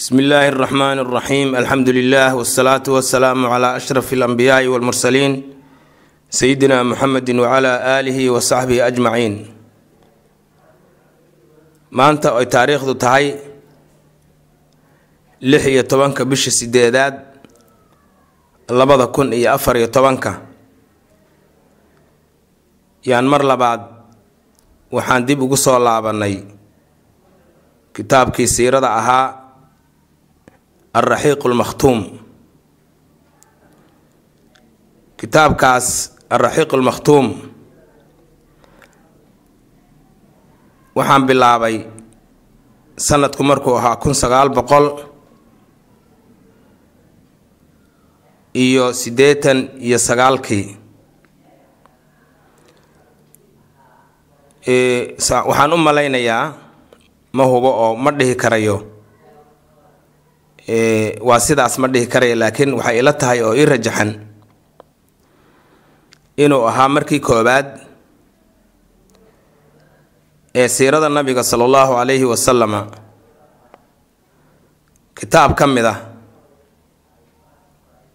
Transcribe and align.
bsmi 0.00 0.20
illaahi 0.22 0.48
اraxmaan 0.52 0.98
اraxiim 1.04 1.48
alxamdu 1.60 1.90
lilah 1.98 2.30
wsalaatu 2.40 2.88
wasalaamu 2.96 3.48
cla 3.52 3.68
ashraf 3.80 4.08
اlanbiyaai 4.16 4.66
wاlmursaliin 4.72 5.34
sayidina 6.38 6.84
muxamedi 6.84 7.32
wcla 7.44 7.72
aalihi 7.96 8.28
wa 8.34 8.40
saxbihi 8.50 8.80
ajmaciin 8.88 9.34
maanta 11.98 12.28
ay 12.40 12.46
taariikhdu 12.54 12.92
tahay 13.04 13.26
lix 15.50 15.62
iyo 15.72 15.82
tobanka 15.90 16.24
bisha 16.30 16.50
sideedaad 16.58 17.14
labada 18.68 19.06
kun 19.14 19.32
iyo 19.32 19.48
afar 19.56 19.76
iyo 19.80 19.88
tobanka 19.88 20.32
yaan 23.08 23.24
mar 23.32 23.40
labaad 23.50 23.80
waxaan 24.92 25.24
dib 25.26 25.40
ugu 25.42 25.56
soo 25.56 25.78
laabanay 25.86 26.36
kitaabkii 27.96 28.44
siirada 28.48 28.90
ahaa 29.00 29.39
alraxiiq 30.93 31.41
lmakhtuum 31.51 31.99
kitaabkaas 35.19 35.87
alraxiiq 36.29 36.71
lmakhtuum 36.79 37.25
waxaan 40.97 41.23
bilaabay 41.29 41.75
sanadku 42.97 43.43
markuu 43.43 43.75
ahaa 43.79 43.95
kun 44.01 44.13
sagaal 44.15 44.49
boqol 44.57 44.87
iyo 48.53 48.91
siddeetan 48.93 49.59
iyo 49.79 49.95
sagaalkii. 49.99 50.65
Waxaan 55.47 55.73
u 55.73 55.77
malaynayaa 55.77 56.53
ma 57.33 57.43
hubo 57.47 57.69
oo 57.83 57.95
ma 57.95 58.11
dhihi 58.11 58.35
karayo 58.35 58.90
waa 61.27 61.39
sidaas 61.47 61.77
ma 61.81 61.87
dhihi 61.93 62.07
karaya 62.13 62.35
laakiin 62.41 62.73
waxay 62.77 62.99
ila 63.01 63.13
tahay 63.21 63.39
oo 63.45 63.53
ii 63.59 63.65
rajaxan 63.65 64.11
inuu 66.43 66.63
ahaa 66.69 66.89
markii 66.95 67.19
koobaad 67.19 67.67
ee 70.55 70.67
siirada 70.67 71.09
nabiga 71.09 71.43
sala 71.43 71.63
allahu 71.67 71.93
calayhi 71.99 72.25
wasalama 72.33 72.81
kitaab 75.19 75.51
ka 75.59 75.65
mid 75.67 75.85
ah 75.85 75.97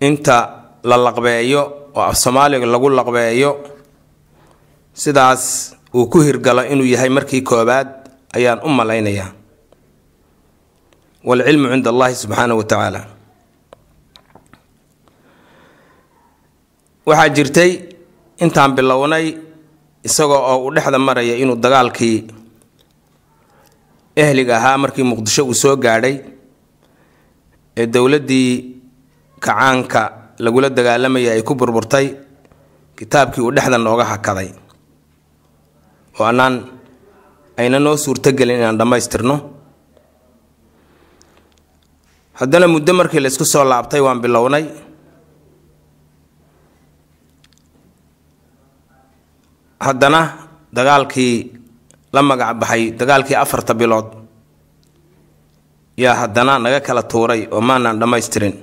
inta 0.09 0.37
la 0.85 0.97
laqbeeyo 1.07 1.63
oo 1.97 2.03
af 2.11 2.17
soomaaliga 2.23 2.67
lagu 2.67 2.89
laqbeeyo 2.99 3.51
sidaas 5.03 5.43
uu 5.95 6.07
ku 6.13 6.19
hirgalo 6.27 6.63
inuu 6.73 6.87
yahay 6.95 7.09
markii 7.09 7.43
koobaad 7.51 7.89
ayaan 8.37 8.61
u 8.65 8.69
malaynayaa 8.79 9.29
waalcilmu 11.29 11.67
cinda 11.73 11.91
allahi 11.95 12.15
subxaanahu 12.23 12.59
wa 12.63 12.67
tacaala 12.71 13.01
waxaa 17.09 17.29
jirtay 17.37 17.71
intaan 18.45 18.73
bilownay 18.77 19.27
isagoo 20.09 20.41
oo 20.51 20.57
uu 20.67 20.71
dhexda 20.77 20.99
maraya 21.09 21.35
inuu 21.43 21.57
dagaalkii 21.65 22.17
ehliga 24.23 24.55
ahaa 24.59 24.79
markii 24.83 25.07
muqdisho 25.11 25.43
uu 25.51 25.55
soo 25.63 25.75
gaadhay 25.85 26.15
ee 27.81 27.87
dowladdii 27.95 28.51
kacaanka 29.45 30.03
lagula 30.45 30.69
dagaalamaya 30.79 31.31
ay 31.37 31.43
ku 31.49 31.55
burburtay 31.61 32.07
kitaabkii 32.99 33.43
uu 33.47 33.53
dhexda 33.57 33.79
nooga 33.87 34.05
hakaday 34.13 34.51
oo 36.19 36.25
annaan 36.31 36.55
ayna 37.61 37.79
noo 37.85 37.97
suurtogelin 38.05 38.59
inaan 38.61 38.79
dhammaystirno 38.81 39.37
haddana 42.41 42.67
muddo 42.75 42.93
markii 42.99 43.21
la 43.23 43.29
isku 43.33 43.45
soo 43.53 43.65
laabtay 43.71 44.01
waan 44.07 44.21
bilownay. 44.25 44.65
Haddana 49.81 50.21
dagaalkii 50.73 51.35
la 52.13 52.23
magac 52.23 52.57
baxay 52.61 52.83
dagaalkii 53.01 53.35
afarta 53.37 53.75
bilood 53.75 54.07
yaa 56.03 56.15
haddana 56.21 56.59
naga 56.65 56.81
kala 56.87 57.03
tuuray 57.03 57.43
oo 57.55 57.61
maanaan 57.69 57.99
dhammaystirin. 58.01 58.55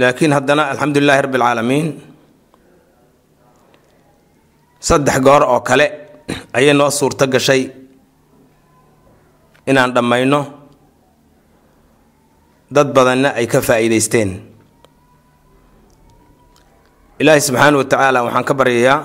Laakiin 0.00 0.32
haddana 0.36 0.62
alxamdu 0.72 1.00
lilahi 1.00 1.22
rabbi 1.24 1.36
alcaalamiin 1.40 1.86
saddex 4.88 5.16
goor 5.26 5.42
oo 5.52 5.60
kale 5.68 5.86
ayay 6.56 6.74
noo 6.74 6.90
suurto 6.98 7.24
gashay 7.34 7.62
inaan 9.66 9.90
dhammayno 9.94 10.40
dad 12.70 12.88
badanna 12.96 13.28
ay 13.38 13.46
ka 13.46 13.60
faa'iidaysteen. 13.68 14.30
Ilaahi 17.20 17.40
subxaana 17.46 17.76
wa 17.80 17.84
tacaala 17.90 18.18
waxaan 18.26 18.44
ka 18.48 18.54
baryayaa 18.54 18.98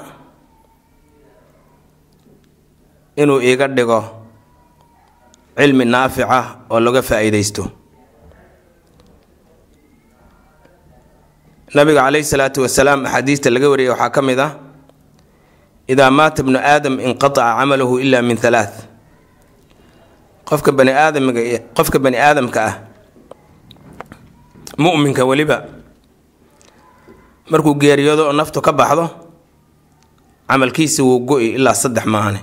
inuu 3.22 3.40
iiga 3.42 3.68
dhigo 3.68 4.00
cilmi 5.58 5.86
naafica 5.86 6.40
oo 6.70 6.80
laga 6.80 7.02
faa'iidaysto. 7.10 7.64
Nabiga 11.76 12.02
caleyhi 12.04 12.26
salaatu 12.28 12.62
wasalaam 12.68 13.06
axaadiista 13.06 13.48
laga 13.54 13.70
wariyay 13.72 13.92
waxaa 13.96 14.10
ka 14.16 14.22
mid 14.22 14.40
ah 14.40 14.52
idaa 15.88 16.12
maata 16.18 16.44
bnu 16.44 16.60
aadam 16.60 16.96
inqataca 17.00 17.56
camaluhu 17.64 18.00
ila 18.04 18.20
min 18.22 18.36
halaath 18.44 18.76
qofka 20.52 20.72
bani 20.78 20.92
aadamga 20.92 21.42
qofka 21.78 21.98
bani 22.04 22.18
aadamka 22.20 22.60
ah 22.70 22.76
mu'minka 24.78 25.24
weliba 25.30 25.58
markuu 27.52 27.76
geeriyoodo 27.82 28.24
oo 28.28 28.34
naftu 28.36 28.60
ka 28.62 28.72
baxdo 28.72 29.06
camalkiisi 30.48 31.02
wuu 31.02 31.20
go-i 31.20 31.48
ilaa 31.56 31.74
saddex 31.74 32.06
maahane. 32.06 32.40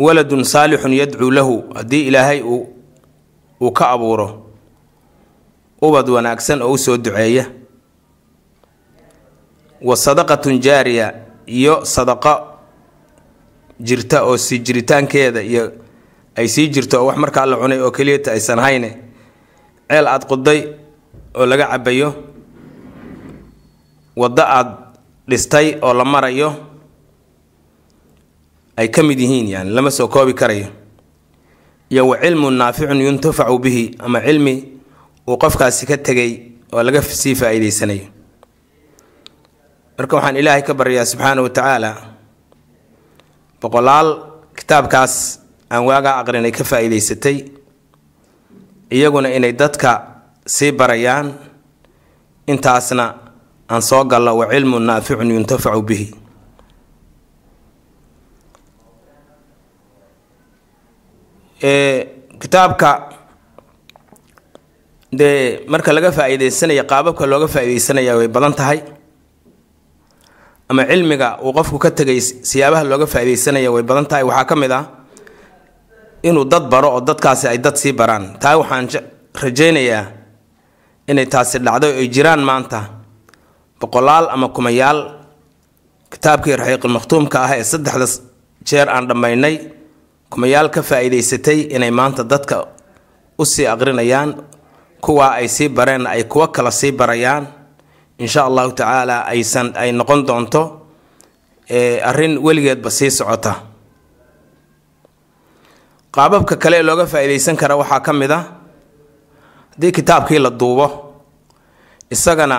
Waladun 0.00 0.44
saalixun 0.44 0.92
yadcuu 0.96 1.30
lahu 1.30 1.64
haddii 1.76 2.06
ilaahay 2.08 2.40
uu 2.42 3.72
ka 3.72 3.90
abuuro 3.92 4.46
ubad 5.82 6.08
wanaagsan 6.08 6.62
oo 6.62 6.72
u 6.72 6.78
soo 6.78 6.96
duceeya. 6.96 7.44
Wa 9.84 9.96
sadaqatun 9.96 10.58
jaariya 10.60 11.14
iyo 11.46 11.84
sadaqo 11.84 12.49
jirta 13.80 14.22
oo 14.24 14.36
sii 14.36 14.58
jiritaankeeda 14.66 15.40
iyo 15.42 15.72
ay 16.36 16.48
sii 16.48 16.68
jirto 16.68 17.00
oo 17.00 17.06
wax 17.08 17.16
markaa 17.18 17.46
la 17.46 17.56
cunay 17.56 17.80
oo 17.80 17.90
keliyata 17.90 18.32
aysan 18.32 18.58
hayne 18.58 18.90
ceel 19.88 20.06
aada 20.06 20.26
quday 20.26 20.60
oo 21.34 21.46
laga 21.46 21.66
cabayo 21.72 22.08
waddo 24.16 24.42
aada 24.42 24.76
dhistay 25.28 25.76
oo 25.82 25.94
la 25.94 26.04
marayo 26.04 26.50
ay 28.76 28.88
ka 28.88 29.02
mid 29.02 29.18
yihiin 29.20 29.48
yani 29.48 29.70
lama 29.70 29.90
soo 29.90 30.08
koobi 30.08 30.32
karayo. 30.34 30.68
Iyo 31.90 32.08
wa 32.08 32.16
cilmun 32.22 32.54
naaficun 32.54 33.00
yuntafacu 33.00 33.58
bihi 33.58 33.96
ama 33.98 34.20
cilmi 34.20 34.54
uu 35.28 35.36
qofkaasi 35.36 35.86
ka 35.86 35.96
tegay 35.98 36.32
oo 36.72 36.82
laga 36.82 37.02
sii 37.02 37.34
faa'iidaysanayo 37.34 38.06
marka 39.98 40.16
waxaan 40.16 40.36
ilaahay 40.36 40.62
ka 40.62 40.74
baryayaa 40.74 41.04
subxaana 41.06 41.42
wa 41.42 41.50
tacaala 41.50 41.90
boqolaal 43.62 44.08
kitaabkaas 44.58 45.14
aan 45.72 45.82
waagaa 45.88 46.14
aqrinay 46.20 46.52
ka 46.58 46.64
faa'iidaysatay 46.70 47.36
iyaguna 48.96 49.28
inay 49.36 49.52
dadka 49.60 49.90
sii 50.54 50.72
barayaan 50.78 51.26
intaasna 52.52 53.04
aan 53.72 53.82
soo 53.88 54.02
gallo 54.10 54.32
wa 54.40 54.46
cilmun 54.52 54.82
naaficun 54.88 55.30
yuntafacu 55.36 55.82
bihi. 55.88 56.06
Kitaabka 62.40 62.90
dee 65.12 65.64
marka 65.68 65.92
laga 65.92 66.10
faa'iidaysanaya 66.18 66.84
qaababka 66.92 67.26
looga 67.32 67.48
faa'iidaysanaya 67.54 68.12
way 68.18 68.28
badan 68.28 68.54
tahay 68.60 68.78
ama 70.70 70.82
cilmiga 70.90 71.28
uu 71.42 71.52
qofku 71.58 71.78
ka 71.84 71.90
tegay 71.98 72.20
siyaabaha 72.50 72.84
looga 72.90 73.06
faa'iidaysanaya 73.12 73.70
way 73.74 73.82
badan 73.88 74.06
tahay. 74.10 74.22
Waxaa 74.30 74.46
ka 74.50 74.54
mid 74.62 74.72
ah 74.78 74.84
inuu 76.28 76.44
dad 76.52 76.64
baro 76.72 76.88
oo 76.96 77.00
dadkaasi 77.08 77.44
ay 77.52 77.58
dad 77.58 77.76
sii 77.82 77.92
baraan. 78.00 78.24
Taa 78.42 78.56
waxaan 78.60 78.86
rajaynayaa 79.42 80.04
inay 81.10 81.26
taasi 81.32 81.58
dhacdo 81.66 81.86
ay 82.00 82.06
jiraan 82.14 82.42
maanta 82.48 82.80
boqolaal 83.80 84.26
ama 84.34 84.48
kumayaal 84.56 84.98
kitaabkii 86.12 86.56
raxiiqul 86.60 86.92
makhtuumka 86.96 87.36
ah 87.46 87.52
ee 87.58 87.64
saddexda 87.72 88.06
jeer 88.68 88.86
aan 88.94 89.04
dhammaynay 89.10 89.54
kumayaal 90.32 90.68
ka 90.74 90.80
faa'iidaysatay 90.90 91.58
inay 91.76 91.90
maanta 91.98 92.22
dadka 92.32 92.56
u 93.38 93.44
sii 93.52 93.66
aqrinayaan 93.74 94.30
kuwaa 95.04 95.32
ay 95.40 95.48
sii 95.48 95.68
bareen 95.68 96.04
ay 96.06 96.22
kuwo 96.32 96.46
kala 96.54 96.70
sii 96.70 96.92
barayaan 97.00 97.44
insha 98.24 98.40
allahu 98.48 98.72
tacaala 98.78 99.16
aysan 99.32 99.72
ay 99.82 99.90
noqon 99.92 100.20
doonto 100.28 100.62
arrin 102.10 102.34
weligeedba 102.46 102.90
sii 102.90 103.10
socota. 103.10 103.52
Qaababka 106.14 106.56
kale 106.62 106.76
ee 106.78 106.82
looga 106.88 107.06
faa-iideysan 107.12 107.56
kara 107.60 107.74
waxaa 107.80 108.00
ka 108.06 108.12
mid 108.12 108.30
a 108.30 108.38
haddii 109.72 109.92
kitaabkii 109.98 110.38
la 110.42 110.50
duubo 110.50 110.86
isagana 112.10 112.56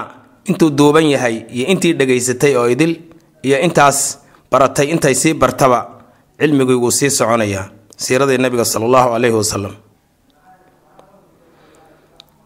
intuu 0.50 0.69
duuban 0.80 1.06
yahay 1.13 1.36
iyo 1.56 1.66
intii 1.74 1.94
dhegaysatay 2.00 2.56
oo 2.56 2.68
idil 2.74 2.94
iyo 3.44 3.57
intaas 3.68 4.19
baratay 4.52 4.88
intay 4.94 5.16
sii 5.16 5.34
bartaba 5.34 5.80
cilmigii 6.40 6.92
sii 6.92 7.10
soconayaa. 7.12 7.66
Siiradii 7.98 8.38
nabiga 8.38 8.66
sala 8.66 8.86
allahu 8.86 9.10
caleyhi 9.14 9.36
wasalam 9.38 9.74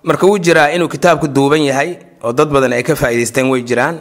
marka 0.04 0.26
wuu 0.28 0.38
jiraa 0.38 0.70
inuu 0.76 0.88
kitaabku 0.90 1.28
duuban 1.28 1.62
yahay 1.62 1.98
oo 2.26 2.34
dad 2.34 2.50
badan 2.50 2.74
ay 2.74 2.84
ka 2.84 2.96
faa-iideysteen 2.98 3.48
way 3.54 3.62
jiraan. 3.70 3.98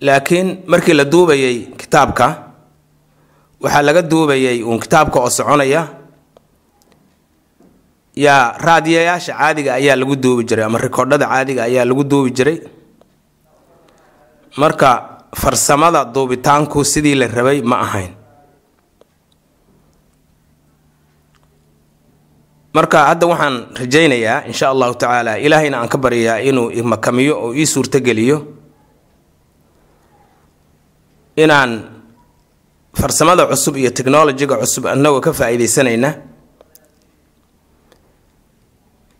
Laakiin 0.00 0.48
markii 0.66 0.94
la 0.96 1.04
duubayay 1.04 1.56
kitaabka 1.80 2.26
waxaa 3.62 3.82
laga 3.86 4.02
duubayay 4.02 4.62
uun 4.62 4.80
kitaabka 4.80 5.18
oo 5.20 5.30
soconaya 5.30 5.82
yaa 8.16 8.56
raadiyayaasha 8.66 9.32
caadiga 9.38 9.74
ayaa 9.80 9.96
lagu 9.96 10.16
duubi 10.16 10.44
jiray 10.48 10.64
ama 10.64 10.78
rikoodhada 10.78 11.26
caadiga 11.26 11.62
ayaa 11.68 11.84
lagu 11.88 12.04
duubi 12.04 12.30
jiray. 12.36 12.58
Marka 14.56 14.90
farsamada 15.34 16.04
duubitaanku 16.04 16.84
sidii 16.84 17.14
la 17.14 17.26
rabay 17.26 17.62
ma 17.62 17.76
ahayn 17.86 18.12
marka 22.74 22.98
hadda 23.10 23.26
waxaan 23.32 23.56
rajaynayaa 23.80 24.44
insha 24.50 24.66
allahu 24.74 24.94
tacaala 24.98 25.38
ilaahayna 25.38 25.78
aan 25.80 25.88
ka 25.88 25.98
baryayaa 25.98 26.42
inuu 26.48 26.70
imakamiyo 26.80 27.34
oo 27.44 27.50
ii 27.54 27.66
suurtogeliyo 27.66 28.38
inaan 31.36 31.72
farsamada 33.00 33.46
cusub 33.46 33.76
iyo 33.76 33.90
technolojiga 33.90 34.56
cusub 34.62 34.86
annagoo 34.86 35.20
ka 35.20 35.32
faa-iideysanayna 35.32 36.10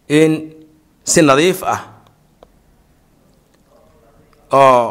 in 0.08 0.32
si 1.04 1.22
nadiif 1.22 1.62
ah 1.62 1.80
oo 4.50 4.82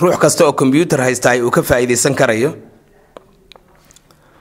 ruux 0.00 0.16
kasta 0.22 0.46
oo 0.46 0.52
combyuutar 0.54 1.00
haystaay 1.02 1.42
uu 1.42 1.50
ka 1.50 1.62
faa-iideysan 1.62 2.14
karayo 2.14 2.54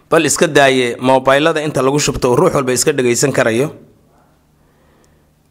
bal 0.09 0.23
iska 0.25 0.47
daaye 0.47 0.95
mobilada 0.99 1.61
inta 1.61 1.81
lagu 1.81 1.99
shubto 1.99 2.31
uu 2.31 2.35
ruux 2.39 2.53
walba 2.55 2.71
iska 2.73 2.91
dhagaysan 2.93 3.31
karayo. 3.31 3.67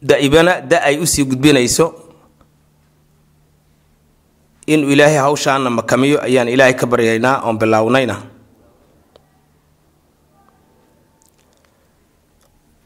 Da'ibana 0.02 0.60
da 0.60 0.78
ay 0.84 0.98
u 1.00 1.06
sii 1.06 1.24
gudbinayso. 1.24 1.86
Inuu 4.66 4.90
ilaahay 4.92 5.16
hawshaana 5.22 5.70
makamiyo 5.70 6.18
ayaan 6.22 6.48
ilaahay 6.48 6.74
ka 6.74 6.86
baryaynaa 6.86 7.42
oon 7.46 7.58
bilaawnayna 7.58 8.16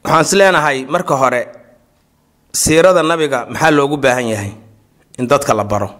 waxaan 0.04 0.24
is 0.24 0.32
leenahay 0.32 0.84
marka 0.88 1.14
hore 1.16 1.42
siirada 2.52 3.02
nabiga 3.02 3.46
maxaa 3.48 3.70
loogu 3.70 3.96
baahan 3.96 4.26
yahay? 4.28 4.52
In 5.18 5.26
dadka 5.28 5.54
la 5.54 5.64
baro 5.64 5.90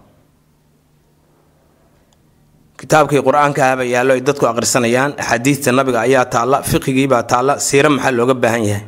kitaabkii 2.80 3.22
qur'aanka 3.28 3.60
ahba 3.70 3.84
yaallo 3.94 4.12
ay 4.16 4.22
dadku 4.28 4.44
aqrisanayaan 4.50 5.10
axaadiista 5.22 5.68
nabiga 5.78 5.98
ayaa 6.06 6.24
taalla 6.34 6.58
fiqigiibaa 6.70 7.22
taalla 7.32 7.52
siiro 7.66 7.88
maxaa 7.96 8.16
looga 8.18 8.34
baahan 8.42 8.64
yahay? 8.70 8.84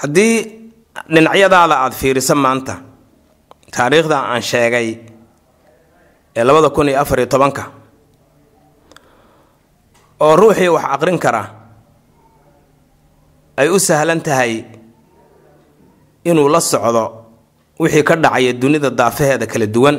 Haddii 0.00 0.34
dhinacyadaada 1.14 1.74
aada 1.84 1.94
fiiriso 2.00 2.34
maanta 2.44 2.74
taariikhda 3.76 4.16
aan 4.32 4.42
sheegay 4.50 4.88
ee 6.38 6.44
labada 6.48 6.70
kun 6.76 6.88
iyo 6.88 7.00
afar 7.02 7.18
iyo 7.20 7.26
tobanka 7.34 7.64
oo 10.24 10.34
ruuxii 10.40 10.68
wax 10.76 10.84
aqrin 10.94 11.18
kara 11.24 11.42
ay 13.60 13.68
u 13.68 13.78
sahlan 13.88 14.20
tahay 14.26 14.52
inuu 16.30 16.48
la 16.54 16.60
socdo 16.60 17.04
wixii 17.80 18.04
ka 18.08 18.14
dhacaya 18.16 18.52
dunida 18.52 18.90
daafaheeda 18.90 19.46
kala 19.52 19.66
duwan 19.66 19.96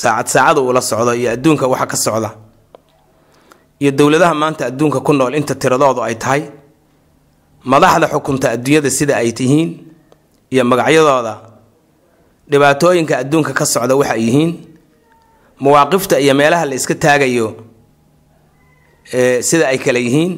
saacad 0.00 0.26
saacada 0.34 0.60
uu 0.60 0.72
la 0.72 0.80
socdo 0.80 1.12
iyo 1.14 1.30
adduunka 1.34 1.66
waxa 1.72 1.86
ka 1.86 1.96
socda. 1.96 2.30
Iyo 3.80 3.90
dowladaha 3.98 4.34
maanta 4.34 4.66
adduunka 4.66 5.00
ku 5.06 5.12
nool 5.12 5.34
inta 5.34 5.54
tiradoodu 5.54 6.00
ay 6.02 6.14
tahay 6.22 6.42
madaxda 7.64 8.06
xukunta 8.12 8.46
adduunyada 8.54 8.90
sida 8.90 9.14
ay 9.16 9.30
tihiin 9.38 9.70
iyo 10.52 10.64
magacyadooda 10.70 11.34
dhibaatooyinka 12.50 13.14
adduunka 13.22 13.52
ka 13.58 13.64
socda 13.66 13.94
waxa 14.00 14.14
ay 14.16 14.22
yihiin 14.26 14.50
mawaaqifta 15.62 16.16
iyo 16.24 16.34
meelaha 16.34 16.64
la 16.68 16.74
iska 16.74 16.94
taagayo 16.94 17.46
sida 19.48 19.64
ay 19.72 19.78
kale 19.84 20.00
yihiin 20.06 20.32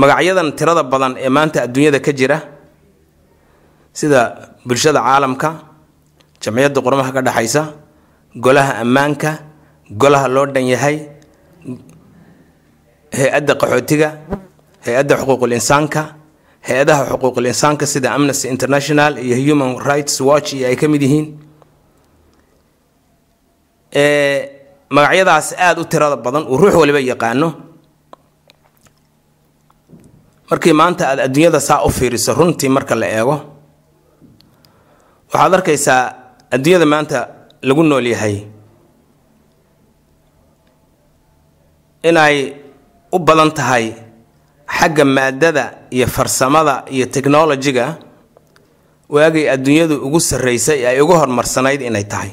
magacyadan 0.00 0.48
tirada 0.58 0.82
badan 0.92 1.12
ee 1.24 1.28
maanta 1.36 1.58
adduunyada 1.66 2.00
ka 2.06 2.12
jira 2.18 2.38
sida 3.98 4.20
bulshada 4.66 5.00
caalamka 5.06 5.50
jamciyadda 6.42 6.80
qurmaha 6.86 7.10
ka 7.16 7.20
dhexaysa 7.26 7.62
golaha 8.44 8.72
ammaanka 8.82 9.30
golaha 10.00 10.28
loo 10.34 10.46
dhan 10.54 10.66
yahay 10.74 10.96
hay'adda 13.18 13.52
qaxootiga 13.60 14.08
hay'adda 14.86 15.14
xuquuqul 15.20 15.52
insaanka 15.58 16.02
hay'adaha 16.68 17.02
xuquuqul 17.10 17.46
insaanka 17.52 17.84
sida 17.92 18.08
amnesty 18.16 18.46
international 18.54 19.12
iyo 19.18 19.36
human 19.48 19.72
rights 19.90 20.20
watch 20.20 20.52
iyo 20.56 20.66
ay 20.70 20.76
ka 20.80 20.86
mid 20.92 21.02
yihiin 21.02 21.26
magacyadaas 24.96 25.46
aada 25.58 25.80
u 25.80 25.84
tirada 25.84 26.16
badan 26.16 26.44
uu 26.46 26.56
ruux 26.58 26.74
waliba 26.80 27.00
yaqaano. 27.00 27.48
Markii 30.50 30.72
maanta 30.72 31.08
aada 31.10 31.22
adduunyada 31.26 31.60
saa 31.60 31.82
u 31.86 31.90
fiiriso 31.90 32.34
runtii 32.34 32.68
marka 32.68 32.94
la 32.94 33.06
eego 33.06 33.36
waxaad 35.32 35.54
arkaysaa 35.54 36.02
adduunyada 36.54 36.86
maanta 36.92 37.18
lagu 37.62 37.82
nool 37.82 38.06
yahay. 38.14 38.36
Inay 42.08 42.36
u 43.12 43.18
badan 43.18 43.50
tahay 43.58 43.94
xagga 44.78 45.04
maadada 45.04 45.64
iyo 45.90 46.06
farsamada 46.06 46.84
iyo 46.90 47.06
technolojiga 47.06 47.98
waagay 49.08 49.44
adduunyadu 49.54 49.96
ugu 50.06 50.20
sarreysay 50.20 50.86
ay 50.86 51.00
ugu 51.00 51.12
horumarsanayd 51.20 51.82
inay 51.82 52.04
tahay. 52.12 52.30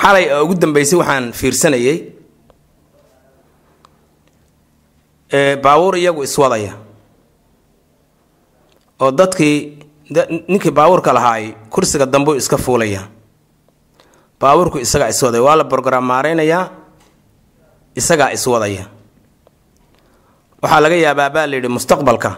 Xalay 0.00 0.24
oo 0.34 0.44
ugu 0.44 0.54
dambeysay 0.62 0.98
waxaan 0.98 1.32
fiirsanayay 1.32 1.98
baabuur 5.62 5.96
iyagu 5.96 6.22
iswadaya 6.24 6.74
oo 9.02 9.10
dadkii 9.10 9.56
ninkii 10.48 10.70
baabuurka 10.78 11.10
lahaay 11.16 11.44
kursiga 11.72 12.06
dambuu 12.06 12.34
iska 12.38 12.56
fuulaya. 12.58 13.02
Baabuurku 14.40 14.78
isagaa 14.78 15.08
iswadaya 15.14 15.42
waa 15.46 15.56
la 15.60 15.64
borogaraamaareynayaa 15.64 16.64
isagaa 18.00 18.30
iswadaya 18.36 18.84
waxaa 20.62 20.80
laga 20.84 20.96
yaabaa 21.04 21.30
baa 21.34 21.46
la 21.50 21.54
yidhi 21.56 21.68
mustaqbalka 21.76 22.30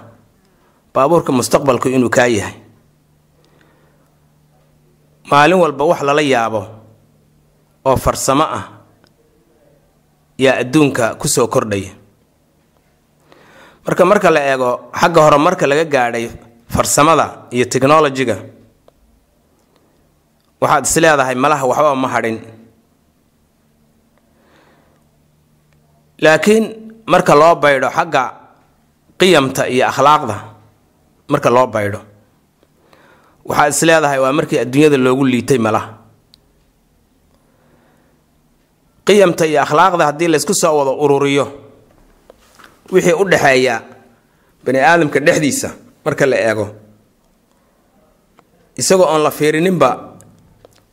baabuurka 0.95 1.31
mustaqbalku 1.33 1.89
inuu 1.97 2.11
kaa 2.17 2.27
yahay. 2.39 2.57
Maalin 5.31 5.59
walba 5.63 5.85
wax 5.91 6.01
lala 6.05 6.23
yaabo 6.23 6.61
oo 7.89 7.97
farsamo 7.97 8.45
ah 8.45 8.65
yaa 10.39 10.61
adduunka 10.63 11.15
ku 11.21 11.29
soo 11.29 11.49
kordhaya. 11.49 11.93
Marka 13.87 14.05
marka 14.05 14.29
la 14.31 14.41
eego 14.51 14.71
xagga 15.01 15.21
hore 15.25 15.39
marka 15.41 15.65
laga 15.67 15.85
gaadhay 15.85 16.27
farsamada 16.75 17.27
iyo 17.55 17.65
technolojiga 17.73 18.37
waxaad 20.61 20.85
is 20.89 20.97
leedahay 21.03 21.35
malaha 21.45 21.65
waxbaba 21.71 21.95
ma 22.03 22.09
hadhin. 22.15 22.37
Laakiin 26.23 26.65
marka 27.07 27.35
loo 27.41 27.55
baydho 27.63 27.89
xagga 27.97 28.23
qiyamta 29.21 29.63
iyo 29.75 29.85
akhlaaqda 29.91 30.37
marka 31.33 31.51
loo 31.57 31.67
baydho 31.75 32.01
waxaad 33.49 33.71
is 33.75 33.83
leedahay 33.89 34.19
waa 34.25 34.33
markii 34.39 34.59
adduunyada 34.65 34.97
loogu 35.05 35.25
liitay 35.33 35.59
malaha. 35.59 35.89
Qiyamta 39.07 39.45
iyo 39.47 39.61
akhlaaqda 39.67 40.05
haddii 40.09 40.29
laysku 40.33 40.55
soo 40.55 40.75
wado 40.79 40.93
ururiyo 41.05 41.47
wixii 42.93 43.13
u 43.21 43.25
dhexeeya 43.31 43.77
bani 44.65 44.79
aadamka 44.81 45.21
dhexdiisa 45.21 45.71
marka 46.05 46.27
la 46.27 46.37
eego. 46.37 46.67
Isagoo 48.77 49.07
oon 49.07 49.23
la 49.23 49.31
fiirininba 49.31 49.91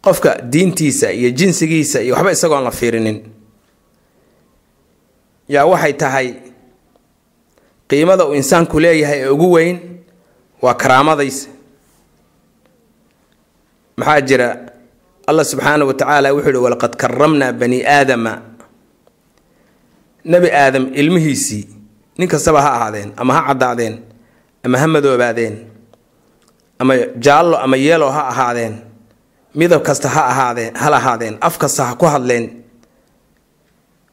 qofka 0.01 0.41
diintiisa 0.51 1.12
iyo 1.12 1.30
jinsigiisa 1.32 2.01
iyo 2.01 2.13
waxba 2.15 2.32
isagoo 2.32 2.56
oon 2.56 2.63
la 2.63 2.72
fiirinin. 2.72 3.18
Yaa 5.50 5.65
waxay 5.65 5.94
tahay 5.94 6.27
qiimada 7.88 8.25
uu 8.25 8.34
insaanku 8.36 8.80
leeyahay 8.80 9.20
ee 9.24 9.27
ugu 9.30 9.51
weyn 9.51 9.77
waa 10.62 10.74
karaamadaysa 10.74 11.50
maxaa 13.98 14.22
jira? 14.22 14.50
Allah 15.27 15.46
subxaana 15.46 15.86
wa 15.86 15.94
tacaala 15.94 16.34
wuxuu 16.34 16.50
yihi 16.50 16.63
walaqad 16.65 16.96
karamnaa 16.96 17.51
bani 17.53 17.86
aadama. 17.86 18.41
Nebi 20.25 20.50
aadam 20.51 20.94
ilmihiisii 20.94 21.68
nin 22.18 22.27
kastaba 22.27 22.62
ha 22.62 22.70
ahaadeen 22.77 23.12
ama 23.18 23.34
ha 23.34 23.41
caddaadeen 23.48 23.96
ama 24.65 24.77
ha 24.82 24.88
madoobaadeen 24.88 25.56
ama 26.82 26.94
jaallo 27.25 27.58
ama 27.65 27.77
yeelo 27.86 28.08
ha 28.15 28.22
ahaadeen 28.32 28.74
midab 29.60 29.82
kasta 29.88 30.08
ha 30.15 30.22
ahaadeen 30.32 30.74
ha 30.82 30.88
lahaadeen 30.94 31.36
af 31.48 31.56
kasta 31.62 31.82
ha 31.88 31.94
ku 32.01 32.06
hadleen 32.13 32.46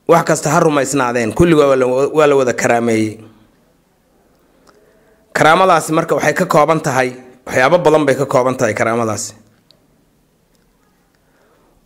wax 0.08 0.24
kasta 0.28 0.48
ha 0.50 0.58
rumaysnaadeen 0.66 1.30
kulligood 1.38 1.82
waa 2.18 2.26
la 2.30 2.34
wada 2.40 2.52
karaameeyey. 2.62 3.18
Karaamadaasi 5.36 5.92
marka 5.92 6.14
waxay 6.18 6.34
ka 6.34 6.46
kooban 6.54 6.80
tahay 6.86 7.08
waxyaabo 7.46 7.78
badan 7.84 8.04
bay 8.06 8.14
ka 8.20 8.26
kooban 8.26 8.56
tahay 8.58 8.74
karaamadaasi. 8.74 9.34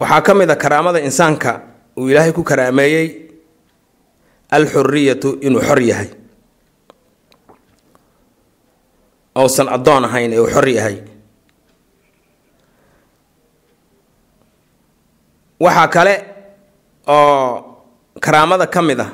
Waxaa 0.01 0.21
ka 0.27 0.33
mid 0.35 0.51
a 0.51 0.57
karaamada 0.57 0.99
insaanka 1.09 1.61
uu 1.99 2.09
ilaahay 2.11 2.33
ku 2.33 2.43
karaameeyey 2.51 3.07
alxuriyatu 4.57 5.29
inuu 5.47 5.61
xor 5.69 5.81
yahay 5.91 6.09
ousan 9.35 9.69
addoon 9.69 10.05
ahayn 10.05 10.33
ee 10.33 10.41
uu 10.41 10.47
xor 10.55 10.69
yahay. 10.69 10.97
Waxaa 15.61 15.89
kale 15.95 16.15
oo 17.07 17.79
karaamada 18.21 18.67
ka 18.67 18.83
mid 18.83 19.01
ah 19.01 19.11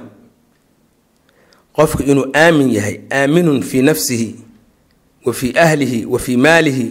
qofku 1.77 2.03
inuu 2.03 2.27
aamin 2.35 2.69
yahay 2.77 2.97
aaminun 3.13 3.63
fii 3.63 3.83
nafsihi 3.83 4.29
wa 5.27 5.33
fii 5.33 5.53
ahlihi 5.65 6.05
wa 6.07 6.19
fii 6.19 6.37
maalihi 6.37 6.87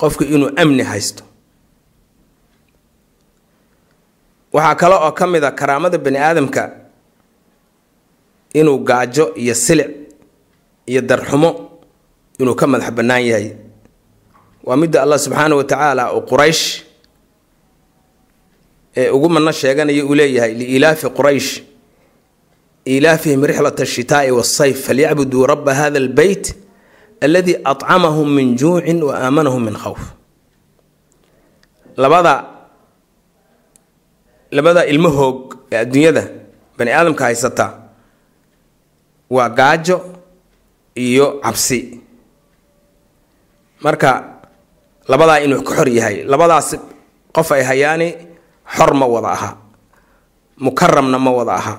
qofku 0.00 0.24
inuu 0.24 0.50
amni 0.56 0.82
haysto. 0.82 1.24
Waxaa 4.52 4.74
kale 4.74 4.94
oo 4.94 5.12
ka 5.12 5.26
mid 5.26 5.44
a 5.44 5.50
karaamada 5.50 5.98
bani 5.98 6.18
aadamka 6.18 6.62
inuu 8.54 8.78
gaajo 8.78 9.34
iyo 9.34 9.54
silic 9.54 9.90
iyo 10.86 11.00
darxumo 11.02 11.65
inuu 12.40 12.54
ka 12.60 12.66
madax 12.66 12.90
bannaan 12.96 13.22
yahay. 13.30 13.48
Waa 14.66 14.76
midda 14.80 15.02
allah 15.02 15.18
subxaana 15.18 15.54
wa 15.56 15.64
tacaala 15.64 16.04
uu 16.16 16.22
quraysh 16.30 16.64
ee 18.96 19.08
ugu 19.10 19.28
madno 19.28 19.52
sheeganaya 19.52 20.04
uu 20.04 20.14
leeyahay 20.14 20.52
liilaafi 20.60 21.06
quraysh. 21.18 21.50
Ilaafihim 22.94 23.42
rixlat 23.44 23.80
ashitaai 23.80 24.30
wasayf 24.30 24.86
falyacbuduu 24.86 25.46
raba 25.50 25.74
hada 25.74 25.98
albeyt 25.98 26.54
alladii 27.20 27.56
acamahum 27.64 28.28
min 28.36 28.54
juucin 28.60 29.02
wa 29.02 29.14
aamanahum 29.24 29.62
min 29.64 29.74
khowf 29.82 29.98
labada 31.96 32.34
labada 34.56 34.82
ilmo 34.92 35.08
hoog 35.18 35.40
ee 35.72 35.76
adduunyada 35.82 36.22
bani 36.78 36.90
aadamka 36.98 37.24
haysata 37.24 37.66
waa 39.30 39.48
gaajo 39.58 39.96
iyo 40.94 41.26
cabsi 41.44 42.00
marka 43.86 44.10
labadaa 45.10 45.38
inuu 45.46 45.62
ka 45.68 45.72
xor 45.78 45.88
yahay 45.98 46.16
labadaas 46.32 46.68
qof 47.36 47.48
ay 47.56 47.62
hayaani 47.70 48.08
xor 48.76 48.90
ma 49.00 49.06
wada 49.14 49.30
aha. 49.36 49.50
Mukaramna 50.64 51.18
ma 51.24 51.30
wada 51.38 51.54
aha. 51.60 51.74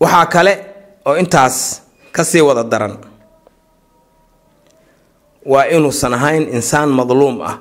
Waxaa 0.00 0.26
kale 0.34 0.52
oo 1.06 1.16
intaas 1.22 1.56
ka 2.14 2.22
sii 2.24 2.40
wada 2.48 2.62
daran. 2.64 2.94
Waa 5.52 5.66
inuusan 5.74 6.14
ahayn 6.14 6.44
insaan 6.56 6.90
madluum 6.98 7.36
ah 7.50 7.56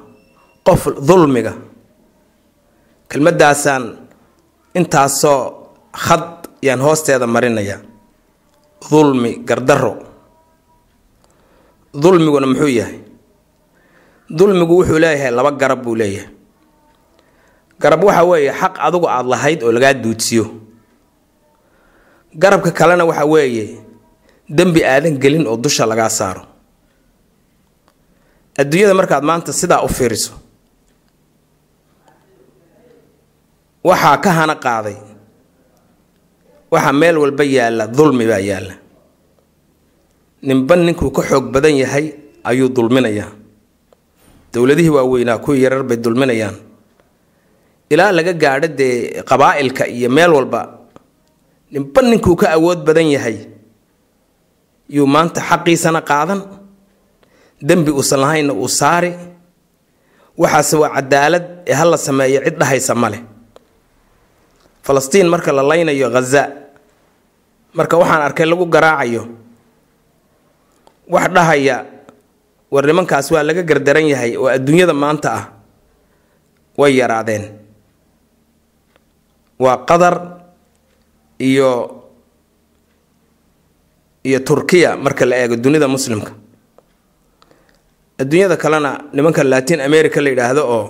qof 0.68 0.82
dulmiga. 1.08 1.54
Kelmadaasaan 3.10 3.84
intaasoo 4.80 5.40
khad 6.06 6.26
yaan 6.66 6.82
hoosteeda 6.86 7.28
marinaya. 7.28 7.78
Dulmi 8.90 9.32
gardaro 9.48 9.94
dulmiguna 11.94 12.48
muxuu 12.48 12.68
yahay? 12.80 13.00
Dulmigu 14.30 14.74
wuxuu 14.82 15.00
leeyahay 15.00 15.32
laba 15.32 15.52
garab 15.52 15.82
buu 15.84 15.96
leeyahay. 15.96 16.30
Garab 17.82 18.04
waxa 18.04 18.24
weeye 18.24 18.52
xaq 18.62 18.76
adigu 18.86 19.08
aada 19.10 19.30
lahayd 19.30 19.60
oo 19.64 19.72
lagaa 19.72 19.94
duudsiyo 19.94 20.46
garabka 22.42 22.72
kalena 22.72 23.06
waxa 23.06 23.26
weeye 23.26 23.66
dembi 24.50 24.82
aadan 24.86 25.18
gelin 25.22 25.48
oo 25.48 25.58
dusha 25.58 25.86
lagaa 25.86 26.10
saaro. 26.10 26.44
Adduunyada 28.58 28.94
markaad 28.94 29.24
maanta 29.24 29.52
sidaa 29.54 29.82
u 29.86 29.90
fiiriso 29.90 30.34
waxaa 33.84 34.18
ka 34.24 34.30
hana 34.32 34.56
qaaday. 34.56 34.98
Waxaa 36.72 36.94
meel 37.00 37.18
walba 37.18 37.44
yaalla 37.44 37.86
dulmi 37.98 38.26
baa 38.32 38.40
yaalla 38.50 38.74
ninba 40.44 40.76
ninkuu 40.76 41.12
ka 41.16 41.22
xoog 41.30 41.46
badan 41.54 41.76
yahay 41.82 42.06
ayuu 42.44 42.70
dulminayaa. 42.76 43.32
Dowladihii 44.54 44.90
waaweynaa 44.98 45.38
kuwii 45.44 45.64
yarar 45.64 45.84
bay 45.84 45.98
dulminayaan. 45.98 46.56
Ilaa 47.90 48.12
laga 48.12 48.34
gaadho 48.34 48.68
dee 48.68 49.24
qabaa'ilka 49.30 49.88
iyo 49.88 50.10
meel 50.10 50.32
walba 50.38 50.62
ninba 51.72 52.02
ninkuu 52.02 52.36
ka 52.36 52.52
awood 52.54 52.86
badan 52.86 53.08
yahay 53.16 53.38
yuu 54.90 55.08
maanta 55.08 55.42
xaqiisana 55.50 56.02
qaadan. 56.02 56.42
Dembi 57.68 57.92
uusan 57.92 58.20
lahaynna 58.20 58.54
uu 58.54 58.68
saari. 58.68 59.12
Waxaase 60.38 60.76
waa 60.82 60.94
cadaalad 60.98 61.46
ee 61.66 61.74
ha 61.74 61.98
sameeyo 61.98 62.40
cid 62.46 62.58
dhahaysa 62.60 62.96
ma 62.96 63.10
falastiin 64.84 65.28
marka 65.32 65.52
la 65.56 65.64
laynayo 65.64 66.12
khaza 66.12 66.44
marka 67.74 67.96
waxaan 67.98 68.22
arkay 68.28 68.46
lagu 68.46 68.66
garaacayo 68.68 69.24
wax 71.08 71.28
dhahaya 71.34 71.78
war 72.72 72.84
nimankaas 72.86 73.32
waa 73.32 73.44
laga 73.44 73.64
gardaran 73.64 74.08
yahay 74.08 74.38
oo 74.38 74.48
adduunyada 74.50 74.94
maanta 74.94 75.30
ah 75.40 75.44
way 76.78 76.92
yaraadeen. 76.98 77.46
Waa 79.60 79.78
qatar 79.90 80.16
iyo 81.40 81.70
iyo 84.24 84.40
turkiya 84.40 84.98
marka 84.98 85.26
la 85.26 85.36
eego 85.38 85.56
dunida 85.56 85.88
muslimka. 85.88 86.32
Adduunyada 88.20 88.58
kalena 88.58 88.92
nimanka 89.14 89.44
latin 89.44 89.82
america 89.82 90.18
la 90.22 90.30
yidhaahdo 90.30 90.64
oo 90.76 90.86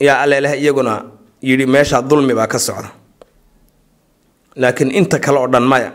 yaa 0.00 0.20
aleeleh 0.22 0.54
iyaguna 0.62 0.94
yidhi 1.42 1.66
meeshaa 1.66 2.02
dulmi 2.02 2.34
baa 2.34 2.46
ka 2.46 2.58
socda. 2.58 2.90
Laakiin 4.56 4.90
inta 4.94 5.18
kale 5.18 5.38
oo 5.38 5.48
dhan 5.50 5.66
maya 5.66 5.90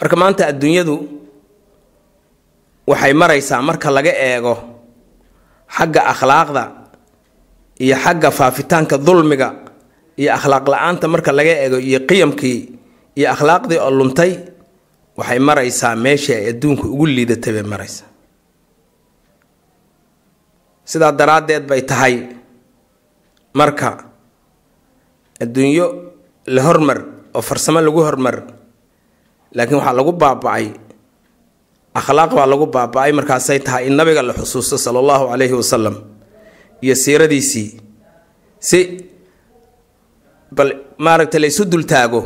marka 0.00 0.16
maanta 0.20 0.42
adduunyadu 0.50 0.94
waxay 2.90 3.12
maraysaa 3.20 3.62
marka 3.68 3.88
laga 3.96 4.12
eego 4.28 4.54
xagga 5.76 6.00
akhlaaqda 6.12 6.62
iyo 7.84 7.96
xagga 8.04 8.30
faafitaanka 8.38 8.96
dulmiga 9.06 9.48
iyo 10.20 10.30
akhlaaq 10.38 10.64
la'aanta 10.72 11.06
marka 11.14 11.30
laga 11.38 11.52
eego 11.64 11.78
iyo 11.88 12.00
qiyamkii 12.08 12.58
iyo 13.18 13.26
akhlaaqdii 13.34 13.78
oo 13.84 13.90
luntay 13.98 14.32
waxay 15.18 15.38
maraysaa 15.48 15.94
meeshii 16.04 16.34
ay 16.40 16.46
adduunka 16.52 16.84
ugu 16.94 17.06
liidatay 17.06 17.52
bay 17.56 17.66
maraysaa. 17.72 18.06
Sidaa 20.90 21.12
daraaddeed 21.12 21.64
bay 21.70 21.82
tahay 21.90 22.14
marka 23.60 23.90
adduunyo 25.42 25.86
la 26.54 26.62
hormar 26.66 26.98
oo 27.36 27.42
farsamo 27.48 27.80
lagu 27.86 28.00
hormar 28.06 28.36
laakiin 29.56 29.78
waxaa 29.80 29.96
lagu 29.98 30.12
baaba-ay 30.22 30.66
akhlaaq 31.98 32.30
baa 32.38 32.46
lagu 32.52 32.66
baaba-ay 32.76 33.10
markaasay 33.18 33.58
tahay 33.66 33.82
in 33.88 33.94
nabiga 33.98 34.22
la 34.28 34.32
xusuusto 34.40 34.76
sala 34.84 34.98
allahu 35.02 35.24
calayhi 35.32 35.54
wasalam 35.60 35.96
iyo 36.84 36.94
siiradiisii 37.04 37.68
si 38.68 38.78
bal 40.56 40.70
maaragtay 41.04 41.40
la 41.42 41.46
ysu 41.52 41.64
dultaago 41.72 42.20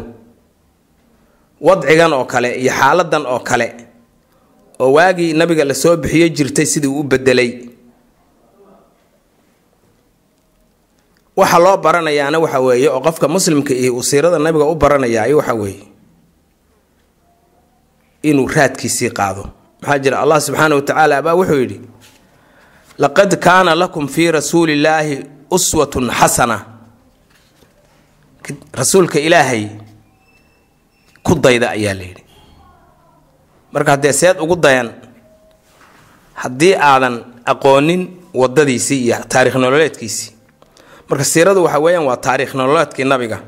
wadcigan 1.67 2.13
oo 2.19 2.25
kale 2.33 2.51
iyo 2.63 2.73
xaaladan 2.79 3.25
oo 3.35 3.41
kale 3.49 3.69
oo 4.83 4.91
waagii 4.97 5.31
nabiga 5.41 5.65
la 5.71 5.75
soo 5.83 5.97
bixiyo 6.03 6.29
jirtay 6.37 6.67
sidii 6.73 6.91
u 6.91 7.03
bedelay 7.11 7.51
waxa 11.37 11.59
loo 11.65 11.77
baranayaana 11.85 12.39
waxa 12.45 12.61
weeye 12.67 12.89
oo 12.95 13.01
qofka 13.07 13.27
muslimka 13.35 13.73
iyo 13.75 13.93
uu 13.97 14.03
siirada 14.11 14.39
nabiga 14.39 14.65
u 14.69 14.75
baranayaa 14.83 15.33
waxa 15.39 15.55
weeye 15.63 15.85
inuu 18.23 18.49
raadkiisii 18.49 19.11
qaado. 19.11 19.45
Maxaa 19.83 19.99
jira? 19.99 20.19
Allah 20.23 20.41
subxaana 20.41 20.75
wa 20.75 20.83
tacaala 20.83 21.23
baa 21.23 21.35
wuxuu 21.39 21.61
yidhi 21.61 21.81
laqad 22.99 23.37
kaana 23.37 23.75
lakum 23.75 24.09
fii 24.09 24.31
rasuuli 24.31 24.73
illaahi 24.73 25.25
uswatun 25.51 26.11
xasana 26.11 26.57
rasuulka 28.75 29.19
ilaahay 29.21 29.65
ku 31.23 31.35
dayda 31.35 31.71
ayaa 31.71 31.95
la 31.95 32.03
yidhi. 32.03 32.25
Marka 33.73 33.91
haddee 33.91 34.13
seed 34.13 34.37
ugu 34.41 34.57
dayan 34.57 34.89
haddii 36.35 36.75
aadan 36.75 37.25
aqoonin 37.53 38.03
wadadiisii 38.35 39.01
iyo 39.07 39.17
taarikh 39.29 39.55
nololeedkiisii. 39.55 40.33
Marka 41.09 41.25
siiradu 41.25 41.65
waxa 41.65 41.79
weeyaan 41.79 42.07
waa 42.07 42.17
taarikh 42.17 42.55
nololeedkii 42.55 43.05
nabiga. 43.05 43.39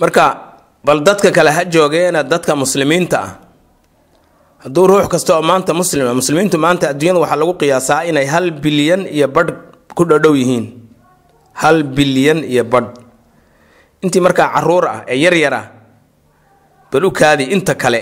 Marka 0.00 0.24
bal 0.84 0.98
dadka 1.06 1.30
kale 1.36 1.50
ha 1.56 1.62
joogeena 1.64 2.22
dadka 2.22 2.52
muslimiinta 2.56 3.18
ah. 3.26 3.32
Hadduu 4.64 4.86
ruux 4.88 5.06
kasta 5.12 5.36
oo 5.36 5.42
maanta 5.42 5.72
muslima 5.80 6.14
muslimiintu 6.20 6.56
maanta 6.64 6.84
adduunyada 6.92 7.20
waxaa 7.24 7.36
lagu 7.40 7.54
qiyaasaa 7.60 8.00
inay 8.10 8.26
hal 8.32 8.46
bilyan 8.64 9.02
iyo 9.16 9.28
badh 9.28 9.52
ku 9.96 10.02
dhodhow 10.08 10.32
yihiin. 10.40 10.66
Hal 11.62 11.82
bilyan 11.96 12.40
iyo 12.44 12.64
badh. 12.64 12.90
Intii 14.04 14.20
markaa 14.24 14.48
carruur 14.54 14.84
ah 14.88 14.98
ee 15.12 15.18
yar 15.24 15.34
yar 15.44 15.54
ah 15.60 15.66
bal 16.92 17.04
u 17.04 17.10
kaadi 17.12 17.44
inta 17.54 17.74
kale. 17.76 18.00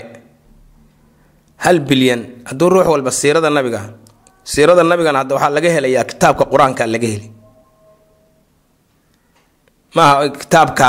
Hal 1.63 1.79
bilyan. 1.89 2.21
Hadduu 2.47 2.69
ruux 2.73 2.87
walba 2.93 3.11
siirada 3.11 3.49
nabiga 3.51 3.81
siirada 4.43 4.83
nabigana 4.83 5.19
hadda 5.23 5.35
waxaa 5.35 5.51
laga 5.55 5.69
helayaa 5.75 6.03
kitaabka 6.11 6.43
qur'aanka 6.51 6.83
laga 6.93 7.07
heli. 7.13 7.27
Maaha 9.95 10.29
kitaabka 10.41 10.87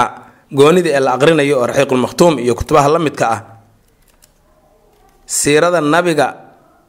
goonida 0.58 0.90
ee 0.96 1.00
la 1.06 1.10
aqrinayo 1.16 1.56
oo 1.60 1.66
raxiiqulmakhtuum 1.70 2.34
iyo 2.44 2.54
kutubaha 2.58 2.88
la 2.94 2.98
midka 3.06 3.24
ah 3.34 3.40
siirada 5.36 5.80
nabiga 5.80 6.26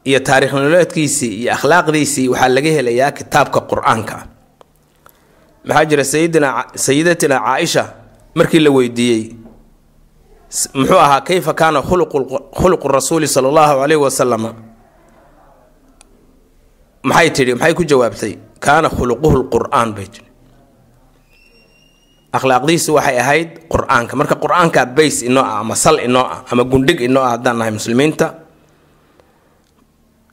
iyo 0.08 0.18
taarikh 0.26 0.52
nololeedkiisii 0.56 1.32
iyo 1.42 1.50
akhlaaqdiisii 1.56 2.26
waxaa 2.32 2.48
laga 2.56 2.70
helayaa 2.76 3.10
kitaabka 3.18 3.60
qur'aanka. 3.70 4.16
Maxaa 5.68 5.84
jira 5.90 6.04
sayidina 6.12 6.48
sayidatina 6.84 7.36
caaisha 7.46 7.82
markii 8.38 8.60
la 8.66 8.70
weydiiyey 8.76 9.22
muxuu 10.78 10.98
ahaa 11.06 11.20
kayfa 11.28 11.52
kaana 11.60 11.78
khuluqu 12.58 12.86
rasuuli 12.96 13.26
sala 13.34 13.48
allahu 13.50 13.74
calayhi 13.82 14.02
wasalama 14.06 14.50
maxay 17.08 17.28
tidhi 17.36 17.52
maxay 17.54 17.74
ku 17.78 17.84
jawaabtay? 17.90 18.32
Kaana 18.64 18.88
khuluquhu 18.96 19.36
lqur-aan 19.42 19.90
bay 19.96 20.06
tidhi 20.14 20.25
akhlaaqdiisu 22.36 22.90
waxay 22.98 23.16
ahayd 23.22 23.48
qur'aanka. 23.72 24.12
Marka 24.16 24.34
qur'aanka 24.44 24.86
bays 24.96 25.22
inoo 25.22 25.42
ah 25.44 25.60
ama 25.62 25.74
sal 25.74 25.98
inoo 26.00 26.24
ah 26.24 26.44
ama 26.52 26.62
gundhig 26.64 27.00
inoo 27.08 27.22
ah 27.22 27.30
haddaan 27.36 27.58
nahay 27.58 27.72
muslimiinta 27.78 28.26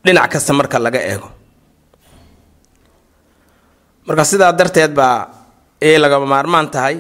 dhinac 0.06 0.32
kasta 0.32 0.54
marka 0.54 0.80
laga 0.80 1.00
eego. 1.12 1.30
Marka 4.08 4.24
sidaa 4.28 4.52
darteed 4.52 4.92
baa 4.94 5.28
ayay 5.82 5.98
lagama 6.00 6.26
maarmaan 6.28 6.68
tahay 6.72 7.00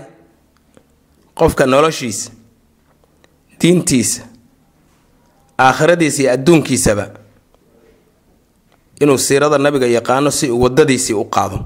qofka 1.35 1.65
noloshiisa 1.65 2.31
diintiisa 3.59 4.21
aakhiradiisa 5.59 6.19
iyo 6.21 6.31
adduunkiisaba 6.35 7.05
inuu 9.01 9.17
siirada 9.17 9.57
nabiga 9.57 9.87
yaqaano 9.87 10.31
si 10.31 10.51
uu 10.51 10.61
waddadiisii 10.63 11.13
u 11.15 11.25
qaado 11.25 11.59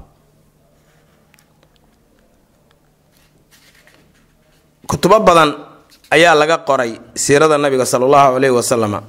kutubo 4.88 5.20
badan 5.20 5.50
ayaa 6.10 6.34
laga 6.34 6.64
qoray 6.64 6.96
siirada 7.12 7.58
nabiga 7.60 7.84
sala 7.84 8.08
allahu 8.08 8.40
calayhi 8.40 8.54
wasalama 8.56 9.00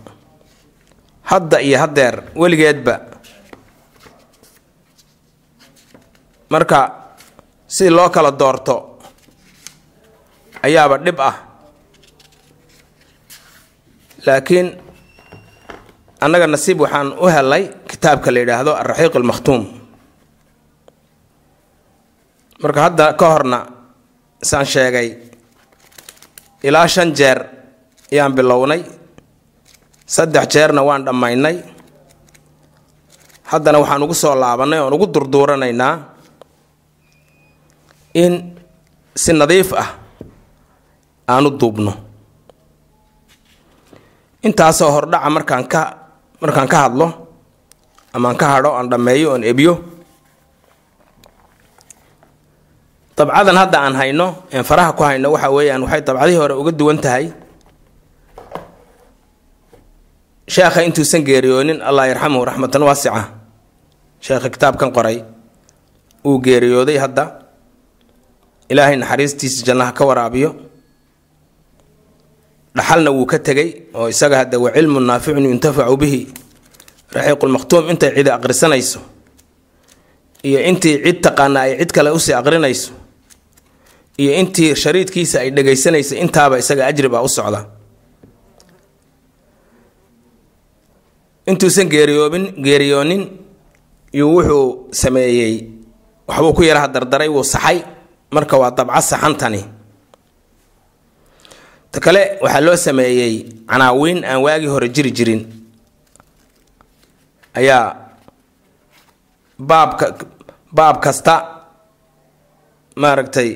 hadda 1.24 1.58
iyo 1.62 1.78
haddeer 1.80 2.16
weligeedba. 2.36 2.96
Marka 6.50 6.80
si 7.70 7.86
loo 7.90 8.10
kala 8.10 8.32
doorto 8.34 8.98
ayaaba 10.66 10.98
dhib 10.98 11.20
ah. 11.22 11.36
Laakiin 14.26 14.68
annaga 16.20 16.48
nasiib 16.50 16.82
waxaan 16.84 17.14
u 17.16 17.26
helay 17.30 17.64
kitaabka 17.88 18.34
la 18.34 18.40
yidhaahdo 18.44 18.72
alraxiiq 18.82 19.14
almakhtuum. 19.16 19.62
Marka 22.60 22.80
hadda 22.90 23.06
ka 23.14 23.26
horna 23.30 23.60
saan 24.44 24.66
sheegay 24.66 25.29
ilaa 26.64 26.88
shan 26.88 27.14
jeer 27.16 27.40
ayaan 28.12 28.34
bilownay. 28.36 28.82
Saddex 30.06 30.46
jeerna 30.54 30.82
waan 30.84 31.06
dhammaynay. 31.06 31.56
Haddana 33.50 33.80
waxaan 33.82 34.04
ugu 34.06 34.14
soo 34.14 34.36
laabannay 34.36 34.80
oon 34.80 34.94
ugu 34.94 35.08
durduuranaynaa 35.14 35.94
in 38.14 38.34
si 39.16 39.32
nadiif 39.34 39.74
ah 39.74 39.90
aanu 41.30 41.50
duubno. 41.60 41.94
Intaasoo 44.44 44.92
hordhaca 44.92 45.30
markaan 45.30 45.66
ka 45.68 45.82
markaan 46.42 46.68
ka 46.70 46.78
hadlo 46.88 47.08
amaan 48.16 48.38
ka 48.38 48.46
hadho 48.54 48.72
aan 48.78 48.90
dhammeeyo 48.92 49.32
oon 49.34 49.44
ebiyo 49.44 49.74
dabcadan 53.20 53.56
hadda 53.62 53.78
aan 53.84 53.96
hayno 54.00 54.28
faraha 54.64 54.96
ku 54.96 55.04
hayno 55.04 55.28
waxa 55.36 55.50
weeyaan 55.52 55.84
waxay 55.84 56.02
dabcadihii 56.08 56.40
hore 56.40 56.54
uga 56.56 56.72
duwan 56.72 56.96
tahay. 57.04 57.26
Sheekha 60.50 60.82
intuusan 60.88 61.22
geeriyoonin 61.28 61.82
allah 61.84 62.08
yarxamuhu 62.10 62.46
raxmatan 62.48 62.82
waasica. 62.88 63.24
Sheekha 64.24 64.48
kitaabkan 64.50 64.90
qoray 64.96 65.18
uu 66.26 66.40
geeriyooday 66.40 66.98
hadda. 66.98 67.26
Ilaahay 68.72 68.96
naxariistiisa 68.98 69.66
jannaha 69.68 69.92
ka 69.94 70.04
waraabiyo. 70.10 70.56
Dhaxalna 72.76 73.12
wuu 73.12 73.26
ka 73.28 73.38
tegay 73.40 73.92
oo 73.94 74.08
isaga 74.10 74.38
hadda 74.48 74.58
wa 74.64 74.72
cilmun 74.72 75.04
naaficun 75.06 75.44
yuntafacu 75.46 75.96
bihi. 76.02 76.22
Raxiiqulmakhtuum 77.14 77.90
intay 77.92 78.14
cidi 78.16 78.30
aqrisanayso 78.32 79.00
iyo 80.46 80.60
intii 80.70 81.02
cid 81.04 81.18
taqaana 81.26 81.60
ay 81.68 81.72
cid 81.82 81.92
kale 81.92 82.10
u 82.14 82.20
sii 82.22 82.38
aqrinayso 82.38 82.94
iyo 84.22 84.32
intii 84.42 84.76
shariidkiisa 84.84 85.38
ay 85.44 85.50
dhagaysanaysa 85.56 86.14
intaaba 86.24 86.56
isaga 86.62 86.84
ajri 86.90 87.10
baa 87.14 87.22
u 87.24 87.30
socda. 87.38 87.62
Intuusan 91.50 91.90
geeriyoobin 91.90 92.46
geeriyoonin 92.66 93.24
yuu 94.14 94.34
wuxuu 94.36 94.66
sameeyey 95.02 95.54
waxbuu 96.28 96.54
ku 96.58 96.62
yaraha 96.64 96.88
dardaray 96.94 97.30
wuu 97.36 97.44
saxay. 97.44 97.78
Marka 98.36 98.58
waa 98.62 98.72
dabco 98.78 99.02
saxantani 99.02 99.62
ta 101.92 102.00
kale 102.06 102.22
waxaa 102.44 102.62
loo 102.66 102.76
sameeyey 102.78 103.34
canaawiin 103.70 104.20
aan 104.26 104.42
waagii 104.46 104.68
hore 104.74 104.90
jiri 104.96 105.12
jirin. 105.18 105.42
Ayaa 107.60 107.86
baabka 109.70 110.06
baab 110.78 110.98
kasta 111.04 111.34
maaragtay 113.02 113.50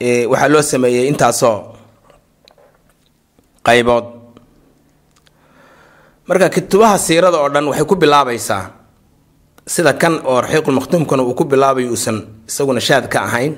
waxaa 0.00 0.48
loo 0.48 0.62
sameeyey 0.62 1.08
intaasoo 1.08 1.56
qaybood. 3.66 4.04
Marka 6.28 6.48
kutubaha 6.50 6.98
siirada 6.98 7.36
oo 7.38 7.48
dhan 7.48 7.66
waxay 7.68 7.84
ku 7.86 7.94
bilaabaysaa 7.96 8.62
sida 9.66 9.92
kan 9.92 10.14
oo 10.24 10.40
raxiiqulmakhtuumkana 10.40 11.22
uu 11.22 11.34
ku 11.34 11.44
bilaabayo 11.44 11.90
uusan 11.92 12.18
isaguna 12.48 12.80
shaad 12.80 13.08
ka 13.12 13.18
ahayn 13.28 13.54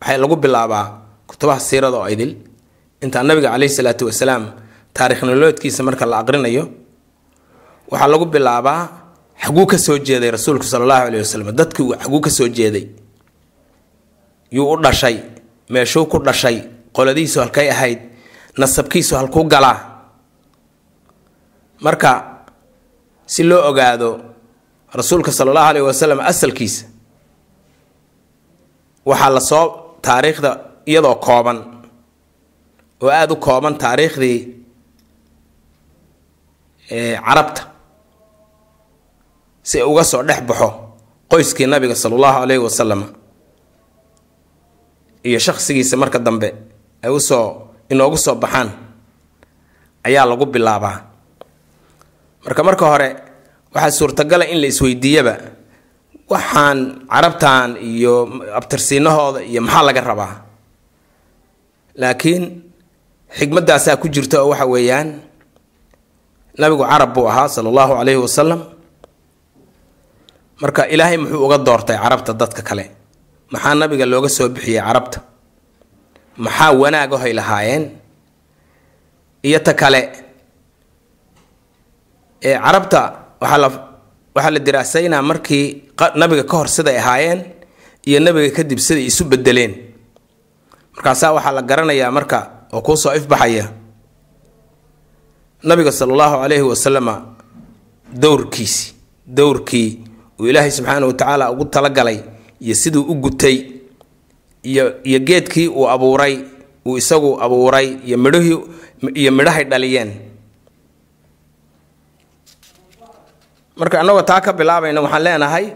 waxay 0.00 0.18
lagu 0.18 0.36
bilaabaa 0.36 0.84
kutubaha 1.28 1.60
siirada 1.60 1.96
oo 1.96 2.08
idil. 2.08 2.32
Intaa 3.02 3.22
nabiga 3.22 3.50
caleyhi 3.54 3.74
salaatu 3.74 4.06
wasalaam 4.10 4.44
taarikh 4.94 5.22
nololeedkiisa 5.22 5.82
marka 5.86 6.06
la 6.06 6.18
aqrinayo 6.24 6.64
waxaa 7.90 8.08
lagu 8.10 8.26
bilaabaa 8.26 8.80
xaguu 9.44 9.66
ka 9.70 9.78
soo 9.78 9.98
jeeday 10.02 10.30
rasuulku 10.34 10.64
sala 10.66 10.82
allahu 10.84 11.04
caleyhi 11.06 11.22
wasalam 11.24 11.48
dadkii 11.54 11.94
xaguu 12.02 12.20
ka 12.20 12.30
soo 12.30 12.48
jeeday. 12.48 12.86
Yuu 14.50 14.66
u 14.72 14.76
dhashay 14.82 15.16
meeshuu 15.72 16.06
ku 16.12 16.18
dhashay 16.26 16.56
qoladiisu 16.96 17.40
halkay 17.40 17.68
ahayd 17.74 18.00
nasabkiisu 18.60 19.12
halkuu 19.16 19.44
galaa 19.52 19.78
marka 21.86 22.10
si 23.26 23.42
loo 23.42 23.62
ogaado 23.70 24.08
rasuulka 24.98 25.32
sala 25.32 25.50
allahu 25.50 25.66
caleyhi 25.68 25.86
wasalam 25.90 26.20
asalkiisa 26.30 26.84
waxaa 29.08 29.30
la 29.36 29.40
soo 29.50 29.64
taariikhda 30.06 30.50
iyadoo 30.90 31.14
kooban 31.26 31.58
oo 33.02 33.10
aada 33.18 33.32
u 33.34 33.36
kooban 33.46 33.74
taariikhdii 33.84 34.38
carabta 37.26 37.62
si 39.62 39.82
uga 39.82 40.04
soo 40.04 40.22
dhex 40.28 40.40
baxo 40.48 40.68
qoyskii 41.30 41.66
nabiga 41.66 41.94
sala 42.02 42.14
allahu 42.16 42.38
caleyhi 42.40 42.62
wasalam 42.68 43.00
iyo 45.28 45.38
shakhsigiisa 45.46 45.94
marka 46.02 46.18
dambe 46.26 46.48
ay 47.04 47.10
u 47.10 47.20
soo 47.28 47.46
inoogu 47.92 48.16
soo 48.24 48.34
baxaan 48.42 48.68
ayaa 50.06 50.24
lagu 50.30 50.46
bilaabaa. 50.54 50.96
Marka 52.44 52.60
marka 52.68 52.84
hore 52.90 53.08
waxaa 53.74 53.90
suurtagala 53.98 54.44
in 54.52 54.58
la 54.62 54.66
isweydiiyaba 54.72 55.34
waxaan 56.32 56.78
carabtan 57.12 57.68
iyo 57.92 58.14
abtirsiinahooda 58.58 59.40
iyo 59.50 59.60
maxaa 59.66 59.82
laga 59.88 60.00
rabaa. 60.10 60.34
Laakiin 62.00 62.44
xikmadaasaa 63.38 63.96
ku 64.02 64.06
jirta 64.14 64.36
oo 64.42 64.48
waxa 64.52 64.66
weeyaan 64.74 65.08
nabigu 66.60 66.84
carab 66.90 67.10
buu 67.14 67.26
ahaa 67.30 67.48
sala 67.54 67.68
allahu 67.72 67.92
calayhi 67.98 68.20
wasalam 68.26 68.60
marka 70.62 70.82
ilaahay 70.94 71.16
muxuu 71.20 71.44
uga 71.46 71.58
doortay 71.66 71.96
carabta 72.04 72.32
dadka 72.40 72.62
kale 72.68 72.84
maxaa 73.52 73.74
nabiga 73.80 74.06
looga 74.12 74.28
soo 74.36 74.48
bixiyey 74.54 74.80
carabta? 74.86 75.18
Maxaa 76.44 76.70
wanaagahoy 76.80 77.32
lahaayeen? 77.38 77.84
Iyo 79.48 79.58
ta 79.66 79.72
kale 79.74 80.00
ee 82.42 82.58
carabta 82.64 83.00
waxaa 83.40 83.58
la 83.62 83.68
waxaa 84.34 84.50
la 84.54 84.58
diraasaynaa 84.66 85.22
markii 85.30 85.64
nabiga 86.20 86.44
ka 86.50 86.56
hor 86.56 86.68
siday 86.76 86.98
ahaayeen 87.02 87.40
iyo 88.08 88.18
nabiga 88.20 88.50
kadib 88.56 88.78
siday 88.86 89.04
isu 89.10 89.24
bedeleen 89.30 89.72
markaasaa 90.94 91.32
waxaa 91.36 91.52
la 91.56 91.62
garanayaa 91.62 92.10
marka 92.16 92.38
oo 92.72 92.80
kuu 92.86 92.96
soo 92.96 93.14
ifbaxaya. 93.14 93.64
Nabiga 95.68 95.92
sala 95.92 96.12
allahu 96.12 96.36
calayhi 96.42 96.62
wasalama 96.72 97.14
dowrkiisi 98.22 98.94
dowrkii 99.26 99.88
uu 100.40 100.46
ilaahay 100.50 100.70
subxaana 100.70 101.06
wa 101.06 101.12
tacaala 101.14 101.50
ugu 101.50 101.64
talagalay 101.64 102.18
iyo 102.64 102.74
siduu 102.74 103.02
u 103.04 103.14
gutay 103.24 103.56
iyo 104.70 104.84
iyo 105.08 105.18
geedkii 105.28 105.68
uu 105.68 105.86
abuuray 105.94 106.34
uu 106.86 106.96
isagu 107.00 107.30
abuuray 107.44 107.88
iyo 108.08 108.16
midhihii 108.18 108.58
iyo 109.20 109.30
midhahay 109.32 109.64
dhaliyeen. 109.64 110.10
Marka 113.76 114.00
annagoo 114.00 114.22
taa 114.30 114.40
ka 114.40 114.52
bilaabayna 114.58 115.00
waxaan 115.04 115.22
leenahay 115.26 115.66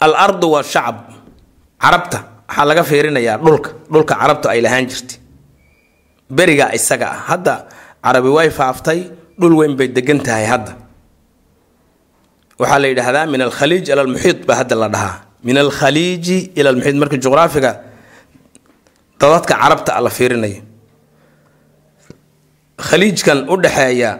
al 0.00 0.14
ardu 0.24 0.46
washacab 0.54 0.96
carabta 1.82 2.18
waxaa 2.48 2.64
laga 2.68 2.82
fiirinayaa 2.90 3.38
dhulka 3.44 3.70
dhulka 3.92 4.14
carabtu 4.20 4.46
ay 4.52 4.60
lahaan 4.64 4.86
jirtay. 4.90 5.18
Berigaa 6.36 6.70
isaga 6.78 7.06
ah. 7.14 7.18
Hadda 7.30 7.54
carabi 8.04 8.28
way 8.36 8.48
faaftay 8.50 9.00
dhul 9.40 9.54
weyn 9.62 9.74
bay 9.78 9.88
degan 9.96 10.18
tahay 10.26 10.46
hadda 10.52 10.72
waxaa 12.60 12.78
la 12.82 12.88
yidhaahdaa 12.92 13.26
min 13.32 13.40
alkhaliij 13.46 13.84
ila 13.92 14.00
almuxiid 14.04 14.38
baa 14.48 14.56
hadda 14.60 14.74
la 14.82 14.88
dhahaa. 14.94 15.14
Min 15.46 15.56
alkhaliiji 15.64 16.38
ila 16.58 16.68
almuxiid 16.72 16.96
marka 17.02 17.16
juqraafiga 17.24 17.72
dadadka 19.20 19.54
carabta 19.62 19.92
a 19.96 20.00
la 20.06 20.10
fiirinayo. 20.16 20.60
Khaliijkan 22.88 23.38
u 23.52 23.56
dhexeeya 23.64 24.10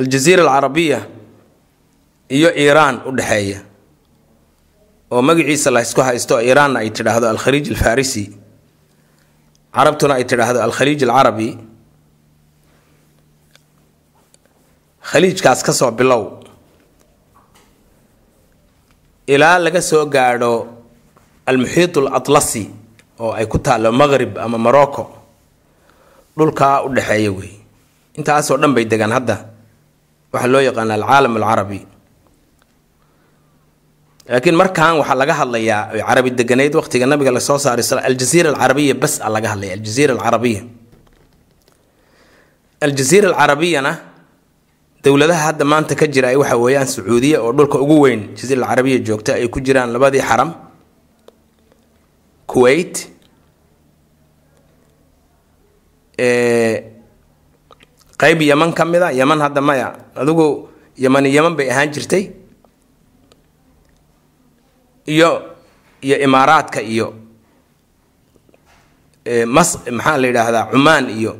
aljaziira 0.00 0.42
alcarabiya 0.44 0.98
iyo 2.36 2.48
iiraan 2.62 2.96
u 3.08 3.10
dhexeeya 3.18 3.58
oo 5.12 5.22
magaciisa 5.28 5.70
la 5.74 5.80
ysku 5.86 6.00
haysto 6.06 6.34
iiraanna 6.40 6.78
ay 6.82 6.90
tidhaahdo 6.96 7.26
alkhaliij 7.32 7.66
alfarisi 7.74 8.24
carabtuna 9.74 10.14
ay 10.18 10.24
tidhaahdo 10.30 10.60
alkhaliij 10.66 11.02
alcarabi 11.04 11.48
khaliijkaas 15.10 15.60
ka 15.66 15.72
soo 15.72 15.90
bilow. 15.90 16.22
Ilaa 19.26 19.58
laga 19.64 19.80
soo 19.82 20.06
gaadho 20.06 20.52
almuxiit 21.46 21.96
alatlasi 21.96 22.64
oo 23.20 23.32
ay 23.38 23.46
ku 23.46 23.58
taallo 23.58 23.92
maqrib 23.92 24.38
ama 24.38 24.58
morocco 24.58 25.04
dhulkaa 26.36 26.82
u 26.86 26.94
dhexeeya 26.96 27.30
wey. 27.38 27.52
Intaasoo 28.18 28.56
dhan 28.60 28.74
bay 28.74 28.84
degaan 28.90 29.12
hadda. 29.16 29.36
Waxaa 30.32 30.50
loo 30.52 30.60
yaqaana 30.68 30.94
alcaalam 30.98 31.34
alcarabi. 31.36 31.80
Laakiin 34.30 34.56
markan 34.60 34.92
waxaa 35.02 35.18
laga 35.20 35.34
hadlayaa 35.40 35.82
ay 35.94 36.00
carabi 36.08 36.30
deganayd 36.38 36.74
waqtiga 36.78 37.06
nabiga 37.06 37.30
la 37.36 37.40
soo 37.48 37.58
saaray 37.58 37.84
aljaziira 38.08 38.48
alcarabiya 38.54 38.94
bas 39.02 39.14
a 39.20 39.28
laga 39.34 39.48
hadlaya 39.54 39.72
aljaziira 39.78 40.12
alcarabiya. 40.16 40.62
Aljaziira 42.84 43.26
alcarabiyana 43.30 43.92
dowladaha 45.04 45.42
hadda 45.52 45.64
maanta 45.64 45.94
ka 46.00 46.06
jira 46.06 46.36
waxa 46.38 46.56
weeyaan 46.56 46.86
sacuudiya 46.86 47.40
oo 47.42 47.52
dhulka 47.52 47.78
ugu 47.80 48.00
weyn 48.04 48.20
jaziira 48.36 48.62
alcarabiya 48.66 48.98
joogta 49.06 49.34
ay 49.34 49.48
ku 49.48 49.60
jiraan 49.60 49.90
labadii 49.92 50.20
xaram 50.20 50.50
kuwait 52.46 53.08
qeyb 58.20 58.42
yaman 58.42 58.72
ka 58.72 58.84
mid 58.84 59.02
a 59.02 59.12
yaman 59.12 59.40
hadda 59.40 59.60
maya 59.60 59.88
adigu 60.16 60.68
yamani 60.96 61.32
yaman 61.32 61.56
bay 61.56 61.70
ahaan 61.70 61.88
jirtay. 61.92 62.30
Iyo 65.06 65.30
iyo 66.02 66.16
imaaraadka 66.20 66.82
iyo 66.82 67.14
mas 69.48 69.78
maxaa 69.90 70.16
la 70.20 70.26
yidhaahdaa 70.28 70.70
cumaan 70.72 71.08
iyo 71.10 71.32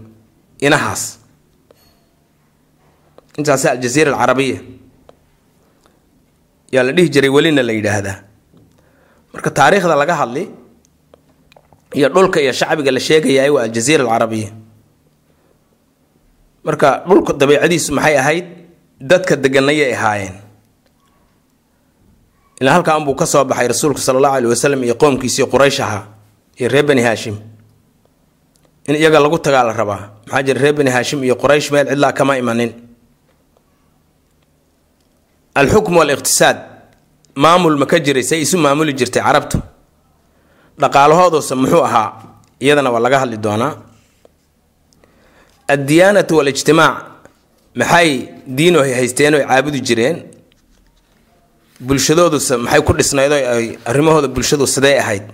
inahaas 0.61 1.20
intaas 3.41 3.65
aljaziira 3.67 4.11
alcarabiya. 4.13 4.59
Yaa 6.75 6.83
la 6.87 6.93
dhihi 6.97 7.09
jiray 7.15 7.31
welina 7.37 7.63
la 7.69 7.73
yidhaahdaa. 7.73 8.17
Marka 9.35 9.51
taariikhda 9.51 9.97
laga 10.03 10.15
hadli 10.21 10.45
iyo 11.99 12.09
dhulka 12.15 12.39
iyo 12.45 12.53
shacbiga 12.53 12.91
la 12.97 13.01
sheegayaay 13.01 13.51
waa 13.55 13.65
aljaziira 13.67 14.03
alcarabiya. 14.05 14.51
Marka 16.65 16.89
dhulka 17.09 17.33
dabeicadiisu 17.41 17.91
maxay 17.97 18.17
ahayd? 18.23 18.47
Dadka 19.01 19.35
deganayay 19.37 19.93
ahaayeen. 19.97 20.35
Ilaa 22.61 22.75
halkaa 22.77 22.97
unbuu 23.01 23.15
ka 23.17 23.27
soo 23.27 23.45
baxay 23.45 23.69
rasuulku 23.73 24.01
sala 24.01 24.19
allahu 24.21 24.35
aleyh 24.37 24.51
wasalam 24.53 24.81
iyo 24.85 24.95
qoomkiisii 24.95 25.47
quraysh 25.53 25.81
ahaa 25.81 26.05
iyo 26.61 26.69
reer 26.69 26.85
bani 26.85 27.03
haashim. 27.03 27.37
In 28.89 28.95
iyaga 29.01 29.21
lagu 29.21 29.39
tagaa 29.41 29.73
rabaa 29.73 30.21
maxaa 30.29 30.43
jira 30.47 30.61
reer 30.61 30.75
bani 30.77 30.91
haashim 30.91 31.25
iyo 31.25 31.35
quraysh 31.41 31.73
meel 31.73 31.87
cidlaa 31.89 32.13
kama 32.13 32.37
imanin 32.39 32.71
alxukm 35.61 35.95
waliqtisaad 36.01 36.59
maamul 37.43 37.77
ma 37.81 37.87
ka 37.91 37.99
jiray 38.07 38.23
say 38.31 38.39
isu 38.45 38.57
maamuli 38.65 38.93
jirtay 38.99 39.23
carabtu 39.27 39.59
dhaqaalahoodusa 40.83 41.55
muxuu 41.63 41.83
ahaa 41.89 42.09
iyadana 42.65 42.91
waa 42.95 43.03
laga 43.05 43.19
hadli 43.23 43.37
doonaa 43.47 43.73
addiyaanatu 45.75 46.33
walijtimaac 46.39 46.97
maxay 47.81 48.11
diino 48.57 48.79
haysteen 48.99 49.35
oy 49.39 49.45
caabudi 49.51 49.81
jireen 49.89 50.17
bulshadoodusa 51.87 52.55
maxay 52.65 52.81
ku 52.87 52.93
dhisnayd 52.99 53.33
oo 53.33 53.43
ay 53.57 53.67
arrimahooda 53.91 54.29
bulshadu 54.35 54.67
sidee 54.75 54.97
ahayd 55.03 55.25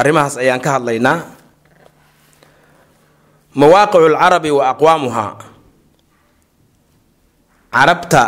arrimahaas 0.00 0.34
ayaan 0.42 0.60
ka 0.64 0.70
hadlaynaa 0.76 1.16
mawaaqicu 3.60 4.06
alcarabi 4.12 4.50
wa 4.58 4.64
aqwaamuhaa 4.72 5.30
carabta 7.74 8.22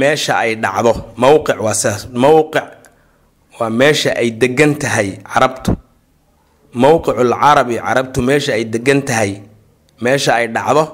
meesha 0.00 0.32
ay 0.42 0.52
dhacdo. 0.62 0.92
Mowqic 1.22 1.58
waa 1.64 1.74
sidaas 1.80 2.02
mowqic 2.22 2.66
waa 3.58 3.70
meesha 3.80 4.10
ay 4.20 4.28
degan 4.42 4.72
tahay 4.82 5.08
carabtu. 5.32 5.72
Mowqicul 6.82 7.32
carabi 7.42 7.76
carabtu 7.86 8.18
meesha 8.28 8.52
ay 8.56 8.64
degan 8.74 9.00
tahay 9.08 9.32
meesha 10.04 10.32
ay 10.38 10.46
dhacdo 10.56 10.84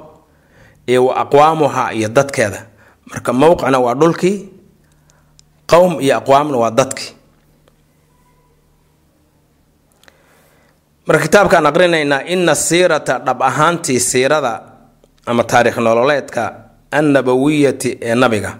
iyo 0.90 1.00
wa 1.06 1.14
aqwaamuhaa 1.22 1.90
iyo 1.98 2.08
dadkeeda. 2.16 2.60
Marka 3.10 3.30
mowqicna 3.40 3.78
waa 3.84 3.94
dhulkii 4.00 4.36
qowm 5.70 5.92
iyo 6.04 6.14
aqwaamna 6.20 6.56
waa 6.62 6.70
dadkii 6.78 7.10
marka 11.06 11.22
kitaabkaan 11.28 11.66
aqrinaynaa 11.70 12.22
ina 12.32 12.54
siirata 12.54 13.14
dhab 13.26 13.40
ahaantii 13.48 14.00
siirada 14.10 14.52
ama 15.26 15.42
taariikh 15.50 15.76
nololeedka 15.86 16.42
annabawiyati 16.98 17.90
ee 18.08 18.14
nabiga 18.22 18.52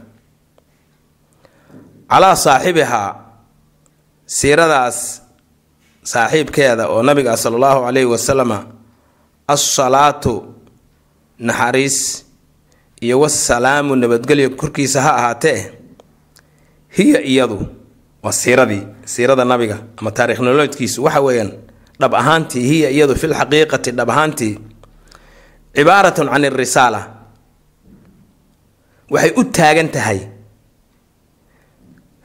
calaa 2.14 2.36
saaxibihaa 2.46 3.10
siiradaas 4.36 4.98
saaxiibkeeda 6.12 6.84
oo 6.94 7.02
nabiga 7.08 7.32
sala 7.42 7.56
allahu 7.58 7.80
calayhi 7.86 8.06
wasalama 8.14 8.58
assalaatu 9.54 10.32
naxariis 11.48 11.98
iyo 13.04 13.16
wasalaamu 13.20 13.92
nabadgelyo 14.02 14.50
korkiisa 14.60 15.02
ha 15.02 15.10
ahaatee 15.20 15.60
hiya 16.96 17.20
iyadu 17.32 17.58
waa 18.22 18.32
siiradii 18.32 18.82
siirada 19.12 19.44
nabiga 19.44 19.76
ama 19.96 20.10
taarikh 20.16 20.38
nololeedkiisu 20.44 20.98
waxa 21.04 21.20
weeyaan 21.26 21.50
dhab 22.00 22.14
ahaantii 22.14 22.62
hiya 22.70 22.88
iyadu 22.96 23.14
fi 23.20 23.26
lxaqiiqati 23.32 23.90
dhab 23.98 24.10
ahaantii 24.14 24.54
cibaaratun 25.76 26.28
can 26.32 26.44
irisaala 26.48 27.00
waxay 29.14 29.32
u 29.36 29.42
taagan 29.56 29.88
tahay 29.94 30.18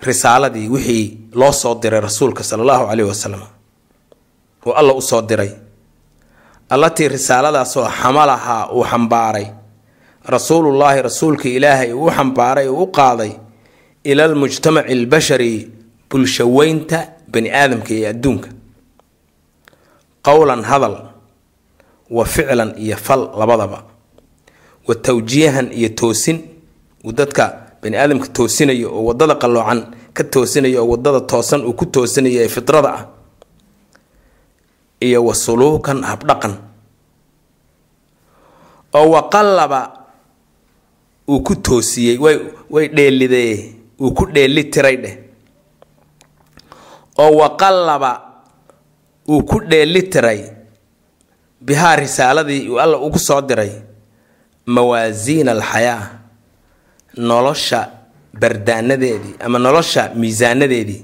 risaaladii 0.01 0.67
wixii 0.69 1.17
loo 1.33 1.51
soo 1.51 1.75
diray 1.81 2.01
rasuulka 2.01 2.43
sala 2.43 2.61
allahu 2.63 2.87
caleyhi 2.87 3.09
wasalam 3.09 3.41
oo 4.65 4.73
alla 4.73 4.93
u 4.93 5.01
soo 5.01 5.21
diray 5.21 5.51
allatii 6.69 7.07
risaaladaasoo 7.07 7.87
xamalahaa 8.01 8.69
uu 8.71 8.83
xambaaray 8.91 9.45
rasuulullaahi 10.25 11.01
rasuulka 11.01 11.49
ilaahay 11.49 11.93
uu 11.93 12.11
xambaaray 12.11 12.67
uu 12.67 12.83
u 12.83 12.87
qaaday 12.87 13.31
ila 14.03 14.23
almujtamaci 14.25 14.91
albashari 14.93 15.71
bulshaweynta 16.09 16.99
bani 17.31 17.49
aadamka 17.51 17.93
iyo 17.93 18.09
adduunka. 18.09 18.49
Qowlan 20.25 20.63
hadal 20.63 20.95
wa 22.09 22.25
ficlan 22.25 22.73
iyo 22.77 22.97
fal 22.97 23.29
labadaba 23.39 23.83
wa 24.87 24.95
tawjiihan 24.95 25.71
iyo 25.73 25.89
toosin 25.89 26.37
uu 27.05 27.11
dadka 27.11 27.68
bani 27.81 27.95
aadamka 27.97 28.27
toosinayo 28.37 28.87
oo 28.97 29.03
waddada 29.09 29.35
qalloocan 29.41 29.81
ka 30.13 30.23
toosinayo 30.23 30.79
oo 30.83 30.89
waddada 30.93 31.21
toosan 31.31 31.61
uu 31.65 31.73
ku 31.79 31.85
toosinayo 31.85 32.41
ee 32.45 32.49
fidrada 32.55 32.89
ah 32.97 33.03
iyo 35.01 35.19
wa 35.25 35.33
suluukan 35.35 36.03
habdhaqan 36.03 36.53
oo 38.93 39.07
waqallaba 39.15 39.81
uu 41.29 41.39
ku 41.43 41.55
toosiyey 41.55 42.17
way 42.17 42.35
way 42.69 42.87
dheelidee 42.87 43.75
uu 44.01 44.11
ku 44.17 44.25
dheeli 44.25 44.63
tiray 44.73 44.97
dheh. 44.97 45.15
oo 47.19 47.31
waqallaba 47.41 48.11
uu 49.29 49.43
ku 49.43 49.59
dheeli 49.69 50.01
tiray 50.09 50.41
bihaa 51.61 51.95
risaaladii 51.95 52.67
uu 52.69 52.79
alla 52.79 52.97
ugu 52.97 53.19
soo 53.19 53.41
diray 53.41 53.71
mawaasiina 54.65 55.51
alxayaa 55.51 56.18
nolosha 57.27 57.79
bardaanadeedii 58.41 59.35
ama 59.45 59.59
nolosha 59.59 60.11
miisaanadeedii. 60.15 61.01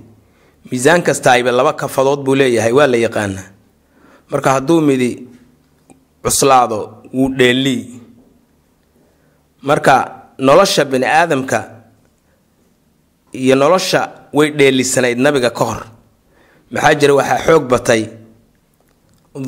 Miisaan 0.72 1.02
kastaayba 1.04 1.52
laba 1.52 1.74
kafadood 1.74 2.20
buu 2.26 2.36
leeyahay 2.36 2.72
waa 2.72 2.88
la 2.88 2.98
yaqaanaa. 2.98 3.48
Marka 4.32 4.50
hadduu 4.56 4.82
midi 4.82 5.28
cuslaado 6.24 6.80
wuu 7.14 7.30
dheelii. 7.38 7.84
Marka 9.62 9.94
nolosha 10.40 10.86
bani 10.86 11.06
aadamka 11.06 11.60
iyo 13.34 13.56
nolosha 13.56 14.10
way 14.34 14.50
dheelisanayd 14.52 15.20
nabiga 15.20 15.50
ka 15.50 15.64
hor. 15.66 15.82
Maxaa 16.72 16.94
jira? 17.00 17.14
Waxaa 17.14 17.40
xoog 17.46 17.64
batay. 17.70 18.04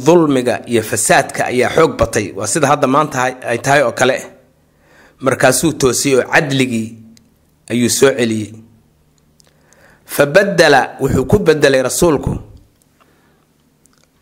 Dulmiga 0.06 0.62
iyo 0.68 0.82
fasaadka 0.84 1.46
ayaa 1.46 1.70
xoog 1.76 1.98
batay. 1.98 2.32
Waa 2.36 2.48
sida 2.48 2.68
hadda 2.68 2.88
maanta 2.88 3.24
ay 3.52 3.58
tahay 3.58 3.82
oo 3.84 3.92
kale 3.92 4.18
markaasuu 5.20 5.74
toosiyey 5.74 6.18
oo 6.20 6.24
cadligii 6.32 6.96
ayuu 7.70 7.90
soo 7.90 8.12
celiyey. 8.12 8.54
Fa 10.06 10.26
badala 10.26 10.96
wuxuu 11.00 11.26
ku 11.26 11.40
bedelay 11.40 11.82
rasuulku. 11.84 12.38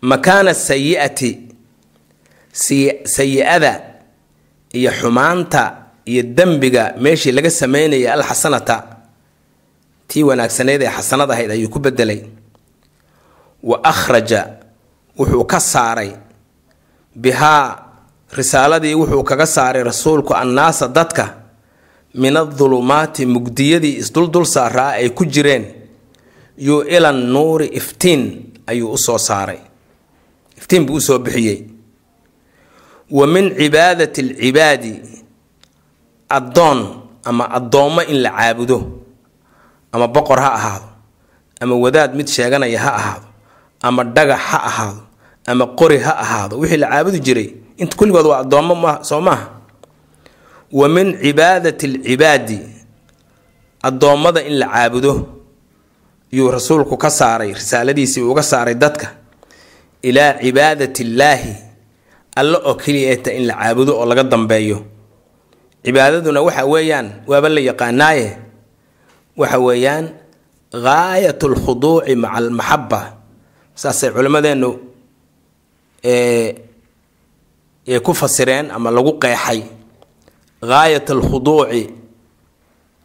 Makaana 0.01 0.53
sayi'ati 0.53 1.31
sayi-ada 3.05 3.81
iyo 4.73 4.91
xumaanta 4.91 5.85
iyo 6.05 6.23
dembiga 6.23 6.93
meeshii 6.99 7.31
laga 7.31 7.49
sameynayay 7.51 8.07
alxasanata 8.11 8.83
tii 10.07 10.23
wanaagsaneyd 10.23 10.81
ee 10.81 10.89
xasanad 10.97 11.31
ahayd 11.31 11.51
ayuu 11.51 11.69
ku 11.69 11.79
bedelay 11.79 12.21
wa 13.63 13.83
akhraja 13.83 14.57
wuxuu 15.17 15.43
ka 15.45 15.59
saaray 15.59 16.11
bihaa 17.15 17.84
risaaladii 18.35 18.93
wuxuu 18.99 19.23
kaga 19.23 19.45
saaray 19.45 19.83
rasuulku 19.83 20.33
annaasa 20.35 20.87
dadka 20.87 21.25
min 22.21 22.37
adulumaati 22.37 23.25
mugdiyadii 23.25 23.95
isduldul 24.03 24.45
saaraa 24.45 24.91
ay 24.99 25.09
ku 25.09 25.25
jireen 25.25 25.65
yuu 26.57 26.81
ilan 26.95 27.15
nuuri 27.33 27.67
iftiin 27.79 28.21
ayuu 28.67 28.91
u 28.91 28.97
soo 28.97 29.17
saaray. 29.17 29.59
Iftiin 30.57 30.85
buu 30.85 30.95
u 30.95 31.01
soo 31.01 31.19
bixiyey. 31.19 31.59
Wa 33.11 33.27
min 33.27 33.55
cibaadati 33.57 34.21
alcibaadi 34.21 34.91
addoon 36.29 36.79
ama 37.23 37.45
addoommo 37.57 38.01
in 38.01 38.21
la 38.23 38.29
caabudo 38.31 38.77
ama 39.91 40.07
boqor 40.07 40.39
ha 40.41 40.49
ahaado 40.53 40.87
ama 41.61 41.75
wadaad 41.75 42.15
mid 42.15 42.27
sheeganaya 42.27 42.79
ha 42.79 42.91
ahaado 42.99 43.27
ama 43.81 44.03
dhagax 44.03 44.39
ha 44.49 44.57
ahaado 44.69 45.01
ama 45.45 45.65
qori 45.79 45.97
ha 45.99 46.11
ahaado. 46.23 46.57
Wixii 46.59 46.77
la 46.77 46.87
caabudi 46.87 47.19
jiray 47.19 47.49
inta 47.77 47.97
kulligood 47.97 48.25
waa 48.25 48.39
addoommo 48.43 48.75
ma 48.75 49.03
soo 49.03 49.21
maaha 49.21 49.49
wa 50.71 50.87
min 50.89 51.17
cibaadati 51.21 51.85
alcibaadi 51.85 52.59
addoommada 53.83 54.41
in 54.43 54.57
la 54.59 54.67
caabudo 54.67 55.13
yuu 56.31 56.51
rasuulku 56.51 56.97
ka 56.97 57.09
saaray 57.09 57.53
risaaladiisii 57.53 58.21
uga 58.25 58.43
saaray 58.43 58.73
dadka 58.75 59.07
ilaa 60.01 60.33
cibaadati 60.41 61.03
illaahi 61.03 61.53
alle 62.35 62.57
oo 62.65 62.75
keliyaeta 62.75 63.31
in 63.33 63.45
la 63.47 63.53
caabudo 63.55 63.93
oo 63.99 64.05
laga 64.05 64.23
dambeeyo. 64.23 64.83
Cibaadaduna 65.85 66.41
waxa 66.41 66.65
weeyaan 66.65 67.11
waaba 67.27 67.49
la 67.49 67.61
yaqaanaaye? 67.61 68.37
Waxa 69.37 69.59
weeyaan 69.59 70.05
gaayat 70.73 71.43
alkhuduuci 71.43 72.15
maca 72.15 72.33
almaxaba 72.41 73.01
saasay 73.75 74.09
culimmadeennu 74.11 74.69
ee 76.13 77.99
ku 78.05 78.11
fasireen 78.13 78.71
ama 78.75 78.89
lagu 78.91 79.11
qeexay 79.23 79.59
gaayat 80.69 81.07
alkhuduuci 81.15 81.83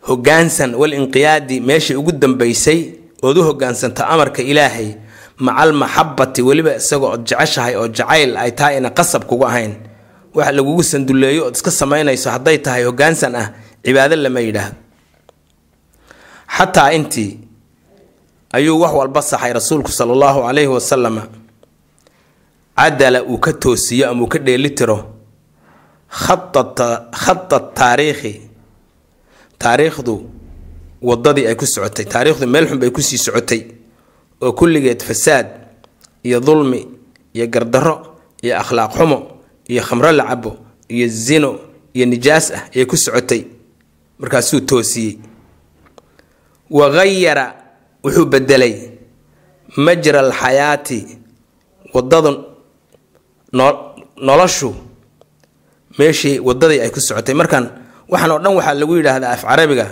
hoggaansan 0.08 0.74
walinqiyaadi 0.80 1.56
meeshii 1.68 1.96
ugu 2.00 2.12
dambaysay 2.12 2.80
ood 3.22 3.36
u 3.38 3.42
hoggaansanta 3.48 4.02
amarka 4.12 4.42
ilaahay 4.42 4.88
maca 5.44 5.58
almaxabati 5.68 6.40
weliba 6.48 6.72
isagoo 6.80 7.10
ood 7.14 7.24
jeceshahay 7.28 7.74
oo 7.80 7.88
jacayl 7.88 8.36
ay 8.36 8.50
tahay 8.58 8.76
ina 8.80 8.90
qasab 8.98 9.22
kugu 9.28 9.44
ahayn. 9.50 9.72
Waxa 10.34 10.52
lagugu 10.52 10.82
sanduleeyo 10.82 11.42
ood 11.48 11.56
iska 11.56 11.70
samaynayso 11.70 12.28
hadday 12.34 12.58
tahay 12.64 12.82
hoggaansan 12.88 13.34
ah 13.42 13.46
cibaado 13.84 14.16
lama 14.16 14.40
yidhaahdo. 14.40 14.76
Xataa 16.56 16.92
intii 16.96 17.38
ayuu 18.52 18.80
wax 18.80 18.92
walba 18.94 19.20
saxay 19.22 19.52
rasuulku 19.52 19.90
sala 19.92 20.12
allahu 20.16 20.40
calayhi 20.46 20.68
wasalama 20.76 21.22
cadala 22.76 23.22
uu 23.24 23.38
ka 23.38 23.52
toosiyo 23.52 24.11
ama 24.11 24.22
uu 24.22 24.28
ka 24.28 24.38
dheelitiro 24.38 25.14
khada 26.09 27.59
taariikhi. 27.74 28.40
Taariikhdu 29.59 30.14
wadadii 31.02 31.46
ay 31.46 31.54
ku 31.54 31.66
socotay 31.66 32.04
taariikhdu 32.04 32.46
meel 32.46 32.66
xun 32.68 32.78
bay 32.78 32.90
ku 32.90 33.02
sii 33.02 33.18
socotay 33.18 33.62
oo 34.40 34.52
kulligeed 34.52 35.02
fasaad 35.02 35.46
iyo 36.24 36.40
dulmi 36.40 36.87
iyo 37.35 37.46
gardarro 37.46 38.16
iyo 38.42 38.56
akhlaaq 38.59 38.92
xumo 38.96 39.18
iyo 39.68 39.83
khamro 39.83 40.12
la 40.12 40.24
cabo 40.24 40.56
iyo 40.88 41.09
zino 41.09 41.59
iyo 41.94 42.06
nijaas 42.06 42.50
ah 42.52 42.62
ayay 42.74 42.87
ku 42.87 42.96
socotay. 42.96 43.44
Markaasuu 44.18 44.61
toosiyey. 44.61 45.18
Wagayara 46.70 47.54
wuxuu 48.04 48.24
bedelay 48.26 48.90
majra 49.76 50.20
alxayaati 50.20 51.18
waddada 51.94 52.30
noloshu 53.52 54.74
meeshii 55.98 56.38
wadadii 56.38 56.80
ay 56.80 56.90
ku 56.90 57.00
socotay. 57.00 57.34
Markan 57.34 57.64
waxaan 58.08 58.30
oo 58.32 58.38
dhan 58.38 58.54
waxaa 58.56 58.74
lagu 58.80 58.94
yidhaahdaa 58.96 59.32
af 59.36 59.42
carabiga 59.44 59.86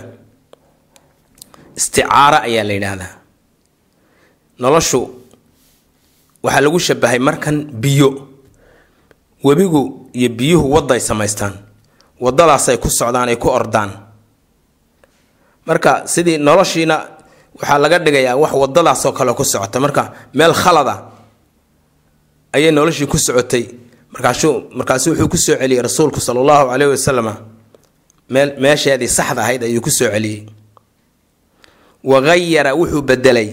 isticaaro 1.77 2.37
ayaa 2.47 2.63
la 2.63 2.73
yidhaahdaa. 2.73 3.11
Noloshu 4.59 4.99
waxaa 6.43 6.61
lagu 6.63 6.79
shabahay 6.79 7.19
markan 7.19 7.55
biyo. 7.81 8.27
Webigu 9.43 10.09
iyo 10.13 10.29
biyuhu 10.29 10.67
wadday 10.75 10.99
samaystaan. 10.99 11.53
Wadadaasay 12.19 12.77
ku 12.77 12.89
socdaan 12.91 13.29
ay 13.31 13.35
ku 13.39 13.47
ordaan. 13.47 13.91
Marka 15.65 16.07
sidii 16.07 16.37
noloshiina 16.37 16.95
waxaa 17.55 17.77
laga 17.79 17.99
dhigayaa 17.99 18.35
wax 18.35 18.51
wadadaasoo 18.53 19.11
kale 19.15 19.31
ku 19.35 19.43
socota. 19.43 19.79
Marka 19.79 20.11
meel 20.33 20.51
khalada 20.53 21.08
ayay 22.53 22.71
noloshii 22.71 23.07
ku 23.07 23.17
socotay. 23.17 23.65
Markaasu 24.13 24.65
wuxuu 25.11 25.29
ku 25.29 25.37
soo 25.37 25.55
celiyey 25.55 25.81
rasuulku 25.81 26.19
sala 26.21 26.39
allahu 26.41 26.69
caleyhi 26.71 26.91
wasalam 26.91 27.27
meesheedii 28.63 29.07
saxda 29.07 29.41
ahayd 29.41 29.63
ayuu 29.63 29.81
ku 29.81 29.91
soo 29.91 30.09
celiyey. 30.09 30.45
Wagayara 32.03 32.73
wuxuu 32.75 33.01
bedelay 33.01 33.49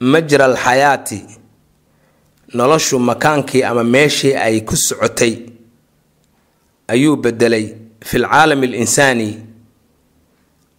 majra 0.00 0.44
alxayaati 0.44 1.20
noloshu 2.54 2.98
makaankii 2.98 3.62
ama 3.62 3.84
meeshii 3.84 4.34
ay 4.34 4.60
ku 4.60 4.76
socotay 4.76 5.34
ayuu 6.88 7.16
bedelay 7.16 7.74
fi 8.00 8.18
lcaalami 8.18 8.66
alinsaani. 8.66 9.30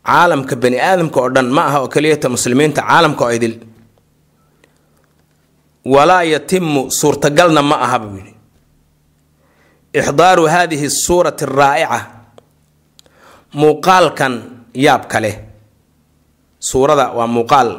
Caalamka 0.05 0.55
bani 0.55 0.77
aadamka 0.79 1.19
oo 1.21 1.29
dhan 1.29 1.49
ma 1.55 1.65
aha 1.65 1.79
oo 1.81 1.87
keliyata 1.87 2.29
muslimiinta 2.29 2.81
caalamka 2.81 3.23
oo 3.25 3.31
idil 3.31 3.55
walaa 5.85 6.23
yatimu 6.23 6.91
suurtagalna 6.91 7.61
ma 7.61 7.75
aha 7.85 7.99
buu 7.99 8.17
yidhi. 8.17 8.33
Ixdaaru 9.93 10.45
hadihi 10.47 10.89
suurati 10.89 11.43
araa'ica 11.45 11.99
muuqaalkan 13.53 14.33
yaabka 14.73 15.19
leh. 15.21 15.35
Suurada 16.59 17.11
waa 17.17 17.27
muuqaal. 17.27 17.69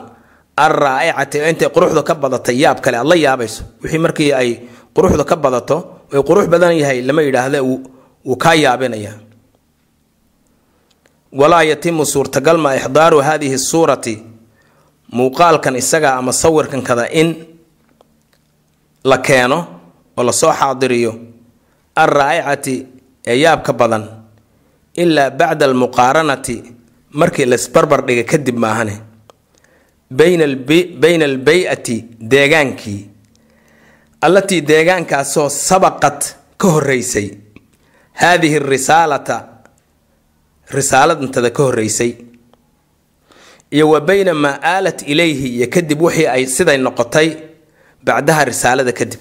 Alraa'icati 0.57 1.39
intay 1.49 1.69
quruxdu 1.75 2.03
ka 2.03 2.15
badatay 2.15 2.57
yaab 2.63 2.81
kale 2.85 2.97
aad 2.99 3.07
la 3.07 3.17
yaabayso. 3.17 3.63
Wixii 3.83 3.99
markii 3.99 4.33
ay 4.33 4.51
quruxdu 4.95 5.25
ka 5.25 5.37
badato 5.37 5.77
way 6.13 6.23
qurux 6.23 6.47
badan 6.53 6.75
yahay 6.77 7.03
lama 7.03 7.23
yidhaahda 7.23 7.63
wuu 7.63 8.37
kaa 8.37 8.55
yaabinaya 8.55 9.13
walaa 11.33 11.63
yatimu 11.63 12.05
suurtagal 12.07 12.59
ma 12.59 12.75
ixdaaru 12.77 13.19
hadihi 13.23 13.59
suurati 13.59 14.15
muuqaalkan 15.13 15.77
isaga 15.79 16.17
ama 16.19 16.33
sawirkan 16.33 16.83
kada 16.83 17.07
in 17.15 17.29
la 19.05 19.19
keeno 19.19 19.59
oo 20.17 20.23
la 20.25 20.33
soo 20.33 20.53
xaadiriyo 20.53 21.13
alraa'icati 21.97 22.87
ee 23.27 23.37
yaabka 23.43 23.73
badan 23.73 24.05
ilaa 24.95 25.31
bacda 25.31 25.65
almuqaaranati 25.67 26.57
markii 27.21 27.47
laisbarbar 27.47 28.01
dhiga 28.07 28.25
kadib 28.25 28.57
maahane. 28.59 28.97
Bayna 30.11 31.25
albay-ati 31.25 31.97
deegaankii 32.31 33.11
allatii 34.23 34.61
deegaankaasoo 34.71 35.49
sabaqad 35.49 36.21
ka 36.61 36.69
horeysay 36.69 37.31
haadihi 38.21 38.59
risaalata 38.59 39.37
risaaladantada 40.75 41.51
ka 41.51 41.63
horeysay 41.63 42.13
iyo 43.71 43.89
wa 43.91 44.01
bayna 44.01 44.35
maa 44.35 44.59
aalat 44.63 45.03
ilayhi 45.07 45.49
iyo 45.57 45.67
kadib 45.71 46.03
wixii 46.03 46.27
ay 46.27 46.47
siday 46.47 46.79
noqotay 46.79 47.29
bacdaha 48.07 48.43
risaalada 48.51 48.93
kadib. 48.99 49.21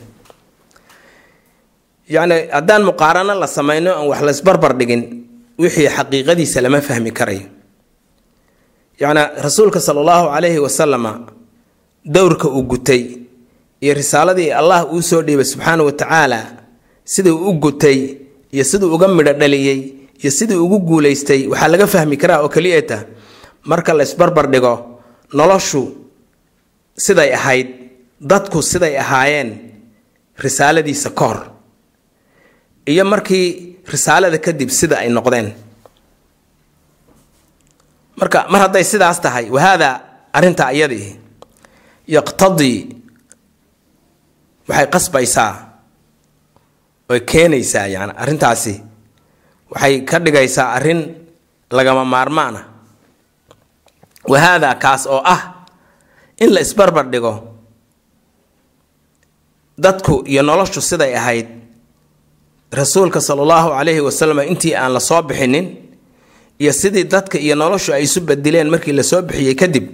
Yacni 2.15 2.37
haddaan 2.55 2.83
muqaarano 2.89 3.33
la 3.41 3.47
sameyno 3.47 3.91
aan 3.97 4.07
wax 4.11 4.21
laysbarbar 4.27 4.71
dhigin 4.79 5.01
wixii 5.61 5.89
xaqiiqadiisa 5.97 6.59
lama 6.65 6.79
fahmi 6.81 7.11
karayo. 7.19 7.45
Yacni 9.01 9.21
rasuulka 9.45 9.79
sala 9.85 9.99
allahu 10.03 10.25
calayhi 10.33 10.59
wasalama 10.65 11.11
dowrka 12.15 12.47
uu 12.49 12.63
gutay 12.71 13.01
iyo 13.83 13.93
risaaladii 13.93 14.51
allah 14.59 14.79
uu 14.93 15.01
soo 15.09 15.21
dhiibay 15.21 15.45
subxaana 15.51 15.83
wa 15.87 15.91
tacaala 15.91 16.39
siduu 17.05 17.37
u 17.49 17.53
gutay 17.63 17.99
iyo 18.51 18.63
siduu 18.63 18.89
uga 18.95 19.07
midho 19.07 19.33
dhaliyey 19.33 19.79
iyo 20.21 20.31
siduu 20.37 20.63
ugu 20.65 20.79
guulaystay 20.79 21.47
waxaa 21.51 21.67
laga 21.73 21.87
fahmi 21.87 22.17
karaa 22.17 22.39
oo 22.43 22.49
keliyata 22.49 22.97
marka 23.69 23.93
la 23.93 24.03
isbarbar 24.03 24.45
dhigo 24.53 24.73
noloshu 25.37 25.81
siday 27.05 27.29
ahayd 27.39 27.67
dadku 28.21 28.61
siday 28.61 28.97
ahaayeen 28.99 29.49
risaaladiisa 30.43 31.09
ka 31.15 31.25
hor 31.27 31.39
iyo 32.87 33.03
markii 33.05 33.77
risaalada 33.91 34.37
kadib 34.37 34.69
sida 34.69 34.97
ay 34.99 35.09
noqdeen. 35.09 35.53
Marka 38.19 38.47
mar 38.51 38.61
hadday 38.67 38.83
sidaas 38.83 39.19
tahay 39.23 39.47
wahaada 39.49 39.89
arrintaa 40.33 40.71
iyadii 40.75 41.15
yaqtadii 42.07 42.77
waxay 44.69 44.87
qasbaysaa 44.93 45.51
oy 47.09 47.19
keenaysaa 47.29 47.87
yani 47.87 48.13
arrintaasi 48.23 48.75
waxay 49.71 50.01
ka 50.09 50.17
dhigaysaa 50.19 50.67
arrin 50.77 51.01
lagama 51.71 52.03
maarmaana 52.05 52.61
wahaada 54.31 54.75
kaas 54.83 55.07
oo 55.07 55.21
ah 55.33 55.41
in 56.43 56.49
la 56.53 56.59
isbarbar 56.59 57.05
dhigo 57.13 57.33
dadku 59.83 60.15
iyo 60.31 60.41
noloshu 60.49 60.81
siday 60.89 61.13
ahayd 61.19 61.47
rasuulka 62.79 63.19
sala 63.21 63.41
allahu 63.45 63.69
calayhi 63.77 64.01
wasalam 64.07 64.39
intii 64.51 64.75
aan 64.81 64.91
la 64.93 64.99
soo 65.09 65.21
bixinin 65.29 65.65
iyo 66.61 66.71
sidii 66.81 67.03
dadka 67.13 67.37
iyo 67.45 67.55
noloshu 67.55 67.89
ay 67.93 68.03
isu 68.07 68.19
bedileen 68.29 68.69
markii 68.73 68.93
la 68.99 69.03
soo 69.03 69.21
bixiyey 69.27 69.55
kadib 69.61 69.85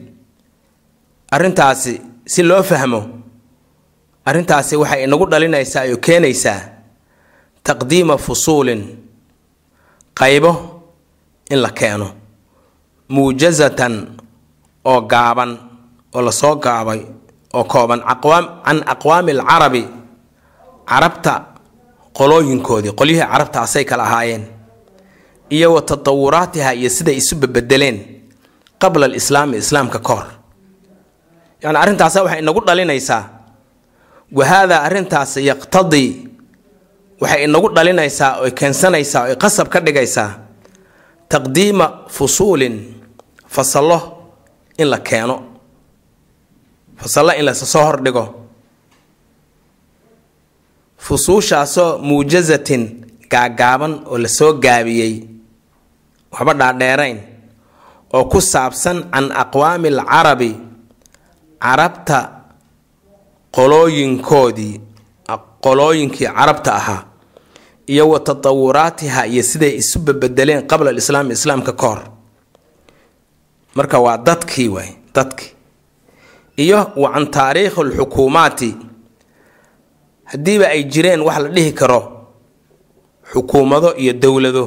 arrintaasi 1.35 1.93
si 2.33 2.41
loo 2.49 2.63
fahmo 2.69 3.01
arrintaasi 4.29 4.75
waxay 4.81 5.03
inagu 5.05 5.25
dhalinaysaa 5.31 5.83
oo 5.93 5.97
keenaysaa 6.05 6.59
taqdiima 7.67 8.15
fusuulin 8.25 8.81
qaybo 10.19 10.51
in 11.53 11.59
la 11.65 11.69
keeno 11.79 12.07
muujazatan 13.13 13.93
oo 14.91 15.01
gaaban 15.11 15.51
oo 16.15 16.21
la 16.27 16.31
soo 16.31 16.55
gaabay 16.65 17.01
oo 17.57 17.63
kooban 17.73 17.99
can 18.65 18.77
aqwaami 18.93 19.31
alcarabi 19.37 19.83
carabta 20.89 21.33
qolooyinkoodii 22.17 22.93
qolyihii 22.99 23.27
carabta 23.31 23.59
asay 23.65 23.83
kala 23.89 24.03
ahaayeen 24.03 24.43
iyo 25.49 25.73
wa 25.73 25.81
tatawuraatiha 25.81 26.73
iyo 26.73 26.89
siday 26.89 27.15
isu 27.21 27.35
bebedeleen 27.41 27.97
qabla 28.81 29.05
alislaami 29.05 29.57
islaamka 29.57 29.99
ka 29.99 30.13
hor. 30.13 30.25
Yacni 31.63 31.77
arrintaasa 31.83 32.23
waxay 32.23 32.39
inagu 32.43 32.61
dhalinaysaa 32.67 33.21
wahaadaa 34.37 34.81
arrintaas 34.87 35.37
yaqtadii 35.49 36.09
waxay 37.21 37.43
inagu 37.47 37.67
dhalinaysaa 37.75 38.31
oy 38.43 38.51
keensanaysaa 38.59 39.21
oy 39.31 39.35
qasab 39.43 39.67
ka 39.73 39.79
dhigaysaa 39.85 40.29
taqdiima 41.31 41.87
fusuulin 42.15 42.75
fasallo 43.55 43.99
in 44.77 44.87
la 44.93 44.99
keeno 44.99 45.35
fasallo 47.01 47.31
in 47.39 47.45
la 47.45 47.53
soo 47.53 47.83
hordhigo 47.85 48.23
fusuushaasoo 51.05 51.97
muujazatin 52.07 52.83
gaagaaban 53.31 53.93
oo 54.05 54.17
la 54.17 54.27
soo 54.27 54.53
gaabiyey. 54.53 55.13
Waxba 56.31 56.53
dhaadheerayn. 56.53 57.17
Oo 58.13 58.25
ku 58.25 58.41
saabsan 58.41 58.97
can 59.13 59.31
aqwaami 59.31 59.87
alcarabi 59.87 60.51
carabta 61.61 62.19
qolooyinkoodii 63.55 64.81
qolooyinkii 65.65 66.27
carabta 66.37 66.71
ahaa 66.75 67.01
iyo 67.87 68.09
wa 68.09 68.19
tatawuraatiha 68.19 69.25
iyo 69.27 69.43
siday 69.43 69.75
isu 69.81 69.99
bebedeleen 69.99 70.67
qabla 70.67 70.89
alislaami 70.89 71.33
islaamka 71.33 71.73
ka 71.73 71.87
hor. 71.87 72.01
Marka 73.75 73.99
waa 73.99 74.17
dadkii 74.17 74.67
waay 74.67 74.89
dadkii 75.15 75.51
iyo 76.57 76.91
wa 76.95 77.11
can 77.13 77.27
taariikhi 77.31 77.81
alxukuumaati. 77.81 78.75
Haddiiba 80.25 80.67
ay 80.67 80.83
jireen 80.83 81.21
wax 81.21 81.37
la 81.43 81.49
dhihi 81.49 81.71
karo 81.73 81.99
xukuumado 83.31 83.95
iyo 83.97 84.13
dowlado 84.13 84.65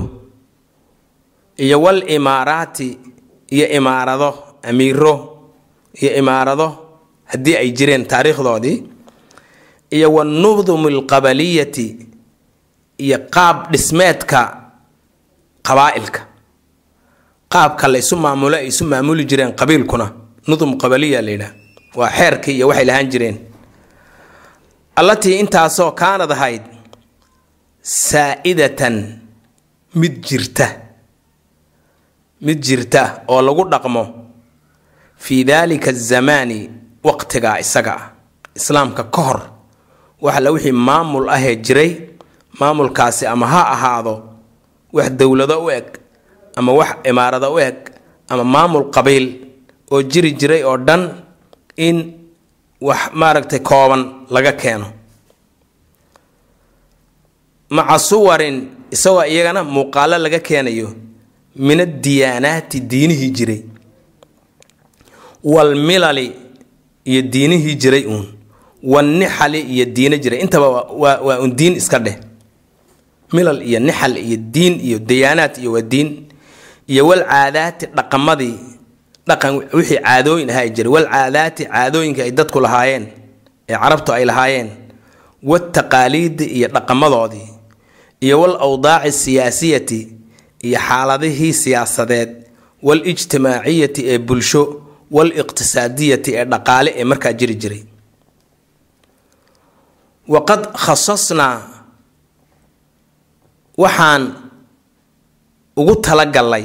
iyo 1.56 1.80
wal 1.82 2.02
imaaraati 2.10 2.98
iyo 3.50 3.66
imaarado 3.68 4.34
amiiro 4.62 5.14
iyo 6.00 6.10
imaarado 6.16 6.66
haddii 7.24 7.56
ay 7.56 7.70
jireen 7.72 8.06
taariikhdoodii 8.06 8.82
iyo 9.90 10.12
wanudum 10.14 10.86
alqabaliyati 10.86 11.86
iyo 12.98 13.18
qaab 13.30 13.70
dhismeedka 13.72 14.40
qabaa'ilka. 15.62 16.20
Qaabka 17.48 17.88
la 17.88 17.98
maamulo 18.16 18.56
ay 18.56 18.66
isu 18.68 18.84
maamuli 18.84 19.24
jireen 19.24 19.52
qabiilkuna 19.56 20.12
nudum 20.46 20.76
qabaliya 20.78 21.22
la 21.22 21.30
yidhaah 21.30 21.52
waa 21.96 22.10
xeerkii 22.10 22.56
iyo 22.56 22.68
waxay 22.68 22.84
lahaan 22.84 23.08
jireen. 23.12 23.36
Allatii 24.96 25.38
intaasoo 25.40 25.92
kaanad 25.92 26.30
ahayd 26.32 26.62
saa'idatan 27.82 28.96
mid 29.94 30.14
jirta. 30.26 30.66
Mid 32.40 32.58
jirta 32.62 33.22
oo 33.28 33.42
lagu 33.42 33.64
dhaqmo 33.70 34.02
fii 35.16 35.44
daalika 35.44 35.90
azamaani 35.90 36.70
waqtigaa 37.04 37.58
isaga 37.58 37.92
ah. 37.96 38.04
Islaamka 38.54 39.04
ka 39.04 39.22
hor 39.22 39.40
waxala 40.22 40.50
wixii 40.50 40.72
maamul 40.72 41.28
ahee 41.28 41.56
jiray 41.56 41.90
maamulkaasi 42.60 43.26
ama 43.26 43.46
ha 43.46 43.62
ahaado 43.74 44.14
wax 44.92 45.10
dowlado 45.18 45.64
u 45.64 45.70
eg 45.70 45.86
ama 46.56 46.72
wax 46.72 46.90
imaarado 47.10 47.52
u 47.54 47.58
eg 47.60 47.76
ama 48.28 48.44
maamul 48.44 48.90
qabiil 48.90 49.26
oo 49.90 50.02
jiri 50.02 50.32
jiray 50.32 50.62
oo 50.64 50.76
dhan 50.76 51.02
in 51.86 51.96
wax 52.80 53.00
maaragtay 53.20 53.58
kooban 53.68 54.02
laga 54.34 54.52
keeno. 54.52 54.86
Maca 57.70 57.98
suwarin 57.98 58.56
isagoo 58.90 59.24
iyagana 59.24 59.64
muuqaalo 59.64 60.18
laga 60.18 60.38
keenayo 60.40 60.88
min 61.56 61.80
addiyaanaati 61.80 62.80
diinihii 62.80 63.30
jiray. 63.30 63.62
Walmilali 65.44 66.32
iyo 67.04 67.22
diinihii 67.22 67.74
jiray 67.74 68.04
uun. 68.06 68.26
Wanixali 68.82 69.60
iyo 69.60 69.84
diino 69.84 70.16
jiray. 70.16 70.40
Intaba 70.40 70.68
waa 70.68 71.38
un 71.40 71.56
diin 71.56 71.76
iska 71.76 71.98
dheh. 71.98 72.16
Milal 73.32 73.62
iyo 73.62 73.80
nixal 73.80 74.16
iyo 74.16 74.36
diin 74.36 74.80
iyo 74.80 74.98
dayaanaad 74.98 75.58
iyo 75.58 75.72
waa 75.72 75.80
diin. 75.82 76.26
Iyo 76.86 77.06
walcaadaati 77.06 77.86
dhaqamadii 77.86 78.54
dhaqan 79.28 79.52
wixii 79.78 80.00
caadooyin 80.06 80.50
ahaa 80.50 80.68
jiray. 80.76 80.92
Walcaadaati 80.96 81.64
caadooyinka 81.72 82.22
ay 82.26 82.32
dadku 82.38 82.58
lahaayeen 82.64 83.04
ee 83.70 83.76
carabtu 83.82 84.10
ay 84.16 84.24
lahaayeen 84.30 84.68
wataqaaliidi 85.50 86.44
iyo 86.56 86.68
dhaqamadoodii 86.76 87.48
iyo 88.24 88.36
wal 88.42 88.56
awdaaci 88.66 89.12
siyaasiyati 89.22 90.00
iyo 90.66 90.78
xaaladihii 90.88 91.52
siyaasadeed 91.62 92.30
walijtimaaciyati 92.86 94.00
ee 94.12 94.18
bulsho 94.28 94.62
waliqtisaadiyati 95.16 96.30
ee 96.38 96.44
dhaqaale 96.52 96.90
ee 97.00 97.04
markaa 97.10 97.32
jiri 97.38 97.54
jiray. 97.62 97.82
Waqad 100.34 100.62
khasasnaa 100.84 101.56
waxaan 103.82 104.22
ugu 105.80 105.94
talagallay 106.06 106.64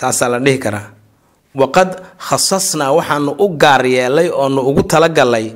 saasaa 0.00 0.28
la 0.32 0.38
dhihi 0.44 0.58
karaa 0.64 0.86
waqad 1.60 1.90
khasasnaa 2.26 2.92
waxaanu 2.98 3.32
u 3.44 3.48
gaar 3.62 3.82
yeelay 3.86 4.28
oonu 4.30 4.60
ugu 4.70 4.82
talagalay 4.92 5.46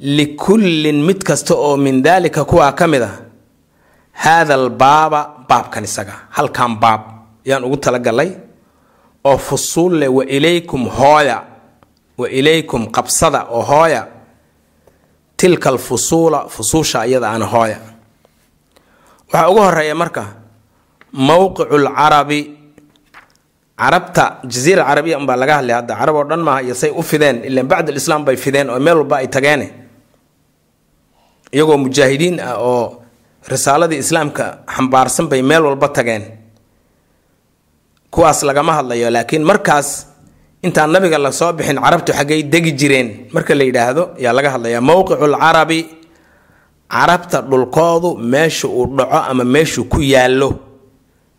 likullin 0.00 0.98
mid 1.06 1.22
kasta 1.28 1.54
oo 1.54 1.76
min 1.76 2.02
daalika 2.02 2.44
kuwaa 2.44 2.72
ka 2.72 2.86
mid 2.86 3.02
a 3.02 3.10
haada 4.12 4.54
albaaba 4.54 5.20
baabkan 5.48 5.84
isaga 5.84 6.14
halkan 6.36 6.72
baab 6.82 7.00
yaan 7.44 7.64
ugu 7.64 7.76
talagalay 7.76 8.30
oo 9.24 9.36
fusuul 9.38 9.94
leh 10.00 10.08
wa 10.16 10.24
ilaykum 10.24 10.88
hooya 10.98 11.38
wa 12.18 12.26
ilaykum 12.28 12.86
qabsada 12.96 13.40
oo 13.50 13.62
hooya 13.62 14.06
tilka 15.36 15.68
alfusuula 15.70 16.48
fusuusha 16.48 17.06
iyada 17.06 17.30
ana 17.30 17.46
hooya. 17.46 17.78
Waxaa 19.32 19.48
ugu 19.50 19.60
horreeya 19.60 19.94
marka 19.94 20.24
mowqicu 21.12 21.78
lcarabi 21.78 22.40
carabta 23.80 24.24
jaziira 24.52 24.82
carabiya 24.88 25.16
unbaa 25.18 25.36
laga 25.42 25.54
hadlay 25.58 25.74
hadda. 25.78 25.94
Carab 26.00 26.14
oo 26.16 26.24
dhan 26.30 26.40
maaha 26.46 26.60
iyo 26.62 26.74
say 26.74 26.90
u 26.90 27.02
fideen 27.02 27.36
ilaan 27.48 27.66
bacd 27.70 27.88
alislaam 27.92 28.22
bay 28.26 28.36
fideen 28.36 28.70
oo 28.70 28.78
meel 28.86 28.96
walba 29.00 29.16
ay 29.22 29.28
tageene 29.28 29.66
iyagoo 31.54 31.78
mujaahidiin 31.84 32.36
ah 32.40 32.56
oo 32.70 33.02
risaaladii 33.52 33.98
islaamka 34.04 34.44
xambaarsan 34.74 35.26
bay 35.32 35.42
meel 35.42 35.62
walba 35.68 35.88
tageen. 35.88 36.24
Kuwaas 38.10 38.42
lagama 38.42 38.72
hadlayo 38.78 39.10
laakiin 39.10 39.44
markaas 39.50 39.88
intaan 40.62 40.90
nabiga 40.92 41.18
la 41.18 41.32
soo 41.32 41.52
bixin 41.52 41.78
carabtu 41.84 42.12
xaggay 42.12 42.42
degi 42.52 42.72
jireen 42.80 43.08
marka 43.34 43.54
la 43.58 43.64
yidhaahdo 43.68 44.02
yaa 44.24 44.32
laga 44.36 44.50
hadlayaa 44.54 44.80
mowqicu 44.88 45.26
lcarabi 45.34 45.80
carabta 46.94 47.38
dhulkoodu 47.50 48.10
meesha 48.32 48.66
uu 48.68 48.86
dhaco 48.98 49.16
ama 49.30 49.44
meeshuu 49.44 49.84
ku 49.92 49.98
yaallo? 50.02 50.50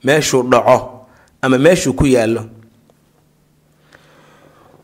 Meeshuu 0.04 0.44
dhaco 0.52 0.78
ama 1.42 1.58
meeshuu 1.58 1.94
ku 1.94 2.06
yaallo. 2.06 2.44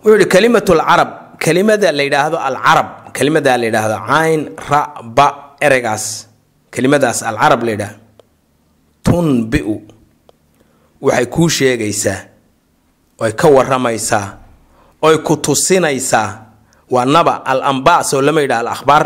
Wuxuu 0.03 0.17
yihi 0.17 0.25
kalimatu 0.29 0.73
lcarab 0.73 1.09
kelimada 1.39 1.91
la 1.91 2.03
yidhaahdo 2.03 2.37
alcarab. 2.39 2.87
Kelimadaa 3.13 3.57
la 3.57 3.65
yidhaahdo 3.65 3.97
cayn 4.07 4.41
ra 4.69 4.81
ba 5.03 5.27
ereygaas 5.61 6.05
kelimadaas 6.71 7.23
alcarab 7.23 7.63
la 7.63 7.71
yidhaahdo. 7.71 7.99
Tunbiu 9.03 9.81
waxay 11.01 11.25
kuu 11.25 11.49
sheegaysaa 11.49 12.19
oy 13.19 13.31
ka 13.33 13.47
waramaysaa 13.47 14.25
oy 15.01 15.17
ku 15.25 15.37
tusinaysaa. 15.37 16.43
Waa 16.89 17.05
naba 17.05 17.43
al 17.45 17.61
amba 17.63 18.03
soo 18.03 18.21
lama 18.21 18.41
yidhaha 18.41 18.59
alakhbaar. 18.63 19.05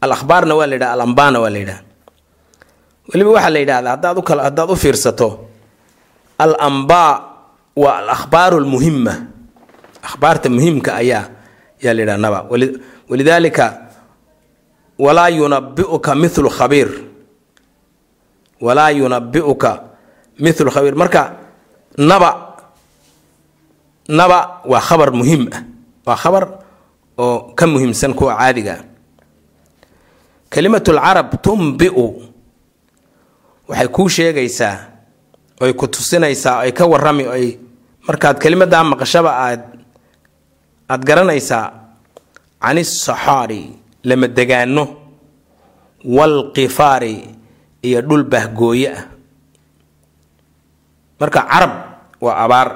Al 0.00 0.12
akhbaarna 0.12 0.54
waa 0.58 0.66
la 0.66 0.74
yidhaha 0.74 0.92
al 0.92 1.00
ambana 1.00 1.38
waa 1.40 1.50
la 1.50 1.58
yidhaha. 1.58 1.82
Weliba 3.12 3.30
waxaa 3.30 3.50
la 3.54 3.58
yidhahdaa 3.58 3.90
haddaad 3.94 4.18
u 4.18 4.22
kala 4.22 4.42
haddaad 4.42 4.70
u 4.70 4.76
fiirsato 4.76 5.47
al 6.38 6.54
ambaa 6.58 7.14
waa 7.76 7.98
al 7.98 8.08
akhbaaru 8.10 8.60
lmuhima 8.60 9.14
akhbaarta 10.02 10.48
muhiimka 10.50 10.94
ayaa 10.94 11.24
yaa 11.82 11.94
la 11.94 12.00
yidhaha 12.02 12.18
naba. 12.18 12.38
Walidaalika 13.08 13.66
walaa 14.98 15.28
yunabiuka 15.28 16.14
mithlu 16.14 16.50
khabiir. 16.50 16.88
Walaa 18.60 18.90
yunabiuka 18.90 19.70
mithlu 20.38 20.70
khabiir. 20.70 20.94
Marka 20.94 21.36
naba 21.98 22.30
naba 24.08 24.60
waa 24.64 24.80
khabar 24.80 25.10
muhiim 25.12 25.46
ah. 25.52 25.62
Waa 26.06 26.16
khabar 26.16 26.44
oo 27.18 27.52
ka 27.54 27.66
muhiimsan 27.66 28.14
kuwa 28.14 28.36
caadiga 28.36 28.74
ah. 28.78 28.84
Kalimatu 30.50 30.92
lcarab 30.92 31.28
waxay 33.68 33.88
kuu 33.92 34.08
sheegaysaa 34.08 34.97
oy 35.60 35.72
ku 35.74 35.86
tusinaysaa 35.88 36.62
ay 36.64 36.72
ka 36.72 36.84
warami 36.86 37.24
oy 37.26 37.46
markaad 38.06 38.36
kelimadaa 38.42 38.84
maqashaba 38.84 39.30
aad 39.46 39.62
aada 40.88 41.04
garanaysaa 41.08 41.64
can 42.62 42.78
isaxaari 42.78 43.62
lama 44.08 44.26
degaano 44.28 44.84
waalqifaari 46.16 47.14
iyo 47.82 47.98
dhul 48.02 48.24
bahgooye 48.24 48.88
ah. 48.90 49.04
Marka 51.18 51.42
carab 51.50 51.72
waa 52.22 52.36
abaar. 52.46 52.68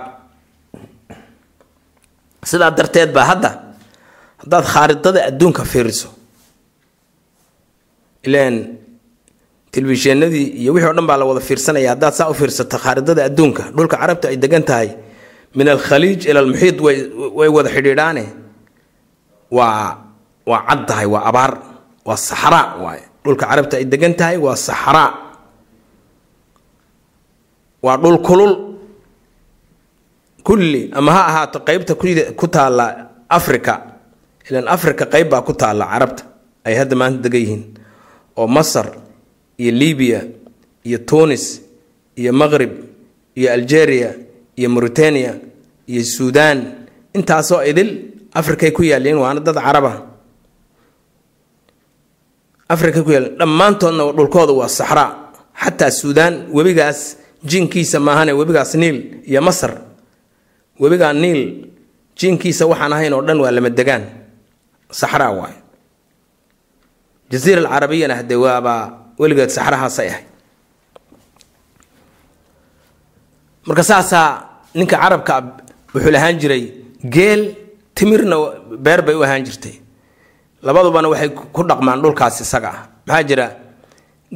Sidaa 2.43 2.75
darteed 2.75 3.15
baa 3.15 3.27
hadda 3.31 3.51
haddaad 4.43 4.65
khaaridada 4.67 5.21
adduunka 5.31 5.63
fiiriso 5.65 6.11
ilaan 8.27 8.82
telefishinadii 9.73 10.47
iyo 10.63 10.71
wixii 10.75 10.91
o 10.91 10.95
dhan 10.97 11.07
baa 11.11 11.17
la 11.21 11.25
wada 11.31 11.41
fiirsanaya 11.49 11.89
haddaad 11.97 12.15
saa 12.19 12.29
u 12.31 12.35
fiirsato 12.41 12.77
khaaridada 12.85 13.23
adduunka 13.29 13.63
dhulka 13.77 13.97
carabta 14.03 14.27
ay 14.33 14.37
degan 14.45 14.65
tahay 14.69 14.89
min 15.57 15.67
alkhaliij 15.75 16.21
ila 16.31 16.41
almuxiid 16.45 16.77
way 17.39 17.49
wada 17.57 17.71
xidhiidhaane. 17.77 18.25
Waa 19.51 19.97
waa 20.51 20.61
cad 20.69 20.81
tahay 20.89 21.07
waa 21.15 21.23
abaar 21.31 21.53
waa 22.09 22.17
saxraa 22.29 22.67
waaye 22.85 23.05
dhulka 23.25 23.45
carabta 23.51 23.75
ay 23.81 23.85
degan 23.93 24.15
tahay 24.21 24.37
waa 24.45 24.57
saxraa 24.69 25.11
waa 27.85 27.97
dhul 28.03 28.19
kulul. 28.29 28.53
Kulli 30.47 30.91
ama 30.99 31.11
ha 31.17 31.23
ahaato 31.31 31.59
qeybta 31.69 31.95
ku 32.41 32.47
taalla 32.55 32.87
africa 33.39 33.75
ilan 34.51 34.67
africa 34.77 35.05
qeyb 35.13 35.29
baa 35.33 35.43
ku 35.49 35.53
taalla 35.55 35.85
carabta 35.93 36.23
ay 36.67 36.75
hadda 36.81 36.95
maanta 37.01 37.19
degan 37.25 37.41
yihiin. 37.45 37.63
Oo 38.37 38.47
masar 38.57 38.87
iyo 39.63 39.71
libiya 39.81 40.21
iyo 40.89 40.99
tunis 41.09 41.45
iyo 42.21 42.33
maqrib 42.41 42.73
iyo 43.39 43.49
algeria 43.57 44.11
iyo 44.59 44.69
mauritania 44.75 45.33
iyo 45.93 46.03
suudan 46.15 46.59
intaasoo 47.17 47.63
idil 47.71 47.91
africay 48.41 48.71
ku 48.77 48.83
yaalliin 48.91 49.19
waana 49.23 49.41
dad 49.47 49.57
caraba 49.67 49.93
africa 52.75 53.01
ku 53.05 53.11
yaal 53.17 53.27
dhammaantoodna 53.41 54.05
dhulkooda 54.17 54.53
waa 54.61 54.69
saxraa 54.79 55.09
xataa 55.63 55.91
suudaan 56.01 56.35
webigaas 56.57 57.01
jinkiisa 57.51 57.99
maahane 58.07 58.33
webigaas 58.41 58.75
niil 58.75 58.99
iyo 59.31 59.41
masar. 59.43 59.73
Webigaa 60.81 61.13
niil 61.13 61.41
jinkiisa 62.19 62.65
waxaan 62.71 62.93
ahayn 62.97 63.13
oo 63.17 63.23
dhan 63.27 63.39
waa 63.43 63.51
lama 63.57 63.71
degaan. 63.79 64.05
Saxraa 65.01 65.31
waay 65.39 65.55
jaziira 67.31 67.61
alcarabiyana 67.63 68.15
hadee 68.21 68.39
waabaa 68.45 68.83
weligeed 69.23 69.51
saxrahaasay 69.57 70.09
ahayd. 70.13 70.27
Marka 73.67 73.83
saasaa 73.91 74.27
ninka 74.79 74.97
carabka 75.03 75.35
wuxuu 75.95 76.11
lahaan 76.15 76.37
jiray 76.41 76.63
geel 77.15 77.43
timirna 77.97 78.37
beer 78.85 79.01
bay 79.07 79.15
u 79.15 79.23
ahaan 79.25 79.45
jirtay. 79.47 79.75
Labadubana 80.67 81.09
waxay 81.13 81.31
ku 81.55 81.61
dhaqmaan 81.69 82.03
dhulkaas 82.03 82.41
isaga. 82.45 82.71
Ah 82.75 82.81
maxaa 83.07 83.23
jira? 83.29 83.47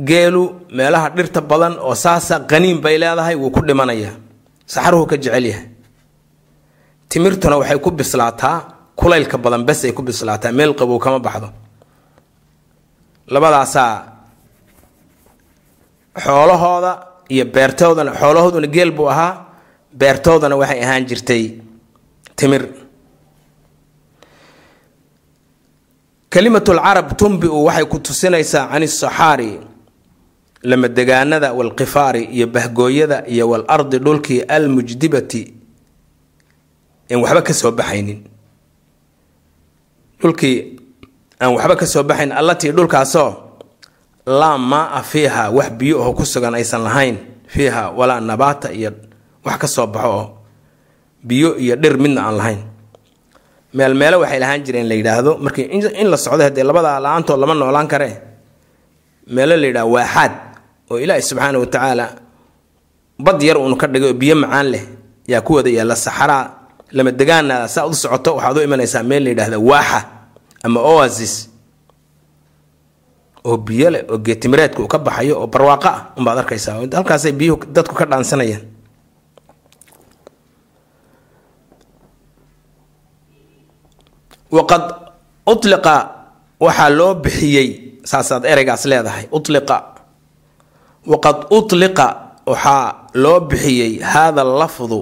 Geelu 0.09 0.43
meelaha 0.77 1.09
dhirta 1.17 1.41
badan 1.51 1.75
oo 1.81 1.95
saasa 1.95 2.35
qaniin 2.51 2.79
bay 2.85 2.97
leedahay 3.03 3.35
wuu 3.41 3.51
ku 3.51 3.61
dhimanayaa 3.69 4.15
saxruhu 4.67 5.07
ka 5.11 5.17
jecel 5.17 5.47
yahay. 5.51 5.69
Timirtuna 7.11 7.57
waxay 7.61 7.79
ku 7.85 7.91
bislaataa 7.91 8.57
kulaylka 8.99 9.37
badan 9.45 9.63
bes 9.69 9.85
ay 9.85 9.93
ku 9.97 10.03
bislaataa 10.03 10.53
meel 10.53 10.73
qabow 10.79 10.99
kama 11.05 11.19
baxdo. 11.27 11.49
Labadaasaa 13.35 13.91
xoolahooda 16.25 16.93
iyo 17.35 17.45
beertoodana 17.55 18.13
xoolahooduna 18.21 18.67
geel 18.75 18.91
buu 18.97 19.09
ahaa 19.11 19.33
beertoodana 20.01 20.57
waxay 20.61 20.81
ahaan 20.85 21.05
jirtay 21.09 21.43
timir. 22.39 22.63
Kalimatu 26.31 26.73
lcarab 26.75 27.17
tunbiu 27.19 27.65
waxay 27.67 27.85
ku 27.91 27.99
tusinaysaa 27.99 28.69
can 28.73 28.83
isaxaari 28.83 29.61
lamadegaanada 30.63 31.53
walqifaari 31.59 32.23
iyo 32.37 32.47
bahgooyada 32.47 33.25
iyo 33.29 33.49
walardi 33.51 33.99
dhulkii 33.99 34.41
almujdibati. 34.57 35.43
Aan 37.11 37.21
waxba 37.23 37.43
ka 37.43 37.53
soo 37.55 37.71
baxaynin. 37.73 38.21
Dhulkii 40.21 40.57
aan 41.41 41.53
waxba 41.57 41.77
ka 41.81 41.87
soo 41.87 42.03
baxayn 42.03 42.33
allatii 42.33 42.73
dhulkaasoo 42.77 43.31
laa 44.27 44.59
maaa 44.59 45.03
fiiha 45.03 45.51
wax 45.51 45.71
biyo 45.79 46.03
aho 46.03 46.13
ku 46.13 46.25
sugan 46.27 46.55
aysan 46.55 46.83
lahayn 46.83 47.17
fiiha 47.47 47.91
walaa 47.99 48.21
nabaata 48.21 48.73
iyo 48.73 48.91
wax 49.45 49.57
ka 49.59 49.67
soo 49.69 49.87
baxo 49.87 50.09
oo 50.11 50.25
biyo 51.23 51.57
iyo 51.59 51.77
dhir 51.77 51.99
midna 51.99 52.27
aan 52.27 52.37
lahayn. 52.37 52.61
Meel 53.75 53.95
meelo 53.95 54.21
waxay 54.23 54.39
lahaan 54.41 54.63
jireen 54.65 54.87
la 54.89 54.95
yidhaahdo. 54.95 55.39
Markii 55.39 55.63
in 56.01 56.07
la 56.11 56.17
socdo 56.17 56.43
haddee 56.43 56.63
labada 56.65 57.01
la'aantood 57.01 57.39
lama 57.41 57.55
noolaan 57.55 57.89
karee 57.89 58.15
meelo 59.27 59.57
la 59.57 59.67
yidhahdo 59.67 59.91
waaxaad 59.95 60.33
oo 60.91 60.99
ilaahi 60.99 61.23
subxaana 61.23 61.59
wa 61.59 61.67
tacaala 61.67 62.07
bad 63.19 63.43
yar 63.43 63.59
uunu 63.59 63.77
ka 63.77 63.87
dhigay 63.87 64.11
oo 64.11 64.15
biyo 64.15 64.35
macaan 64.37 64.67
leh 64.73 64.85
yaa 65.29 65.41
ku 65.43 65.55
wada 65.59 65.71
yaalla 65.71 65.97
saxaraa 65.97 66.45
lama 66.93 67.11
degaana 67.11 67.69
saa 67.69 67.87
u 67.87 67.95
socoto 67.95 68.35
waxaad 68.39 68.59
u 68.59 68.63
imanaysaa 68.63 69.03
meel 69.03 69.23
la 69.25 69.31
yidhahda 69.31 69.59
waaxa 69.59 70.01
ama 70.63 70.81
oasis 70.81 71.51
oo 73.49 73.57
biyo 73.67 73.89
leh 73.95 74.03
oo 74.11 74.19
geetimireedka 74.27 74.79
uu 74.83 74.91
ka 74.95 74.99
baxayo 75.07 75.35
oo 75.43 75.47
barwaaqo 75.55 75.89
ah 75.89 76.01
unbaad 76.19 76.39
arkaysaa. 76.43 76.75
Halkaasay 76.99 77.33
biyuhu 77.39 77.59
dadku 77.77 77.95
ka 78.01 78.05
dhaansanayaan. 78.11 78.65
Waqad 84.51 84.85
utliqa 85.47 85.95
waxaa 86.61 86.91
loo 86.99 87.15
bixiyey 87.19 87.69
saasaad 88.11 88.45
ereygaas 88.47 88.85
leedahay 88.87 89.25
utliqa. 89.37 89.77
Waqad 91.07 91.39
utliqa 91.51 92.07
waxaa 92.47 93.11
loo 93.15 93.41
bixiyey 93.51 94.01
haada 94.03 94.45
lafdu 94.45 95.01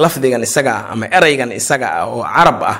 lafdigan 0.00 0.42
isaga 0.42 0.72
ah 0.74 0.84
ama 0.96 1.06
ereygan 1.18 1.52
isaga 1.52 1.88
ah 2.02 2.06
oo 2.08 2.22
carab 2.24 2.60
ah 2.64 2.78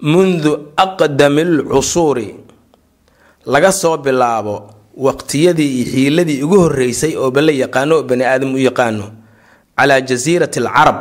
mundu 0.00 0.72
aqdami 0.76 1.42
lcusuuri 1.62 2.28
laga 3.46 3.72
soo 3.72 3.96
bilaabo 3.96 4.70
waqtiyadii 4.96 5.70
iyo 5.82 5.84
xiiladii 5.92 6.42
ugu 6.42 6.58
horeysay 6.60 7.16
oo 7.16 7.30
bala 7.30 7.52
yaqaano 7.52 7.94
oo 7.96 8.02
bani 8.02 8.24
aadam 8.24 8.54
u 8.54 8.58
yaqaano 8.58 9.04
calaa 9.76 10.00
jasiirati 10.00 10.60
alcarab. 10.60 10.98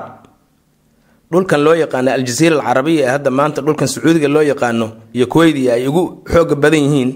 Dhulkan 1.32 1.62
loo 1.64 1.74
yaqaano 1.76 2.12
aljaziira 2.12 2.56
alcarabiya 2.60 3.04
ee 3.08 3.12
hadda 3.12 3.32
maanta 3.32 3.62
dhulkan 3.62 3.88
sacuudiga 3.88 4.28
loo 4.28 4.42
yaqaano 4.42 4.88
iyo 5.14 5.28
kuweydi 5.28 5.70
ay 5.72 5.88
ugu 5.88 6.24
xooga 6.32 6.56
badan 6.56 6.80
yihiin 6.86 7.12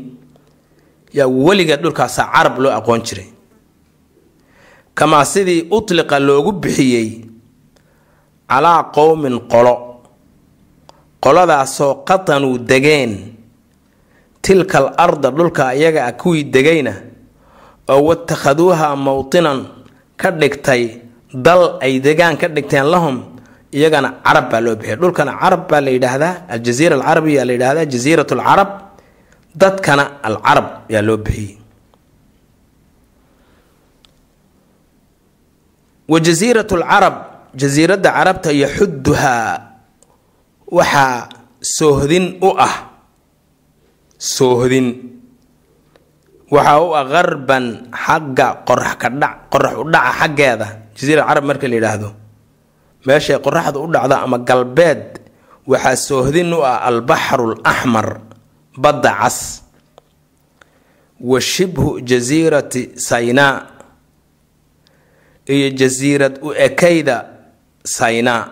yaa 1.13 1.27
weligeed 1.27 1.81
dhulkaasaa 1.81 2.27
carab 2.33 2.59
loo 2.59 2.71
aqoon 2.71 3.01
jiray. 3.07 3.27
Kamaa 4.95 5.25
sidii 5.25 5.67
utliqa 5.71 6.19
loogu 6.19 6.51
bixiyey 6.51 7.09
calaa 8.49 8.83
qowmin 8.95 9.39
qolo. 9.51 9.75
Qoladaasoo 11.23 11.93
qatanuu 12.07 12.57
degeen 12.57 13.34
tilka 14.45 14.77
al 14.81 14.87
arda 15.05 15.29
dhulka 15.37 15.63
iyaga 15.79 16.01
ah 16.09 16.13
kuwii 16.21 16.43
degayna 16.53 16.93
oo 17.93 18.01
watakhaduuha 18.09 18.87
mowtinan 19.05 19.59
ka 20.21 20.29
dhigtay 20.39 20.83
dal 21.45 21.61
ay 21.85 21.93
degaan 22.05 22.35
ka 22.41 22.47
dhigteen 22.55 22.85
lahum 22.93 23.15
iyagana 23.77 24.09
carab 24.25 24.45
baa 24.51 24.61
loo 24.65 24.75
bixiyay 24.79 24.97
dhulkana 25.01 25.31
carab 25.41 25.61
baa 25.69 25.81
la 25.85 25.91
yidhaahdaa 25.95 26.33
aljaziira 26.53 26.93
alcarabiya 26.99 27.41
la 27.47 27.53
yidhahdaa 27.57 27.85
jaziirat 27.93 28.29
alcarab 28.35 28.69
dadkana 29.61 30.03
alcarab 30.27 30.67
yaa 30.93 31.01
loo 31.07 31.17
bixiyey. 31.25 31.57
Wa 36.11 36.17
jasiirat 36.27 36.69
alcarab 36.77 37.15
jasiiradda 37.61 38.09
carabta 38.17 38.49
yaxuduhaa 38.63 39.49
waxaa 40.77 41.29
soohdin 41.77 42.25
u 42.41 42.49
ah 42.67 42.75
soohdin. 44.17 44.87
Waxaa 46.51 46.79
u 46.81 46.93
ah 46.95 47.05
qarban 47.09 47.65
xagga 48.03 48.47
qorax 48.67 48.93
ka 49.01 49.09
dhac 49.09 49.35
qorax 49.51 49.73
u 49.81 49.83
dhaca 49.93 50.11
xaggeeda. 50.19 50.67
Jasiira 50.95 51.23
carab 51.27 51.43
marka 51.49 51.67
la 51.67 51.75
yidhaahdo 51.75 52.09
meeshay 53.05 53.37
qoraxda 53.45 53.77
u 53.81 53.87
dhacdo 53.93 54.15
ama 54.25 54.37
galbeed 54.49 55.01
waxaa 55.67 55.95
soohdin 56.07 56.53
u 56.53 56.61
ah 56.63 56.85
albaxru 56.89 57.55
laxmar 57.65 58.07
badda 58.77 59.11
cas. 59.21 59.61
Wa 61.19 61.39
shibhu 61.41 62.01
jasiirati 62.03 62.99
saynaa 62.99 63.55
iyo 65.49 65.67
jasiirad 65.79 66.39
u 66.45 66.51
ekayda 66.53 67.17
saynaa 67.83 68.43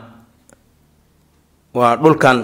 waa 1.74 1.96
dhulkan 1.98 2.38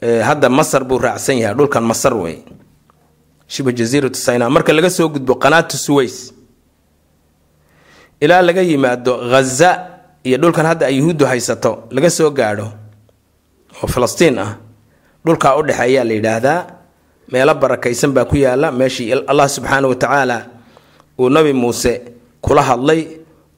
hadda 0.00 0.48
masar 0.48 0.84
buu 0.84 0.98
raacsan 0.98 1.38
yahay 1.38 1.54
dhulkan 1.56 1.82
masar 1.84 2.14
wey. 2.14 2.38
Shibhu 3.48 3.72
jasiiratu 3.72 4.18
saynaa 4.18 4.50
marka 4.50 4.72
laga 4.72 4.90
soo 4.90 5.08
gudbo 5.08 5.34
qanaatu 5.34 5.76
suways 5.78 6.32
ilaa 8.20 8.42
laga 8.42 8.62
yimaado 8.62 9.12
ghaza 9.30 9.70
iyo 10.24 10.38
dhulkan 10.38 10.66
hadda 10.66 10.86
ay 10.86 10.96
yuhuuddu 10.98 11.24
haysato 11.26 11.84
laga 11.90 12.10
soo 12.10 12.30
gaadho 12.30 12.68
oo 13.82 13.86
falastiin 13.86 14.38
ah 14.38 14.56
dhulkaa 15.24 15.56
u 15.56 15.62
dhexeeyaa 15.62 16.04
la 16.04 16.12
yidhaahdaa 16.14 16.60
meelo 17.32 17.54
barakaysan 17.54 18.10
baa 18.16 18.24
ku 18.24 18.36
yaalla 18.36 18.72
meeshii 18.72 19.12
allah 19.30 19.48
subxaana 19.48 19.86
wa 19.88 19.94
tacaala 19.94 20.38
uu 21.18 21.28
nabi 21.30 21.52
muuse 21.52 22.02
kula 22.40 22.62
hadlay 22.62 23.06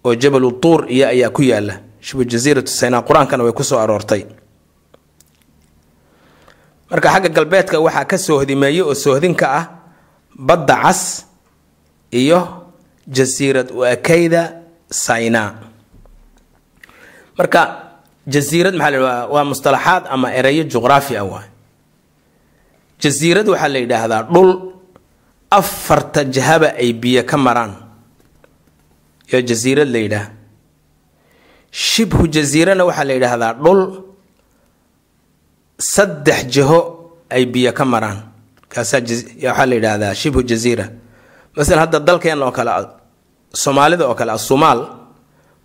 oo 0.04 0.14
jabalu 0.14 0.52
tuur 0.60 0.84
iyo 0.92 1.08
ayaa 1.08 1.30
ku 1.30 1.42
yaalla 1.42 1.74
shibhu 2.00 2.24
jasiiratu 2.24 2.68
saynaa 2.80 3.02
qur'aankana 3.08 3.44
way 3.44 3.52
ku 3.52 3.64
soo 3.64 3.78
aroortay 3.78 4.22
marka 6.90 7.08
xagga 7.14 7.28
galbeedka 7.36 7.76
waxaa 7.86 8.04
ka 8.10 8.16
soohdimeeye 8.26 8.82
oo 8.82 8.94
soohdinka 8.94 9.46
ah 9.58 9.64
badda 10.48 10.76
cas 10.82 11.02
iyo 12.20 12.40
jasiirad 13.16 13.68
u 13.76 13.84
ekayda 13.94 14.42
saynaa 15.04 15.50
marka 17.38 17.60
jasiirad 18.34 18.74
maxaa 18.74 18.90
la 18.96 19.26
waa 19.34 19.44
mustalaxaad 19.50 20.04
ama 20.14 20.28
ereyo 20.38 20.64
juqraafi 20.72 21.14
ah 21.16 21.24
waay. 21.32 21.48
Jasiirad 23.02 23.46
waxaa 23.52 23.68
la 23.74 23.78
yidhaahdaa 23.84 24.22
dhul 24.34 24.50
afarta 25.50 26.24
jahaba 26.24 26.68
ay 26.82 26.92
biyo 26.92 27.22
ka 27.30 27.36
maraan. 27.36 27.72
Yaa 29.32 29.42
jasiirad 29.50 29.88
la 29.88 29.98
yidhaah. 30.04 30.28
Shibhu 31.70 32.26
jasiirana 32.34 32.82
waxaa 32.88 33.04
la 33.08 33.14
yidhaahdaa 33.16 33.52
dhul 33.64 33.80
saddex 35.78 36.46
jiho 36.46 36.78
ay 37.30 37.46
biyo 37.46 37.72
ka 37.72 37.84
maraan. 37.84 38.22
Kaasaa 38.68 39.00
waxaa 39.00 39.66
la 39.66 39.74
yidhaahdaa 39.74 40.14
shibhu 40.14 40.42
jasiira 40.42 40.86
masalan 41.56 41.80
hadda 41.80 41.98
dalkeen 42.00 42.42
oo 42.42 42.52
kale 42.52 42.70
soomaalida 43.54 44.04
oo 44.08 44.14
kale 44.14 44.32
asumaal 44.32 44.80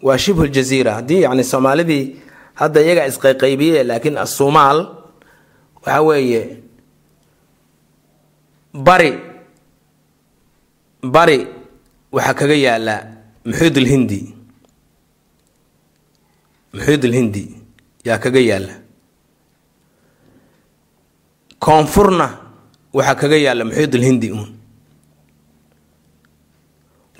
waa 0.02 0.18
shibhu 0.18 0.48
jasiira 0.48 0.94
haddii 0.98 1.22
yacni 1.26 1.44
soomaalidii 1.44 2.04
hadda 2.56 2.80
iyagaa 2.82 3.08
isqayqaybiye 3.12 3.84
laakiin 3.84 4.18
asumaal 4.18 4.80
waxa 5.86 6.02
weeye 6.02 6.42
bari 8.74 9.12
bari 11.04 11.40
waxaa 12.12 12.34
kaga 12.40 12.56
yaalla 12.66 12.96
muxiid 13.46 13.76
ulhindi 13.78 14.20
muxiid 16.74 17.04
ulhindi 17.06 17.44
yaa 18.08 18.18
kaga 18.24 18.40
yaalla 18.40 18.74
koonfurna 21.66 22.28
waxaa 22.98 23.16
kaga 23.22 23.38
yaalla 23.46 23.64
muxiid 23.70 23.94
ulhindi 23.98 24.28
uun. 24.32 24.50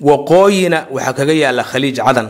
Waqooyina 0.08 0.78
waxaa 0.94 1.12
kaga 1.18 1.32
yaalla 1.42 1.62
khaliij 1.70 1.96
cadan. 2.06 2.28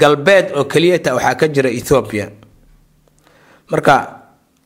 Galbeed 0.00 0.46
oo 0.58 0.64
keliyata 0.72 1.14
waxaa 1.16 1.34
ka 1.40 1.46
jira 1.54 1.70
ethoobiya 1.78 2.26
marka 3.70 3.94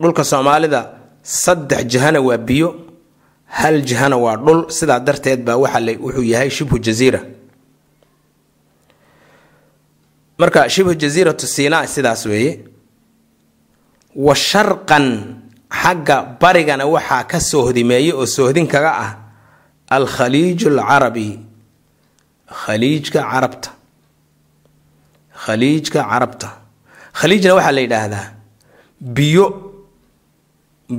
dhulka 0.01 0.25
soomaalida 0.25 0.81
saddex 1.23 1.83
jihana 1.93 2.21
waa 2.21 2.39
biyo 2.49 2.69
hal 3.59 3.77
jihana 3.89 4.17
waa 4.25 4.37
dhul 4.37 4.61
sidaa 4.71 5.01
darteed 5.07 5.41
baa 5.47 5.57
waxa 5.63 5.81
wuxuu 6.05 6.23
yahay 6.33 6.51
shibhu 6.51 6.79
jasiira 6.79 7.21
marka 10.39 10.69
shibhu 10.75 10.95
jasiiratu 10.95 11.47
sinaa 11.47 11.87
sidaas 11.87 12.27
weeye 12.27 12.53
wa 14.17 14.35
sharqan 14.35 15.07
xagga 15.81 16.17
barigana 16.41 16.85
waxaa 16.87 17.25
ka 17.31 17.39
soohdimeeye 17.41 18.13
oo 18.13 18.27
soohdin 18.27 18.67
kaga 18.69 18.93
ah 19.05 19.13
alkhaliij 19.97 20.67
alcarabi 20.69 21.29
khaliijka 22.63 23.21
carabta. 23.31 23.71
Khaliijka 25.45 26.01
carabta. 26.11 26.49
Khaliijna 27.19 27.55
waxaa 27.57 27.73
la 27.77 27.81
yidhaahdaa 27.81 28.27
biyo 29.01 29.47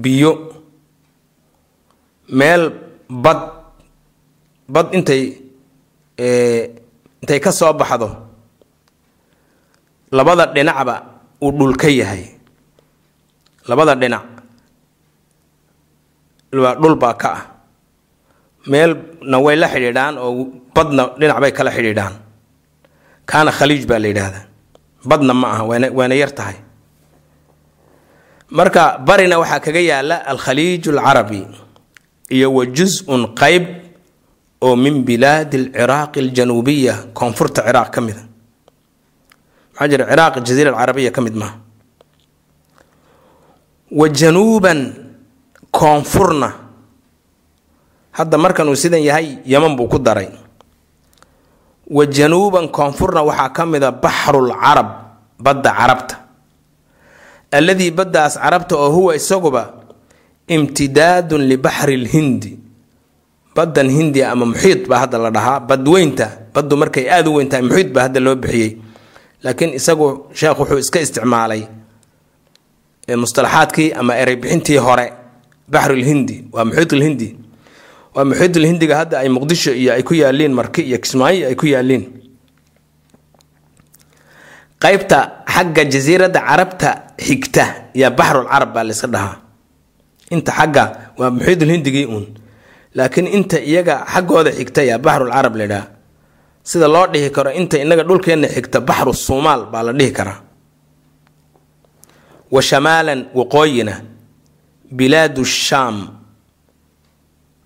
biyo. 0.04 0.32
Meel 2.30 2.64
bad 3.10 3.40
bad 4.74 4.88
intay 4.98 5.24
intay 7.22 7.40
ka 7.40 7.52
soo 7.52 7.74
baxdo 7.74 8.10
labada 10.12 10.46
dhinacba 10.56 10.96
uu 11.42 11.52
dhul 11.58 11.76
ka 11.78 11.88
yahay 11.90 12.24
labada 13.68 13.96
dhinac 13.96 14.26
waa 16.54 16.76
dhul 16.82 16.96
baa 16.96 17.14
ka 17.18 17.30
ah. 17.34 17.44
Meelna 18.68 19.38
way 19.44 19.56
la 19.60 19.68
xidhiidhaan 19.68 20.16
oo 20.18 20.48
badna 20.76 21.04
dhinac 21.20 21.38
bay 21.44 21.52
kala 21.52 21.72
xidhiidhaan. 21.72 22.14
Kaana 23.26 23.52
khaliij 23.52 23.84
baa 23.90 24.00
la 24.00 24.08
yidhaahdaa. 24.08 24.46
Badna 25.10 25.34
ma 25.34 25.48
aha 25.54 25.64
waana 25.98 26.16
yar 26.16 26.32
tahay. 26.32 26.56
Marka 28.52 28.98
barina 29.08 29.36
waxaa 29.42 29.60
kaga 29.60 29.82
yaalla 29.82 30.16
alkhaliij 30.32 30.88
alcarabi 30.88 31.42
iyo 32.30 32.54
wa 32.54 32.64
jus-un 32.66 33.34
qeyb 33.36 33.64
oo 34.62 34.76
min 34.76 35.04
bilaadi 35.04 35.58
alciraaqi 35.58 36.20
aljanuubiya 36.20 36.94
koonfurta 37.18 37.62
ciraaq 37.68 37.90
ka 37.92 38.00
mida 38.02 38.24
maxaa 39.74 39.88
jira 39.92 40.06
ciraaq 40.10 40.34
jaziira 40.46 40.70
alcarabiya 40.72 41.12
ka 41.12 41.22
mid 41.22 41.36
maaha 41.36 41.58
wa 43.94 44.08
januuban 44.10 44.80
koonfurna. 45.72 46.50
Hadda 48.18 48.38
markan 48.38 48.70
uu 48.70 48.76
sidan 48.78 49.02
yahay 49.02 49.38
yaman 49.46 49.76
buu 49.78 49.88
ku 49.90 49.98
daray. 50.00 50.30
Wa 51.90 52.04
januuban 52.06 52.70
koonfurna 52.70 53.22
waxaa 53.26 53.50
ka 53.54 53.66
mida 53.66 53.92
baxrul 53.92 54.50
carab 54.54 54.90
badda 55.40 55.72
carabta. 55.80 56.16
Alladii 57.52 57.92
baddaas 57.92 58.38
carabta 58.38 58.76
oo 58.78 58.90
huwa 58.90 59.16
isaguba 59.16 59.64
imtidaadun 60.48 61.42
libaxri 61.50 61.98
lhindi 61.98 62.52
baddan 63.56 63.90
hindiya 63.90 64.32
ama 64.34 64.46
muxiid 64.50 64.88
baa 64.90 65.00
hadda 65.06 65.18
la 65.18 65.30
dhahaa. 65.30 65.60
Badweynta 65.70 66.28
baddu 66.54 66.76
markay 66.78 67.06
aada 67.10 67.30
u 67.30 67.34
weyn 67.38 67.50
tahay 67.50 67.62
muxiid 67.66 67.90
baa 67.94 68.02
hadda 68.10 68.20
loo 68.20 68.36
bixiyey. 68.36 68.72
Laakiin 69.44 69.74
isagu 69.78 70.08
sheekh 70.34 70.58
wuxuu 70.60 70.78
iska 70.82 71.00
isticmaalay 71.02 71.62
mustalaxaadkii 73.08 73.92
ama 74.00 74.16
erey 74.16 74.36
bixintii 74.36 74.78
hore 74.78 75.06
baxrulhindi 75.68 76.36
waa 76.52 76.66
muxiidulhindi 76.66 77.28
waa 78.16 78.26
muxiidulhindiga 78.30 78.96
hadda 78.98 79.20
ay 79.20 79.30
muqdisho 79.30 79.72
iyo 79.76 79.94
ay 79.94 80.04
ku 80.04 80.14
yaaliin 80.14 80.54
marki 80.54 80.82
iyo 80.82 80.98
kismaayo 81.04 81.48
ay 81.48 81.56
ku 81.56 81.66
yaaliin 81.68 82.04
qaybta 84.84 85.44
xagga 85.48 85.84
jasiiradda 85.94 86.40
carabta 86.40 86.90
xigta 87.20 87.66
yaa 87.94 88.12
baxrul 88.12 88.48
baa 88.74 88.84
layska 88.84 89.08
dhahaa. 89.08 89.36
Inta 90.32 90.52
xagga 90.52 90.84
waa 91.20 91.30
muxiidulhindigii 91.32 92.06
uun. 92.06 92.26
Laakiin 92.96 93.28
inta 93.28 93.58
iyaga 93.60 94.06
xaggooda 94.14 94.52
xigta 94.52 94.82
yaa 94.84 94.98
baxrul 95.00 95.32
carab 95.32 95.56
la 95.56 95.64
idhaha 95.66 95.86
sida 96.64 96.88
loo 96.88 97.08
dhihi 97.08 97.30
karo 97.36 97.52
inta 97.52 97.78
inaga 97.84 98.04
dhulkeenna 98.04 98.48
xigta 98.48 98.80
baxru 98.82 99.14
suumaal 99.14 99.62
baa 99.72 99.84
la 99.88 99.94
dhihi 99.94 100.12
karaa 100.12 100.40
wa 102.54 102.62
shamaalan 102.70 103.20
waqooyina 103.38 103.96
bilaadu 104.98 105.44
shaam 105.46 105.96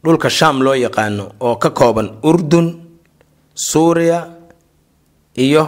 dhulka 0.03 0.29
shaam 0.37 0.57
loo 0.65 0.75
yaqaano 0.85 1.25
oo 1.47 1.55
ka 1.63 1.69
kooban 1.79 2.07
urdun 2.29 2.67
suuriya 3.69 4.19
iyo 5.45 5.63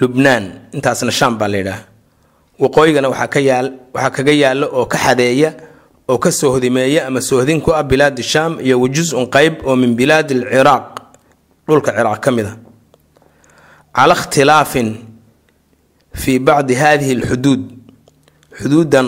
lubnaan. 0.00 0.44
Intaasna 0.76 1.10
shaam 1.18 1.34
baa 1.40 1.48
la 1.52 1.56
yidhaah 1.60 1.82
waqooyigana 2.62 3.08
waxaa 3.12 3.28
ka 3.34 3.40
yaal 3.48 3.68
waxaa 3.94 4.10
kaga 4.16 4.32
yaallo 4.42 4.66
oo 4.78 4.86
ka 4.92 4.98
xadeeya 5.04 5.50
oo 6.08 6.18
ka 6.18 6.30
soohdimeeya 6.40 7.06
ama 7.08 7.20
soohdin 7.20 7.60
ku 7.64 7.70
ah 7.72 7.82
bilaad 7.90 8.16
shaam 8.32 8.52
iyo 8.60 8.76
wajus-un 8.80 9.26
qeyb 9.34 9.54
oo 9.68 9.76
min 9.76 9.92
bilaadi 9.98 10.34
alciraaq 10.34 10.86
dhulka 11.68 11.90
ciraaq 11.96 12.20
ka 12.24 12.30
mid 12.36 12.46
a 12.46 12.54
cala 13.96 14.14
ikhtilaafin 14.14 14.88
fii 16.20 16.38
bacdi 16.38 16.74
hadihi 16.74 17.12
alxuduud 17.18 17.62
xuduudan 18.58 19.06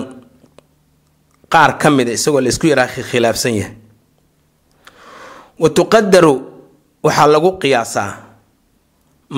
qaar 1.52 1.78
ka 1.80 1.90
mida 1.90 2.12
isagoo 2.12 2.40
la 2.40 2.48
isku 2.52 2.66
yaraa 2.66 2.86
khilaafsan 3.10 3.54
yahay. 3.60 3.74
Wa 5.60 5.68
tuqadaru 5.76 6.34
waxaa 7.02 7.26
lagu 7.32 7.50
qiyaasaa 7.62 8.10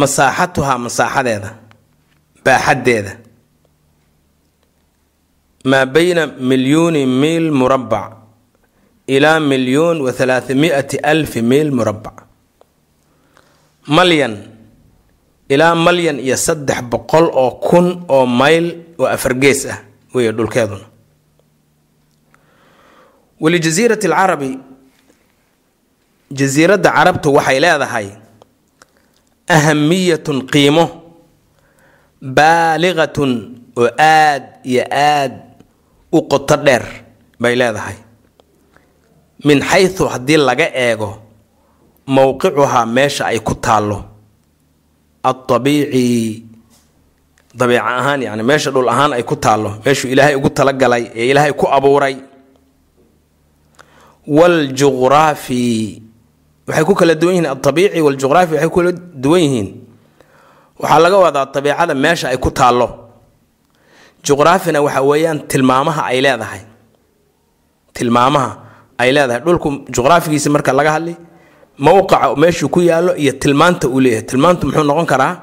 masaaxatuhaa 0.01 0.79
masaaxadeeda 0.85 1.51
baaxaddeeda. 2.45 3.13
Maa 5.65 5.87
bayna 5.87 6.27
milyuuni 6.27 7.07
miil 7.07 7.51
murabbac 7.53 8.13
ilaa 9.07 9.41
milyuun 9.41 10.01
wa 10.01 10.13
halaathami'ati 10.19 10.97
alfi 11.13 11.43
miil 11.43 11.71
murabbac 11.73 12.17
malyan 13.97 14.35
ilaa 15.49 15.75
malyan 15.75 16.19
iyo 16.21 16.37
saddex 16.37 16.81
boqol 16.91 17.27
oo 17.43 17.51
kun 17.61 18.05
oo 18.09 18.27
mayl 18.27 18.67
oo 18.99 19.07
afargees 19.07 19.67
ah 19.67 19.79
weeye 20.15 20.33
dhulkeeduna 20.33 20.87
walijasiirati 23.41 24.07
alcarabi 24.07 24.51
jasiiradda 26.39 26.91
carabtu 26.97 27.29
waxay 27.37 27.59
leedahay 27.65 28.07
ahamiyatun 29.57 30.39
qiimo 30.53 30.85
baaliqatun 32.37 33.33
oo 33.81 33.89
aad 33.99 34.45
iyo 34.71 34.85
aad 34.93 35.33
u 36.13 36.19
qoto 36.31 36.57
dheer 36.67 36.85
bay 37.41 37.55
leedahay. 37.61 37.97
Min 39.45 39.61
xaysu 39.71 40.05
haddii 40.13 40.37
laga 40.37 40.67
eego 40.85 41.11
mowqicuhaa 42.15 42.87
meesha 42.97 43.25
ay 43.33 43.39
ku 43.41 43.55
taallo 43.55 43.99
aldabiici 45.23 46.45
dabiica 47.59 47.84
ahaan 48.01 48.20
yacni 48.26 48.42
meesha 48.51 48.70
dhul 48.74 48.88
ahaan 48.88 49.12
ay 49.16 49.22
ku 49.30 49.36
taallo 49.36 49.70
meeshuu 49.84 50.09
ilaahay 50.14 50.34
ugu 50.38 50.51
talagalay 50.59 51.05
ee 51.20 51.26
ilaahay 51.30 51.53
ku 51.61 51.66
abuuray. 51.76 52.16
Waaljuqraafi 54.30 56.03
waxay 56.68 56.84
ku 56.88 56.94
kala 56.94 57.14
duwan 57.14 57.34
yihiin 57.34 57.46
aldabiici 57.51 58.01
waljuqraafi 58.07 58.53
waxay 58.55 58.70
ku 58.74 58.80
duwan 59.22 59.40
yihiin. 59.44 59.68
Waxaa 60.80 60.98
laga 61.05 61.16
wadaa 61.24 61.46
dabiicada 61.55 61.94
meesha 61.94 62.28
ay 62.28 62.36
ku 62.38 62.51
taallo. 62.51 62.88
Juqraafina 64.26 64.78
waxa 64.86 65.03
weeyaan 65.03 65.38
tilmaamaha 65.51 66.03
ay 66.11 66.20
leedahay. 66.24 66.62
Tilmaamaha 67.96 68.51
ay 68.98 69.11
leedahay. 69.12 69.40
Dhulku 69.44 69.68
juqraafigiisa 69.94 70.48
marka 70.55 70.72
laga 70.72 70.92
hadli 70.96 71.14
mowqaca 71.78 72.36
meeshuu 72.36 72.68
ku 72.68 72.80
yaallo 72.80 73.12
iyo 73.16 73.32
tilmaanta 73.42 73.88
uu 73.88 74.01
leeyahay. 74.01 74.26
Tilmaantu 74.30 74.66
muxuu 74.66 74.84
noqon 74.90 75.07
karaa 75.12 75.34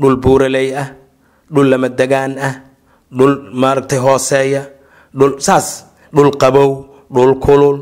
dhul 0.00 0.16
buuraley 0.16 0.68
ah 0.82 0.88
dhul 1.54 1.68
lamadegaan 1.72 2.32
ah 2.48 2.54
dhul 3.18 3.34
maaragtay 3.62 3.98
hooseeya 4.06 4.62
dhul 5.18 5.32
saas 5.46 5.66
dhul 6.14 6.30
qabow 6.42 6.70
dhul 7.14 7.34
kulul. 7.44 7.78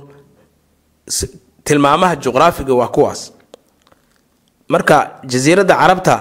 Tilmaamaha 1.67 2.15
juqraafiga 2.25 2.75
waa 2.81 2.89
kuwaas. 2.97 3.21
Marka 4.73 4.97
jasiiradda 5.31 5.75
carabta 5.81 6.15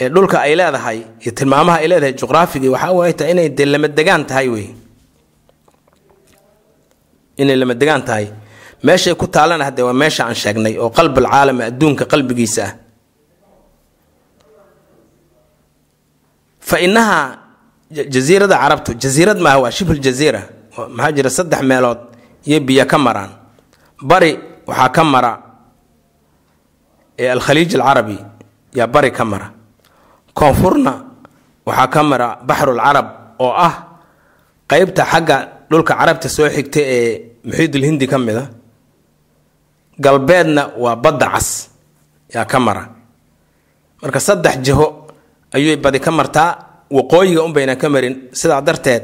ee 0.00 0.08
dhulka 0.14 0.36
ay 0.46 0.54
leedahay 0.58 0.98
iyo 1.22 1.30
tilmaamaha 1.38 1.78
ay 1.82 1.88
leedahay 1.90 2.14
juqraafigii 2.20 2.70
waxaa 2.74 2.92
waay 2.98 3.12
tahay 3.18 3.32
inay 3.34 3.48
dee 3.58 3.66
lamadegaan 3.72 4.22
tahay 4.30 4.48
wey 4.54 4.66
inay 7.42 7.56
lamadegaan 7.56 8.02
tahay. 8.08 8.26
Meeshay 8.86 9.14
ku 9.20 9.26
taalana 9.26 9.64
hadde 9.68 9.82
waa 9.82 9.92
meesha 10.02 10.22
aan 10.26 10.34
sheegnay 10.42 10.74
oo 10.82 10.90
qalbal 10.98 11.26
caalami 11.32 11.62
adduunka 11.70 12.04
qalbigiisa 12.12 12.62
ah 12.68 12.72
fa 16.68 16.76
inahaa 16.86 17.24
jasiirada 18.14 18.56
carabtu 18.62 18.90
jasiirad 19.02 19.38
maaha 19.44 19.58
waa 19.64 19.70
shibhul 19.76 20.00
jasiira 20.06 20.40
maxaa 20.96 21.12
jira 21.16 21.30
saddex 21.36 21.60
meelood 21.70 22.00
iyo 22.48 22.58
biyo 22.66 22.84
ka 22.90 22.98
maraan. 23.06 23.30
Bari 24.10 24.32
waxaa 24.68 24.90
ka 24.96 25.02
mara 25.04 25.32
ee 27.18 27.28
alkhaliij 27.34 27.72
alcarabi 27.76 28.16
yaa 28.78 28.86
bari 28.94 29.10
ka 29.18 29.24
mara. 29.24 29.48
Koonfurna 30.38 30.92
waxaa 31.66 31.88
ka 31.94 32.00
mara 32.10 32.28
baxrul 32.48 32.80
carab 32.84 33.08
oo 33.44 33.52
ah 33.66 33.74
qeybta 34.70 35.02
xagga 35.12 35.36
dhulka 35.70 35.92
carabta 36.00 36.28
soo 36.28 36.48
xigta 36.56 36.80
ee 36.80 37.30
muxiidul 37.46 37.84
hindi 37.88 38.06
ka 38.12 38.18
mid 38.18 38.36
a 38.36 38.44
galbeedna 40.04 40.62
waa 40.82 40.96
badda 40.96 41.26
cas 41.34 41.48
yaa 42.34 42.44
ka 42.44 42.58
mara. 42.60 42.82
Marka 44.02 44.20
saddex 44.20 44.54
jiho 44.66 45.05
ayuy 45.52 45.76
badi 45.76 45.98
ka 46.00 46.10
martaa 46.10 46.50
waqooyiga 46.90 47.42
unbayna 47.42 47.76
ka 47.76 47.88
marin. 47.88 48.28
Sidaa 48.32 48.60
darteed 48.60 49.02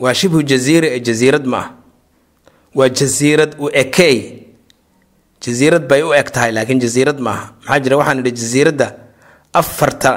waa 0.00 0.14
shibhu 0.14 0.42
jasiira 0.42 0.88
ee 0.88 1.00
jasiirad 1.00 1.44
ma 1.46 1.58
ah. 1.58 1.68
Waa 2.74 2.88
jasiirad 2.88 3.56
u 3.58 3.68
ekey 3.72 4.16
jasiirad 5.40 5.84
bay 5.88 6.02
u 6.02 6.12
eg 6.14 6.30
tahay 6.32 6.52
laakiin 6.52 6.80
jasiirad 6.80 7.18
ma 7.20 7.30
aha. 7.30 7.44
Maxaa 7.60 7.80
jira? 7.80 7.96
Waxaan 7.96 8.18
idhi 8.20 8.32
jasiiradda 8.32 8.86
afarta 9.52 10.10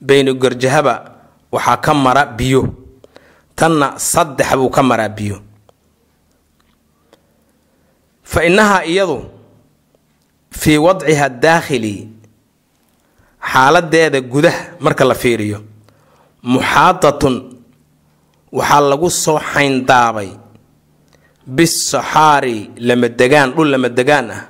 baynu 0.00 0.34
garjahaba 0.34 0.94
waxaa 1.52 1.76
ka 1.84 1.94
mara 1.94 2.24
biyo. 2.26 2.62
Tanna 3.56 3.98
saddex 3.98 4.54
buu 4.56 4.70
ka 4.70 4.82
maraa 4.82 5.08
biyo. 5.08 5.42
Fa 8.22 8.44
innahaa 8.44 8.84
iyadu 8.84 9.24
fii 10.50 10.76
wadciha 10.78 11.28
daakhili 11.28 12.08
xaaladeeda 13.52 14.20
gudaha 14.20 14.60
marka 14.84 15.04
la 15.04 15.14
fiiriyo 15.14 15.58
muxaadatun 16.42 17.34
waxaa 18.58 18.80
lagu 18.90 19.08
soo 19.10 19.38
xayndaabay 19.52 20.30
bisaxaari 21.56 22.70
lamadegaan 22.88 23.48
dhul 23.56 23.68
lamadegaan 23.74 24.26
ah 24.30 24.42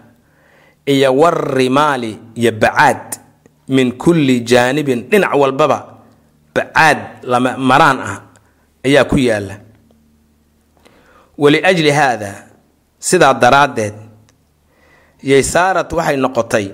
iyo 0.92 1.08
warrimaali 1.20 2.18
iyo 2.34 2.52
bacaad 2.52 3.04
min 3.68 3.92
kulli 4.02 4.40
jaanibin. 4.50 5.00
Dhinac 5.10 5.32
walbaba 5.36 5.78
bacaad 6.54 6.98
lama 7.22 7.50
maraan 7.70 7.98
ah 8.10 8.16
ayaa 8.86 9.04
ku 9.04 9.16
yaalla 9.18 9.56
waliajli 11.38 11.90
haada 11.90 12.30
sidaa 12.98 13.34
daraaddeed 13.34 13.94
yaysaarat 15.22 15.92
waxay 15.92 16.16
noqotay 16.16 16.66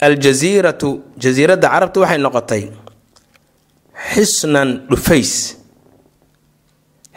aljasiiratu 0.00 1.02
jasiiradda 1.22 1.68
carabta 1.68 2.00
waxay 2.00 2.18
noqotay 2.18 2.62
xisnan 4.12 4.86
dhufays. 4.90 5.56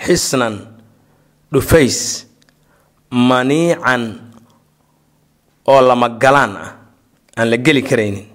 Xisnan 0.06 0.56
dhufays. 1.52 2.26
Maniican 3.12 4.04
oo 5.68 5.82
lama 5.82 6.10
galaan 6.10 6.54
ah. 6.58 6.72
Aan 7.38 7.50
la 7.50 7.58
geli 7.58 7.82
karaynin. 7.84 8.28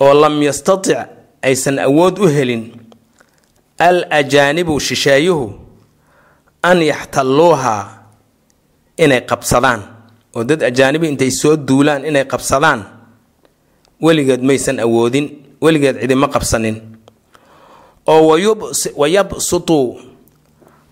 Oo 0.00 0.12
lam 0.14 0.42
yastatic 0.42 0.98
aysan 1.42 1.78
awood 1.78 2.18
u 2.18 2.26
helin. 2.28 2.72
Al 3.78 4.04
ajaanibu 4.10 4.80
shisheeyuhu 4.80 5.46
an 6.62 6.82
yaxtalluuhaa 6.82 7.82
inay 8.98 9.20
qabsadaan. 9.24 9.80
Oo 10.36 10.44
dad 10.44 10.62
ajaanibi 10.62 11.08
intay 11.08 11.30
soo 11.30 11.56
duulaan 11.56 12.04
inay 12.04 12.24
qabsadaan 12.24 12.99
weligeed 14.02 14.42
maysan 14.42 14.80
awoodin 14.80 15.26
weligeed 15.62 16.00
cidima 16.00 16.28
qabsanin. 16.28 16.76
Oo 18.06 18.36
wayabsutuu 18.96 20.00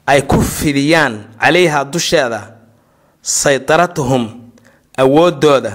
ay 0.06 0.22
ku 0.22 0.40
fidiyaan 0.40 1.24
calayhaa 1.40 1.84
dusheeda 1.84 2.54
saydaratuhum 3.22 4.52
awooddooda 4.96 5.72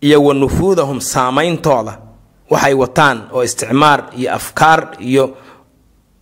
iyo 0.00 0.22
wa 0.24 0.34
nufuudahum 0.34 1.00
saameyntooda. 1.00 1.98
Waxay 2.50 2.74
wataan 2.74 3.28
oo 3.34 3.42
isticmaar 3.42 4.10
iyo 4.16 4.30
afkaar 4.34 4.96
iyo 5.02 5.36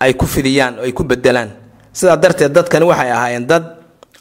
ay 0.00 0.14
ku 0.16 0.26
fidiyaan 0.26 0.78
oo 0.80 0.84
ay 0.88 0.92
ku 0.92 1.04
bedelaan 1.04 1.50
sidaa 1.92 2.16
darteed 2.16 2.52
dadkani 2.52 2.84
waxay 2.88 3.10
ahaayeen 3.12 3.46
dad 3.46 3.64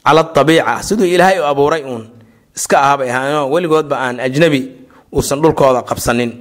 cala 0.04 0.24
dabiica 0.36 0.84
siduu 0.84 1.06
ilaahay 1.08 1.40
u 1.40 1.46
abuuray 1.48 1.84
uun 1.88 2.10
iska 2.56 2.76
ahabay 2.82 3.10
ahaayeenoo 3.10 3.48
weligoodba 3.56 3.96
aan 4.00 4.20
ajnabi 4.20 4.83
uusan 5.18 5.40
dhulkooda 5.44 5.82
qabsanin. 5.90 6.32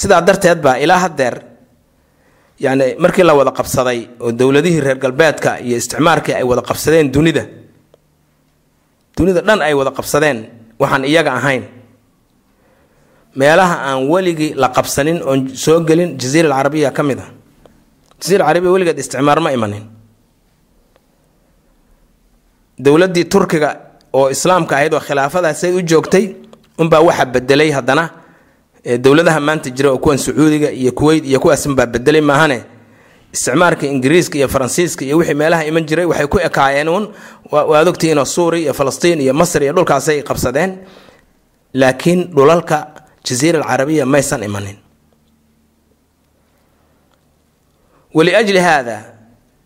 Sidaa 0.00 0.20
darteed 0.26 0.58
baa 0.64 0.76
ilaa 0.84 0.98
haddeer 1.04 1.34
yacni 2.64 2.86
markii 3.04 3.24
la 3.28 3.34
wada 3.38 3.50
qabsaday 3.58 3.98
oo 4.24 4.30
dowladihii 4.40 4.80
reer 4.86 4.98
galbeedka 5.04 5.50
iyo 5.66 5.76
isticmaarkii 5.80 6.34
ay 6.38 6.44
wada 6.50 6.62
qabsadeen 6.68 7.12
dunida 7.14 7.44
dunida 9.16 9.40
dhan 9.46 9.60
ay 9.66 9.74
wada 9.80 9.90
qabsadeen 9.98 10.38
waxaan 10.80 11.04
iyaga 11.04 11.32
ahayn. 11.40 11.64
Meelaha 13.40 13.76
aan 13.88 14.08
weligii 14.12 14.54
la 14.62 14.68
qabsanin 14.76 15.18
oon 15.28 15.40
soo 15.64 15.80
gelin 15.88 16.10
jaziira 16.20 16.48
alcarabiya 16.48 16.90
ka 16.96 17.02
mid 17.02 17.18
a 17.20 17.26
jaziira 18.20 18.42
alcarabiya 18.44 18.72
weligeed 18.74 18.98
isticmaar 19.02 19.40
ma 19.44 19.50
imanin. 19.56 19.84
Dowladdii 22.84 23.24
turkiga 23.32 23.70
oo 24.12 24.28
islaamka 24.30 24.74
ahayd 24.76 24.92
oo 24.94 25.00
khilaafadaasay 25.00 25.72
u 25.78 25.80
joogtay 25.90 26.24
unbaa 26.78 27.00
waxa 27.00 27.24
bedelay 27.26 27.70
haddana 27.70 28.10
dowladaha 28.98 29.40
maanta 29.40 29.70
jira 29.70 29.90
oo 29.90 29.98
kuwan 29.98 30.18
sacuudiga 30.18 30.70
iyo 30.70 30.92
kuweyt 30.92 31.24
iyo 31.26 31.40
kuwaasunbaa 31.40 31.86
bedelay 31.86 32.20
maahane. 32.20 32.62
Isticmaarka 33.32 33.86
ingiriiska 33.86 34.38
iyo 34.38 34.48
faransiiska 34.48 35.04
iyo 35.04 35.16
wixii 35.18 35.34
meelaha 35.34 35.64
iman 35.64 35.84
jiray 35.86 36.04
waxay 36.04 36.26
ku 36.26 36.38
ekaayeen 36.38 36.88
uun. 36.88 37.08
Waad 37.50 37.88
ogtihiinoo 37.88 38.24
suuriya 38.24 38.62
iyo 38.64 38.74
falastiin 38.74 39.20
iyo 39.20 39.34
masr 39.34 39.62
iyo 39.62 39.72
dhulkaasay 39.72 40.22
qabsadeen. 40.22 40.78
Laakiin 41.74 42.30
dhulalka 42.34 42.86
jaziira 43.24 43.58
alcarabiya 43.58 44.06
maysan 44.06 44.42
imanin. 44.42 44.76
Waliajli 48.14 48.58
haada 48.58 49.04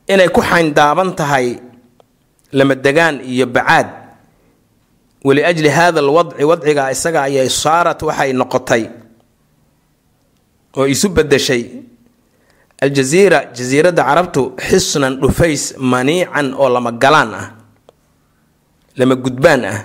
inay 0.08 0.28
ku 0.28 0.40
xayndaaban 0.42 1.14
tahay 1.16 1.58
lamadegaan 2.52 3.20
iyo 3.24 3.46
bacaad 3.46 3.86
waliajli 5.24 5.68
haada 5.68 6.00
alwadci 6.00 6.44
wadciga 6.44 6.90
isaga 6.92 7.22
ayay 7.28 7.48
saarat 7.48 8.02
waxay 8.02 8.32
noqotay 8.32 8.84
oo 10.76 10.86
isu 10.86 11.08
bedeshay 11.08 11.64
aljaziira 12.80 13.44
jasiiradda 13.56 14.02
carabtu 14.04 14.42
xisnan 14.68 15.20
dhufays 15.20 15.74
maniican 15.78 16.54
oo 16.54 16.68
lama 16.68 16.92
galaan 16.92 17.30
ah 17.34 17.46
lama 18.96 19.14
gudbaan 19.24 19.64
ah 19.64 19.78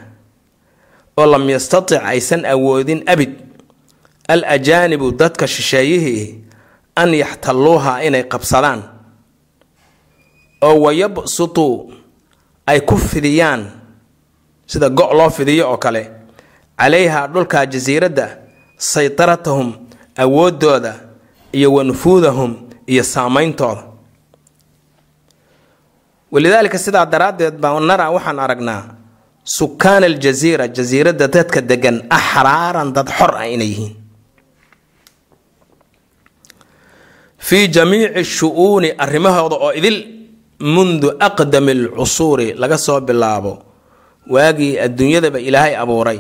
oo 1.20 1.26
lam 1.26 1.44
yastatic 1.50 2.00
aysan 2.12 2.46
awoodin 2.46 3.04
abid 3.14 3.32
al 4.28 4.44
ajaanibu 4.56 5.12
dadka 5.12 5.48
shisheeyihii 5.48 6.24
an 6.96 7.12
yaxtalluuha 7.14 8.04
inay 8.08 8.24
qabsadaan 8.24 8.82
oo 10.64 10.76
wayabsutuu 10.88 11.92
ay 12.72 12.80
ku 12.88 12.96
fidiyaan 12.98 13.62
sida 14.68 14.90
go' 14.90 15.14
loo 15.14 15.30
fidiyo 15.30 15.72
oo 15.72 15.78
kale. 15.78 16.12
Calayha 16.78 17.28
dhulka 17.28 17.66
jasiiradda 17.66 18.38
saytaratahum 18.78 19.74
awooddooda 20.18 20.94
iyo 21.54 21.74
wa 21.74 21.84
nufuudahum 21.84 22.52
iyo 22.88 23.04
saameyntooda 23.04 23.84
walidaalika 26.32 26.78
sidaa 26.78 27.06
daraaddeed 27.06 27.56
baa 27.64 27.80
nara 27.80 28.10
waxaan 28.12 28.40
aragnaa 28.40 28.84
sukaan 29.44 30.04
aljasiira 30.04 30.68
jasiiradda 30.68 31.28
dadka 31.28 31.62
degan 31.62 31.98
axraaran 32.10 32.92
dad 32.94 33.08
xor 33.18 33.32
ah 33.40 33.48
inay 33.48 33.68
yihiin. 33.72 33.96
Fii 37.38 37.68
jamiici 37.68 38.24
shu-uuni 38.24 38.90
arrimahooda 38.98 39.56
oo 39.56 39.72
idil 39.80 39.98
mundu 40.60 41.08
aqdami 41.28 41.72
alcusuuri 41.72 42.54
laga 42.54 42.78
soo 42.78 43.00
bilaabo 43.02 43.54
waagii 44.30 44.80
adduunyadaba 44.80 45.40
ilaahay 45.40 45.76
abuuray. 45.78 46.20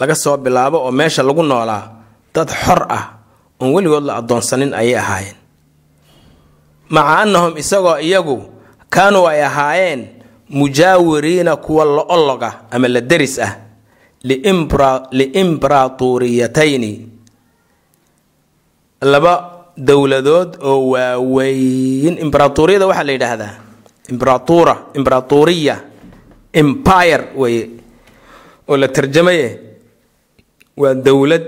Laga 0.00 0.14
soo 0.14 0.36
bilaabo 0.36 0.78
oo 0.84 0.90
meesha 0.92 1.22
lagu 1.22 1.42
noolaa 1.42 1.90
dad 2.34 2.48
xor 2.50 2.86
ah 2.88 3.04
oon 3.60 3.74
weligood 3.74 4.04
la 4.04 4.16
addoonsanin 4.20 4.74
ayay 4.74 4.96
ahaayeen. 4.96 5.34
Maca 6.88 7.18
annahum 7.22 7.56
isagoo 7.58 7.98
iyagu 7.98 8.42
kaanuu 8.90 9.26
ay 9.28 9.42
ahaayeen 9.44 10.06
mujaawiriina 10.50 11.56
kuwa 11.56 11.84
la 11.84 12.02
olloga 12.08 12.54
ama 12.70 12.88
la 12.88 13.00
deris 13.00 13.38
ah 13.38 13.56
liimbraatuuriyatayni 14.22 17.08
laba 19.02 19.50
dowladood 19.76 20.56
oo 20.62 20.88
waaweyn. 20.96 22.18
Imbraaturiyada 22.18 22.86
waxaa 22.86 23.04
la 23.04 23.12
yidhaahdaa 23.12 23.54
imbratura 24.10 24.76
imbraaturiya 24.94 25.80
empire 26.52 27.24
weye 27.36 27.70
oo 28.68 28.76
la 28.76 28.88
tarjamaye 28.88 29.46
waa 30.76 30.94
dowlad 30.94 31.44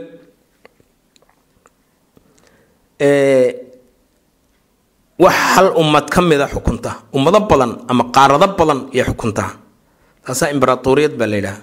wax 5.19 5.35
hal 5.55 5.69
ummad 5.77 6.07
ka 6.11 6.21
mida 6.23 6.47
xukunta 6.49 6.91
ummado 7.15 7.41
badan 7.47 7.73
ama 7.89 8.05
qaarado 8.15 8.47
badan 8.59 8.89
iyo 8.93 9.05
xukunta. 9.05 9.45
Taasaa 10.25 10.51
imbraaturiyad 10.55 11.15
baa 11.19 11.27
la 11.27 11.37
yidhaha. 11.37 11.61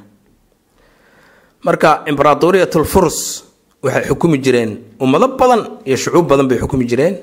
Marka 1.64 2.04
imbraaturiyatl 2.08 2.84
furs 2.84 3.44
waxay 3.84 4.04
xukumi 4.10 4.38
jireen 4.44 4.72
ummado 5.00 5.28
badan 5.40 5.62
iyo 5.86 5.98
shucuub 5.98 6.28
badan 6.28 6.48
bay 6.48 6.60
xukumi 6.60 6.86
jireen. 6.86 7.16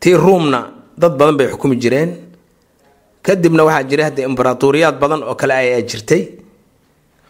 Tii 0.00 0.14
ruumna 0.16 0.60
dad 0.96 1.16
badan 1.18 1.36
bay 1.36 1.48
xukumi 1.52 1.76
jireen 1.76 2.10
kadibna 3.26 3.62
waxaa 3.64 3.84
jiray 3.90 4.04
hadda 4.08 4.22
imbraaturiyaad 4.28 4.96
badan 5.02 5.22
oo 5.22 5.34
kale 5.34 5.54
ayaa 5.54 5.80
jirtay. 5.90 6.22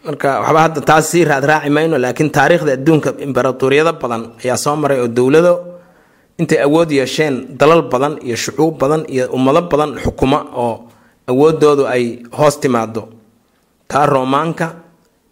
Marka 0.05 0.39
waxba 0.41 0.59
hadda 0.65 0.81
taas 0.81 1.05
sii 1.11 1.23
raadraaci 1.25 1.69
mayno 1.69 1.97
laakiin 1.97 2.29
taariikhda 2.31 2.71
adduunka 2.77 3.09
imbaraaturiyado 3.27 3.93
badan 4.01 4.21
ayaa 4.43 4.57
soo 4.57 4.75
maray 4.75 4.99
oo 5.03 5.07
dowlado 5.07 5.53
intay 6.39 6.59
awood 6.67 6.91
yeesheen 6.91 7.35
dalal 7.59 7.81
badan 7.93 8.13
iyo 8.27 8.35
shucuub 8.35 8.77
badan 8.81 9.01
iyo 9.13 9.25
ummado 9.35 9.61
badan 9.71 9.91
xukuma 10.03 10.39
oo 10.63 10.73
awoodoodu 11.31 11.83
ay 11.87 12.05
hoos 12.37 12.59
timaado 12.59 13.01
taa 13.87 14.05
roomaanka 14.05 14.65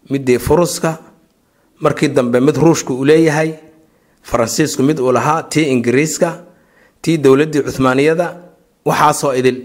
midii 0.09 0.39
furuska 0.39 0.97
markii 1.83 2.07
dambe 2.15 2.39
mid 2.39 2.55
ruushka 2.57 2.93
uu 2.93 3.05
leeyahay 3.05 3.51
faransiisku 4.23 4.83
mid 4.83 4.99
uu 4.99 5.11
lahaa 5.11 5.43
tii 5.43 5.65
ingiriiska 5.73 6.29
tii 7.01 7.17
dowladii 7.17 7.61
cuhmaaniyada 7.67 8.27
waxaasoo 8.85 9.33
idil 9.39 9.57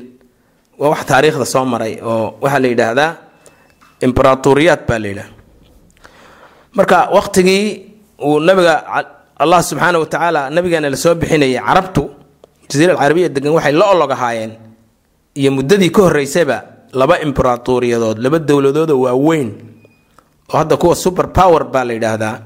waa 0.80 0.90
wax 0.92 1.00
taariikhda 1.10 1.44
soo 1.54 1.64
maray 1.72 1.94
oo 2.10 2.34
waxaa 2.42 2.60
la 2.64 2.68
yidhaahdaa 2.72 3.10
imbraaturiyaad 4.06 4.80
baa 4.88 4.98
la 5.02 5.08
yidhaha 5.10 5.30
marka 6.76 6.96
waqtigii 7.16 7.64
uu 8.26 8.40
nabiga 8.48 8.74
allah 9.42 9.60
subxaana 9.68 9.98
wa 10.02 10.06
tacaala 10.12 10.40
nabigeena 10.56 10.88
la 10.90 10.96
soo 11.04 11.14
bixinayay 11.20 11.60
carabtu 11.68 12.02
jasiira 12.68 12.92
alcarabiya 12.94 13.28
degan 13.34 13.52
waxay 13.56 13.72
la 13.80 13.84
olog 13.94 14.10
ahaayeen 14.16 14.52
iyo 15.40 15.50
muddadii 15.56 15.90
ka 15.96 16.00
horreysayba 16.06 16.56
laba 17.00 17.14
imbraaturiyadood 17.26 18.18
laba 18.24 18.38
dowladoodoo 18.48 19.00
waaweyn 19.06 19.48
oo 20.52 20.56
hadda 20.60 20.76
kuwa 20.80 20.94
super 21.04 21.26
power 21.38 21.62
baa 21.72 21.84
la 21.88 21.92
yidhaahdaa. 21.92 22.36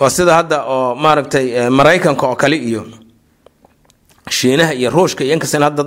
Waa 0.00 0.10
sida 0.10 0.34
hadda 0.34 0.58
oo 0.74 0.94
maaragtay 0.94 1.46
maraykanka 1.78 2.24
oo 2.26 2.36
kale 2.42 2.56
iyo 2.68 2.82
shiinaha 4.30 4.72
iyo 4.74 4.90
ruushka 4.90 5.24
iyo 5.24 5.34
inkastan 5.36 5.62
hadda 5.62 5.84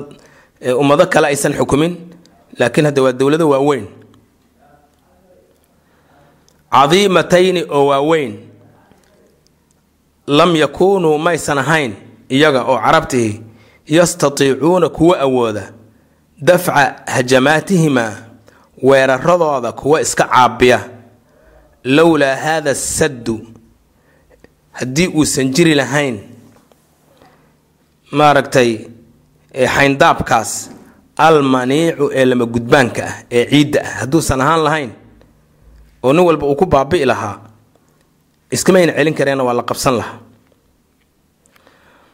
ummado 0.80 1.05
kale 1.07 1.28
aysan 1.28 1.53
xukumin 1.53 1.97
laakiin 2.60 2.86
hadda 2.86 3.01
waa 3.03 3.12
dowlado 3.12 3.49
waaweyn. 3.49 3.88
Cadiimatayni 6.72 7.64
oo 7.70 7.86
waaweyn 7.88 8.38
lam 10.28 10.55
yakuunuu 10.55 11.18
maysan 11.18 11.57
ahayn 11.57 11.93
iyaga 12.30 12.62
oo 12.64 12.78
carabtihi 12.78 13.41
yastatiicuuna 13.88 14.89
kuwa 14.89 15.20
awooda 15.20 15.74
dafca 16.41 16.95
hajamaatihimaa 17.05 18.14
weeraradooda 18.84 19.72
kuwa 19.72 20.01
iska 20.01 20.24
caabiya. 20.24 20.89
Lowlaa 21.84 22.36
haada 22.36 22.76
saddu 22.76 23.47
haddii 24.72 25.07
uusan 25.07 25.49
jiri 25.51 25.76
lahayn. 25.76 26.20
Maaragtay 28.12 28.78
xayndaabkaas 29.54 30.70
almaniicu 31.18 32.12
ee 32.14 32.26
lama 32.26 32.45
gudbaanka 32.45 33.02
ah 33.06 33.14
ee 33.32 33.45
ciidda 33.52 33.80
ah. 33.84 33.91
Hadduusan 34.06 34.41
ahaan 34.41 34.64
lahayn 34.64 34.91
oo 36.04 36.14
nin 36.14 36.24
walba 36.26 36.45
uu 36.47 36.56
ku 36.56 36.66
baabi'i 36.66 37.06
lahaa 37.06 37.36
iskamayna 38.52 38.93
celin 38.97 39.14
kareenna 39.14 39.43
waa 39.43 39.54
la 39.54 39.64
qabsan 39.64 39.95
lahaa. 40.00 40.20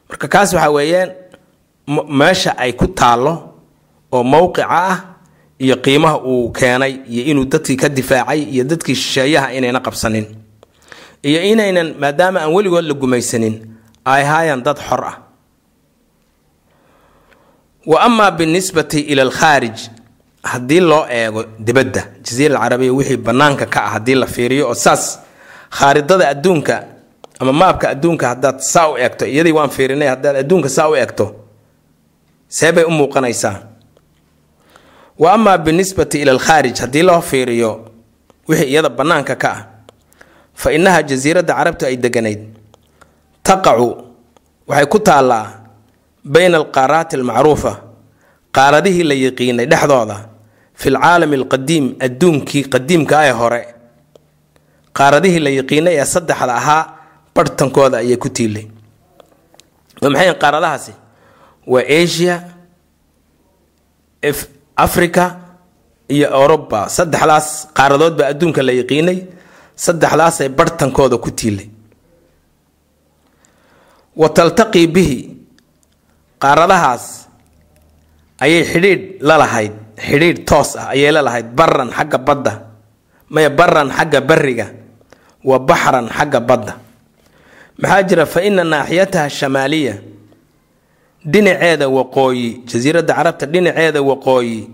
Marka 0.10 0.28
kaas 0.28 0.54
waxaa 0.54 0.72
weeyaan 0.72 1.10
meesha 2.20 2.52
ay 2.58 2.74
ku 2.74 2.88
taallo 2.88 3.34
oo 4.12 4.24
mowqica 4.24 4.66
ah 4.70 4.98
iyo 5.60 5.76
qiimaha 5.86 6.18
uu 6.26 6.52
keenay 6.52 6.94
iyo 7.08 7.24
inuu 7.32 7.46
dadkii 7.46 7.76
ka 7.78 7.90
difaacay 7.90 8.42
iyo 8.54 8.64
dadkii 8.64 8.96
shisheeyaha 8.96 9.54
inayna 9.54 9.80
qabsanin. 9.80 10.26
Iyo 11.24 11.40
inaynan 11.52 11.96
maadaama 12.00 12.40
aan 12.42 12.54
weligood 12.54 12.86
la 12.86 12.94
gumaysanin 12.94 13.56
ay 14.06 14.24
ahaayaan 14.24 14.64
dad 14.64 14.78
xor 14.88 15.04
ah 15.06 15.16
wa 17.86 18.02
amaa 18.02 18.32
binisbati 18.32 19.00
ila 19.00 19.22
alkhaarij 19.22 19.78
haddii 20.44 20.80
loo 20.80 21.06
eego 21.10 21.44
dibadda 21.60 22.08
jasiira 22.24 22.56
alcarabiya 22.56 22.94
wixii 22.94 23.18
bannaanka 23.18 23.66
ka 23.66 23.84
ah 23.84 23.90
haddii 23.90 24.16
la 24.16 24.26
fiiriyo 24.28 24.68
oo 24.70 24.74
saas 24.74 25.20
khaaridada 25.70 26.30
adduunka 26.30 26.84
ama 27.40 27.54
maabka 27.54 27.90
adduunka 27.90 28.28
haddaad 28.28 28.60
saa 28.60 28.90
u 28.90 28.98
eegto 28.98 29.26
iyadii 29.26 29.52
waan 29.52 29.70
fiirinay 29.70 30.08
haddaad 30.08 30.36
adduunka 30.36 30.70
saa 30.70 30.90
u 30.90 30.96
eegto 30.96 31.36
see 32.48 32.72
bay 32.72 32.84
u 32.84 32.90
muuqanaysaa. 32.92 33.60
Wa 35.20 35.34
amaa 35.34 35.58
binisbati 35.58 36.22
ila 36.22 36.32
alkhaarij 36.32 36.78
haddii 36.80 37.02
loo 37.04 37.22
fiiriyo 37.22 37.86
wixii 38.48 38.66
iyada 38.70 38.90
bannaanka 38.90 39.36
ka 39.36 39.50
ah 39.52 39.66
fa 40.54 40.74
innaha 40.74 41.04
jasiiradda 41.04 41.54
carabtu 41.54 41.86
ay 41.86 41.98
deganayd. 41.98 42.40
Taqacu 43.44 43.98
waxay 44.68 44.86
ku 44.86 45.00
taallaa 45.00 45.48
bayna 46.34 46.58
alqaaraati 46.58 47.16
almacruufa 47.16 47.74
qaaradihii 48.56 49.04
la 49.04 49.14
yiqiinay 49.14 49.66
dhexdooda 49.72 50.18
fi 50.74 50.90
lcaalami 50.90 51.36
alqadiim 51.42 51.86
adduunkii 52.06 52.64
qadiimka 52.74 53.18
ee 53.28 53.32
hore. 53.32 53.62
Qaaradihii 54.98 55.40
la 55.46 55.50
yiqiinay 55.50 55.96
ee 56.02 56.06
saddexda 56.06 56.54
ahaa 56.62 56.84
barhtankooda 57.36 57.98
ayay 57.98 58.18
ku 58.18 58.30
tiilay. 58.30 58.66
Waa 60.02 60.10
maxay 60.10 60.34
qaaradahaasi? 60.44 60.94
Waa 61.68 61.84
asia 62.02 62.36
africa 64.86 65.26
iyo 66.10 66.28
oroba 66.44 66.90
saddexdaas 66.90 67.48
qaaradood 67.78 68.14
baa 68.18 68.28
adduunka 68.34 68.62
la 68.64 68.72
yiqiinay 68.72 69.18
saddexdaasay 69.76 70.50
barhtankooda 70.50 71.18
ku 71.18 71.32
tiilay. 71.32 71.70
Wa 74.16 74.30
taltaqii 74.30 74.88
bihi 74.88 75.35
qaaradahaas 76.42 77.28
ayay 78.42 78.64
xidhiidh 78.64 79.04
la 79.22 79.36
lahayd 79.38 79.74
xidhiidh 79.98 80.44
toos 80.46 80.76
ah 80.76 80.92
ayay 80.94 81.12
la 81.12 81.22
lahayd 81.22 81.48
baran 81.56 81.90
xagga 81.92 82.18
badda 82.20 82.54
maya 83.30 83.50
baran 83.50 83.90
xagga 83.92 84.20
bariga 84.22 84.68
wa 85.46 85.58
baxran 85.62 86.10
xagga 86.10 86.40
badda. 86.42 86.74
Maxaa 87.78 88.04
jira 88.08 88.26
fa 88.26 88.40
ina 88.42 88.64
naaxiyataha 88.64 89.30
shamaaliya 89.30 89.94
dhinaceeda 91.26 91.86
waqooyi 91.90 92.64
jasiiradda 92.70 93.14
carabta 93.14 93.46
dhinaceeda 93.46 94.00
waqooyi 94.02 94.70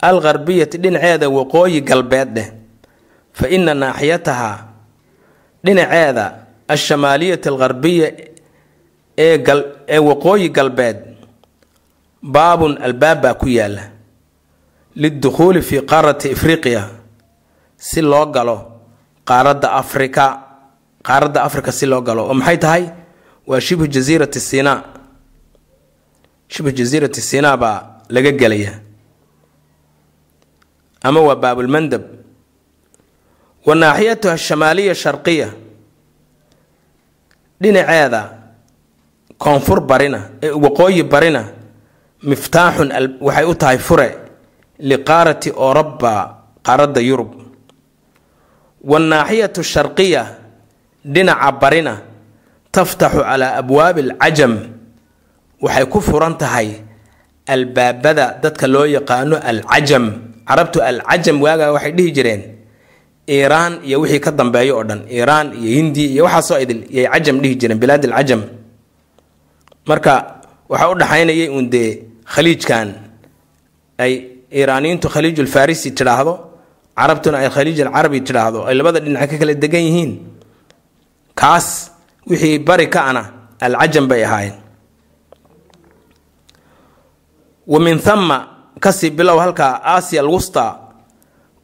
algharbiyati 0.00 0.78
dhinaceeda 0.78 1.26
waqooyi 1.28 1.80
galbeed 1.82 2.28
dheh 2.36 2.48
fa 3.32 3.48
ina 3.48 3.74
naaxiyataha 3.74 4.50
dhinaceeda 5.64 6.24
alshamaaliyati 6.68 7.48
algharbiya 7.48 8.08
ee 9.18 9.98
waqooyi 10.08 10.48
galbeed 10.48 10.98
baabun 12.22 12.78
albaab 12.82 13.20
baa 13.22 13.34
ku 13.34 13.46
yaalla 13.48 13.84
lidukhuuli 14.96 15.62
fii 15.62 15.80
qaarati 15.90 16.32
afriqiya 16.32 16.82
si 17.76 18.00
loo 18.02 18.26
galo 18.26 18.56
qaaradda 19.28 19.72
afrika 19.72 20.24
qaaradda 21.02 21.42
afrika 21.42 21.72
si 21.72 21.86
loo 21.86 22.00
galo. 22.02 22.22
Oo 22.26 22.34
maxay 22.34 22.58
tahay? 22.58 22.84
Waa 23.46 23.60
shibhu 23.60 23.86
jasiirati 23.86 24.40
sinaa 24.40 24.82
shibhu 26.48 26.70
jasiirati 26.70 27.20
sinaa 27.20 27.56
baa 27.56 28.02
laga 28.08 28.30
gelaya 28.32 28.72
ama 31.02 31.20
waa 31.20 31.34
baabulmandab 31.36 32.02
wa 33.66 33.74
naaxiyatuha 33.74 34.34
ashamaaliya 34.34 34.94
sharqiya 34.94 35.48
dhinaceeda 37.62 38.35
koonfur 39.38 39.80
barina 39.90 40.20
waqooyi 40.64 41.02
barina 41.12 41.42
miftaaxun 42.28 42.88
waxay 43.26 43.44
u 43.44 43.54
tahay 43.54 43.78
fure 43.78 44.08
liqaarati 44.90 45.50
oroba 45.68 46.12
qaaradda 46.66 47.00
yurub. 47.08 47.30
Wannaaxiyatu 48.90 49.62
sharqiya 49.64 50.22
dhinaca 51.04 51.50
barina 51.62 51.94
taftaxu 52.72 53.20
calaa 53.28 53.56
abwaabi 53.60 54.00
alcajam 54.10 54.52
waxay 55.64 55.86
ku 55.92 55.98
furan 56.00 56.34
tahay 56.38 56.68
albaabada 57.48 58.38
dadka 58.42 58.66
loo 58.66 58.84
yaqaano 58.86 59.36
alcajam. 59.50 60.04
Carabtu 60.48 60.78
alcajam 60.82 61.36
waagaa 61.42 61.72
waxay 61.74 61.92
dhihi 61.96 62.10
jireen 62.16 62.42
iiraan 63.28 63.82
iyo 63.82 64.00
wixii 64.00 64.20
ka 64.22 64.30
dambeeyo 64.30 64.76
oo 64.78 64.84
dhan 64.86 65.00
iiraan 65.10 65.46
iyo 65.58 65.70
hindiya 65.82 66.08
iyo 66.14 66.22
waxaasoo 66.30 66.58
idil 66.62 66.80
yay 66.90 67.06
cajam 67.10 67.40
dhihi 67.42 67.54
jireen 67.60 67.78
bilaad 67.82 68.04
alcajam 68.06 68.42
marka 69.88 70.14
waxaa 70.68 70.90
u 70.92 70.94
dhaxaynayay 71.00 71.48
uun 71.54 71.66
dee 71.70 71.90
khaliijkan. 72.32 72.88
Ay 73.98 74.12
iiraaniyiintu 74.52 75.08
khaliijulfarisi 75.14 75.90
tidhaahdo 75.98 76.32
carabtuna 76.98 77.38
ay 77.38 77.48
khaliij 77.54 77.80
alcarabi 77.86 78.20
tidhaahdo 78.26 78.58
ay 78.68 78.74
labada 78.78 79.00
dhinac 79.04 79.30
ka 79.30 79.36
kala 79.40 79.54
degan 79.62 79.82
yihiin. 79.88 80.12
Kaas 81.40 81.90
wixii 82.28 82.58
bari 82.66 82.86
ka 82.94 83.00
ana 83.10 83.22
alcajam 83.60 84.06
bay 84.10 84.24
ahaayeen. 84.24 84.56
Wa 87.66 87.78
min 87.80 87.98
thama 87.98 88.38
ka 88.80 88.92
sii 88.92 89.10
bilow 89.10 89.38
halkaa 89.38 89.80
aasiya 89.84 90.22
alwusta 90.22 90.64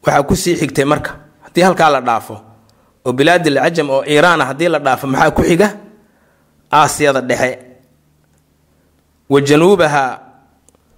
waxaa 0.03 0.23
ku 0.27 0.35
sii 0.35 0.55
xigtay 0.59 0.85
marka. 0.85 1.11
Haddii 1.45 1.61
halkaa 1.63 1.89
la 1.89 2.01
dhaafo 2.01 2.35
oo 3.05 3.13
bilaad 3.13 3.47
alcajam 3.47 3.89
oo 3.89 4.03
iiraana 4.03 4.45
haddii 4.45 4.69
la 4.69 4.79
dhaafo 4.79 5.07
maxaa 5.07 5.31
ku 5.31 5.41
xiga? 5.43 5.69
Aasiyada 6.71 7.21
dhexe 7.21 7.49
wa 9.29 9.41
januubaha 9.41 10.19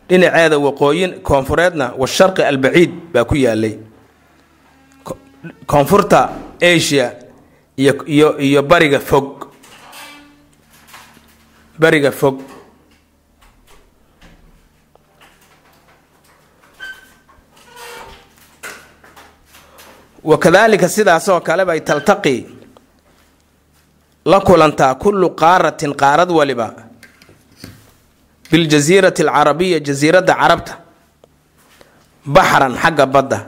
dhinaceeda 0.09 0.57
waqooyin 0.57 1.11
koonfureedna 1.27 1.93
washarqi 2.01 2.41
albaciid 2.43 2.91
baa 3.13 3.23
ku 3.25 3.35
yaalay 3.35 3.73
koonfurta 5.65 6.29
asia 6.61 7.13
iyo 7.77 8.37
iyo 8.39 8.61
bariga 8.63 8.99
fog. 8.99 9.27
Bariga 11.79 12.11
fog. 12.11 12.39
Wakadalika 20.23 20.89
sidaasoo 20.89 21.39
kale 21.41 21.65
bay 21.65 21.79
taltaqi 21.81 22.35
la 24.25 24.39
kulantaa 24.47 24.95
kullu 24.95 25.29
qaaratin 25.41 25.93
qaarad 26.01 26.31
waliba 26.31 26.67
biljasiirati 28.55 29.21
alcarabiya 29.23 29.79
jasiiradda 29.79 30.33
carabta 30.35 30.73
baxran 32.25 32.73
xagga 32.81 33.05
badda. 33.05 33.39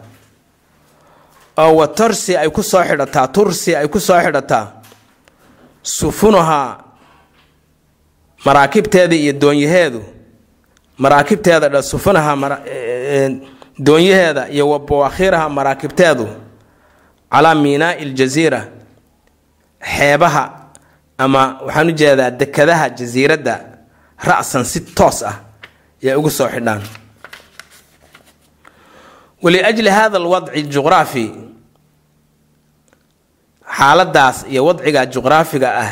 Oo 1.57 1.75
wa 1.79 1.87
tursi 1.87 2.35
ay 2.37 2.49
ku 2.49 2.63
soo 2.63 2.83
xidhataa 2.83 3.27
tursi 3.27 3.75
ay 3.75 3.87
ku 3.87 3.99
soo 3.99 4.19
xidhataa 4.19 4.65
sufunuhaa 5.81 6.77
maraakibteeda 8.45 9.15
iyo 9.15 9.33
doonyaheedu. 9.33 10.03
Maraakibteeda 10.97 11.69
dha 11.69 11.81
sufunaha 11.81 12.59
doonyaheeda 13.79 14.49
iyo 14.49 14.69
wa 14.69 14.79
bawaakhiraha 14.79 15.49
maraakibteedu. 15.49 16.27
Calaa 17.31 17.55
miinaai 17.55 18.05
ljasiira 18.05 18.67
xeebaha 19.81 20.43
ama 21.17 21.59
waxaan 21.65 21.87
u 21.87 21.91
jeedaa 21.91 22.29
dekadaha 22.31 22.89
jasiiradda 22.89 23.76
ra-san 24.23 24.63
si 24.65 24.79
toos 24.81 25.23
ah 25.23 25.39
yay 26.01 26.15
ugu 26.15 26.29
soo 26.29 26.47
xidhaan. 26.49 26.81
Waliajli 29.41 29.89
hada 29.89 30.17
alwadci 30.17 30.63
juqraafi 30.63 31.25
xaaladaas 33.77 34.45
iyo 34.49 34.65
wadciga 34.65 35.05
juqraafiga 35.05 35.69
ah 35.83 35.91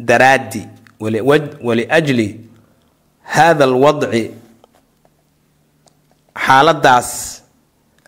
daraaddi 0.00 0.62
waliajli 1.00 2.28
hada 3.22 3.64
alwadci 3.64 4.30
xaaladaas 6.46 7.42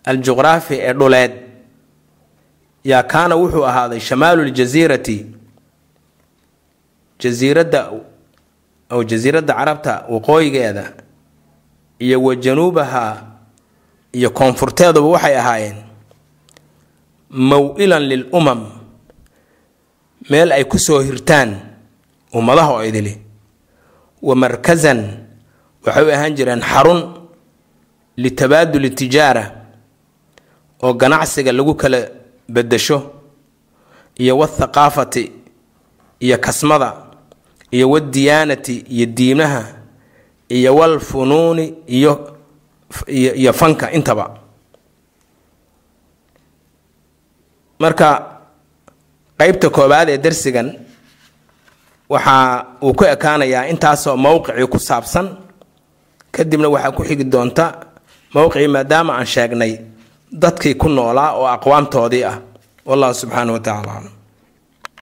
aljuqraafi 0.05 0.75
ee 0.79 0.93
dhuleed 0.93 1.31
yaa 2.83 3.03
kaana 3.03 3.35
wuxuu 3.35 3.65
ahaaday 3.65 3.99
shamaalu 3.99 4.43
ljasiirati 4.45 5.17
jasiiradda 7.19 7.81
oo 8.95 9.03
jasiiradda 9.03 9.53
carabta 9.53 9.93
waqooyigeeda 10.09 10.83
iyo 11.99 12.17
wa 12.23 12.35
januubaha 12.35 13.03
iyo 14.17 14.29
koonfurteeduba 14.31 15.07
waxay 15.19 15.35
ahaayeen 15.37 15.77
maw-ilan 17.29 18.03
lil 18.07 18.23
umam 18.31 18.61
meel 20.29 20.51
ay 20.51 20.63
ku 20.65 20.79
soo 20.79 21.01
hirtaan 21.01 21.59
ummadaha 22.33 22.71
oo 22.79 22.83
idili 22.83 23.13
wa 24.21 24.35
markasan 24.35 24.99
waxay 25.85 26.03
u 26.05 26.11
ahaan 26.11 26.35
jireen 26.35 26.61
xarun 26.61 27.01
litabaaduli 28.17 28.89
tijaara 28.89 29.43
oo 30.83 30.93
ganacsiga 30.93 31.51
lagu 31.51 31.75
kala 31.75 31.99
bedesho 32.49 33.11
iyo 34.17 34.37
wathaqaafati 34.37 35.31
iyo 36.19 36.37
kasmada 36.37 36.93
iyo 37.75 37.85
wadiyaanati 37.93 38.75
iyo 38.95 39.05
diimaha 39.17 39.63
iyo 40.57 40.71
walfunuuni 40.79 41.65
iyo 41.97 42.13
iyo 43.41 43.51
fanka 43.59 43.85
intaba. 43.97 44.25
Marka 47.79 48.07
qeybta 49.39 49.67
koowaad 49.75 50.09
ee 50.09 50.17
darsigan 50.25 50.67
waxa 52.13 52.35
uu 52.85 52.93
ku 52.97 53.03
ekaanayaa 53.13 53.67
intaasoo 53.73 54.15
mowqicii 54.25 54.67
ku 54.73 54.79
saabsan 54.87 55.27
kadibna 56.35 56.67
waxaa 56.73 56.95
ku 56.97 57.01
xigi 57.07 57.25
doonta 57.33 57.65
mowqicii 58.35 58.67
maadaama 58.75 59.11
aan 59.17 59.27
sheegnay 59.33 59.73
dadkii 60.41 60.75
ku 60.81 60.87
noolaa 60.89 61.31
oo 61.39 61.47
aqwaamtoodii 61.55 62.23
ah. 62.31 62.37
Wallahu 62.85 63.13
subxaana 63.21 63.51
wa 63.55 63.59
tacala 63.59 63.91
aclam 63.97 64.14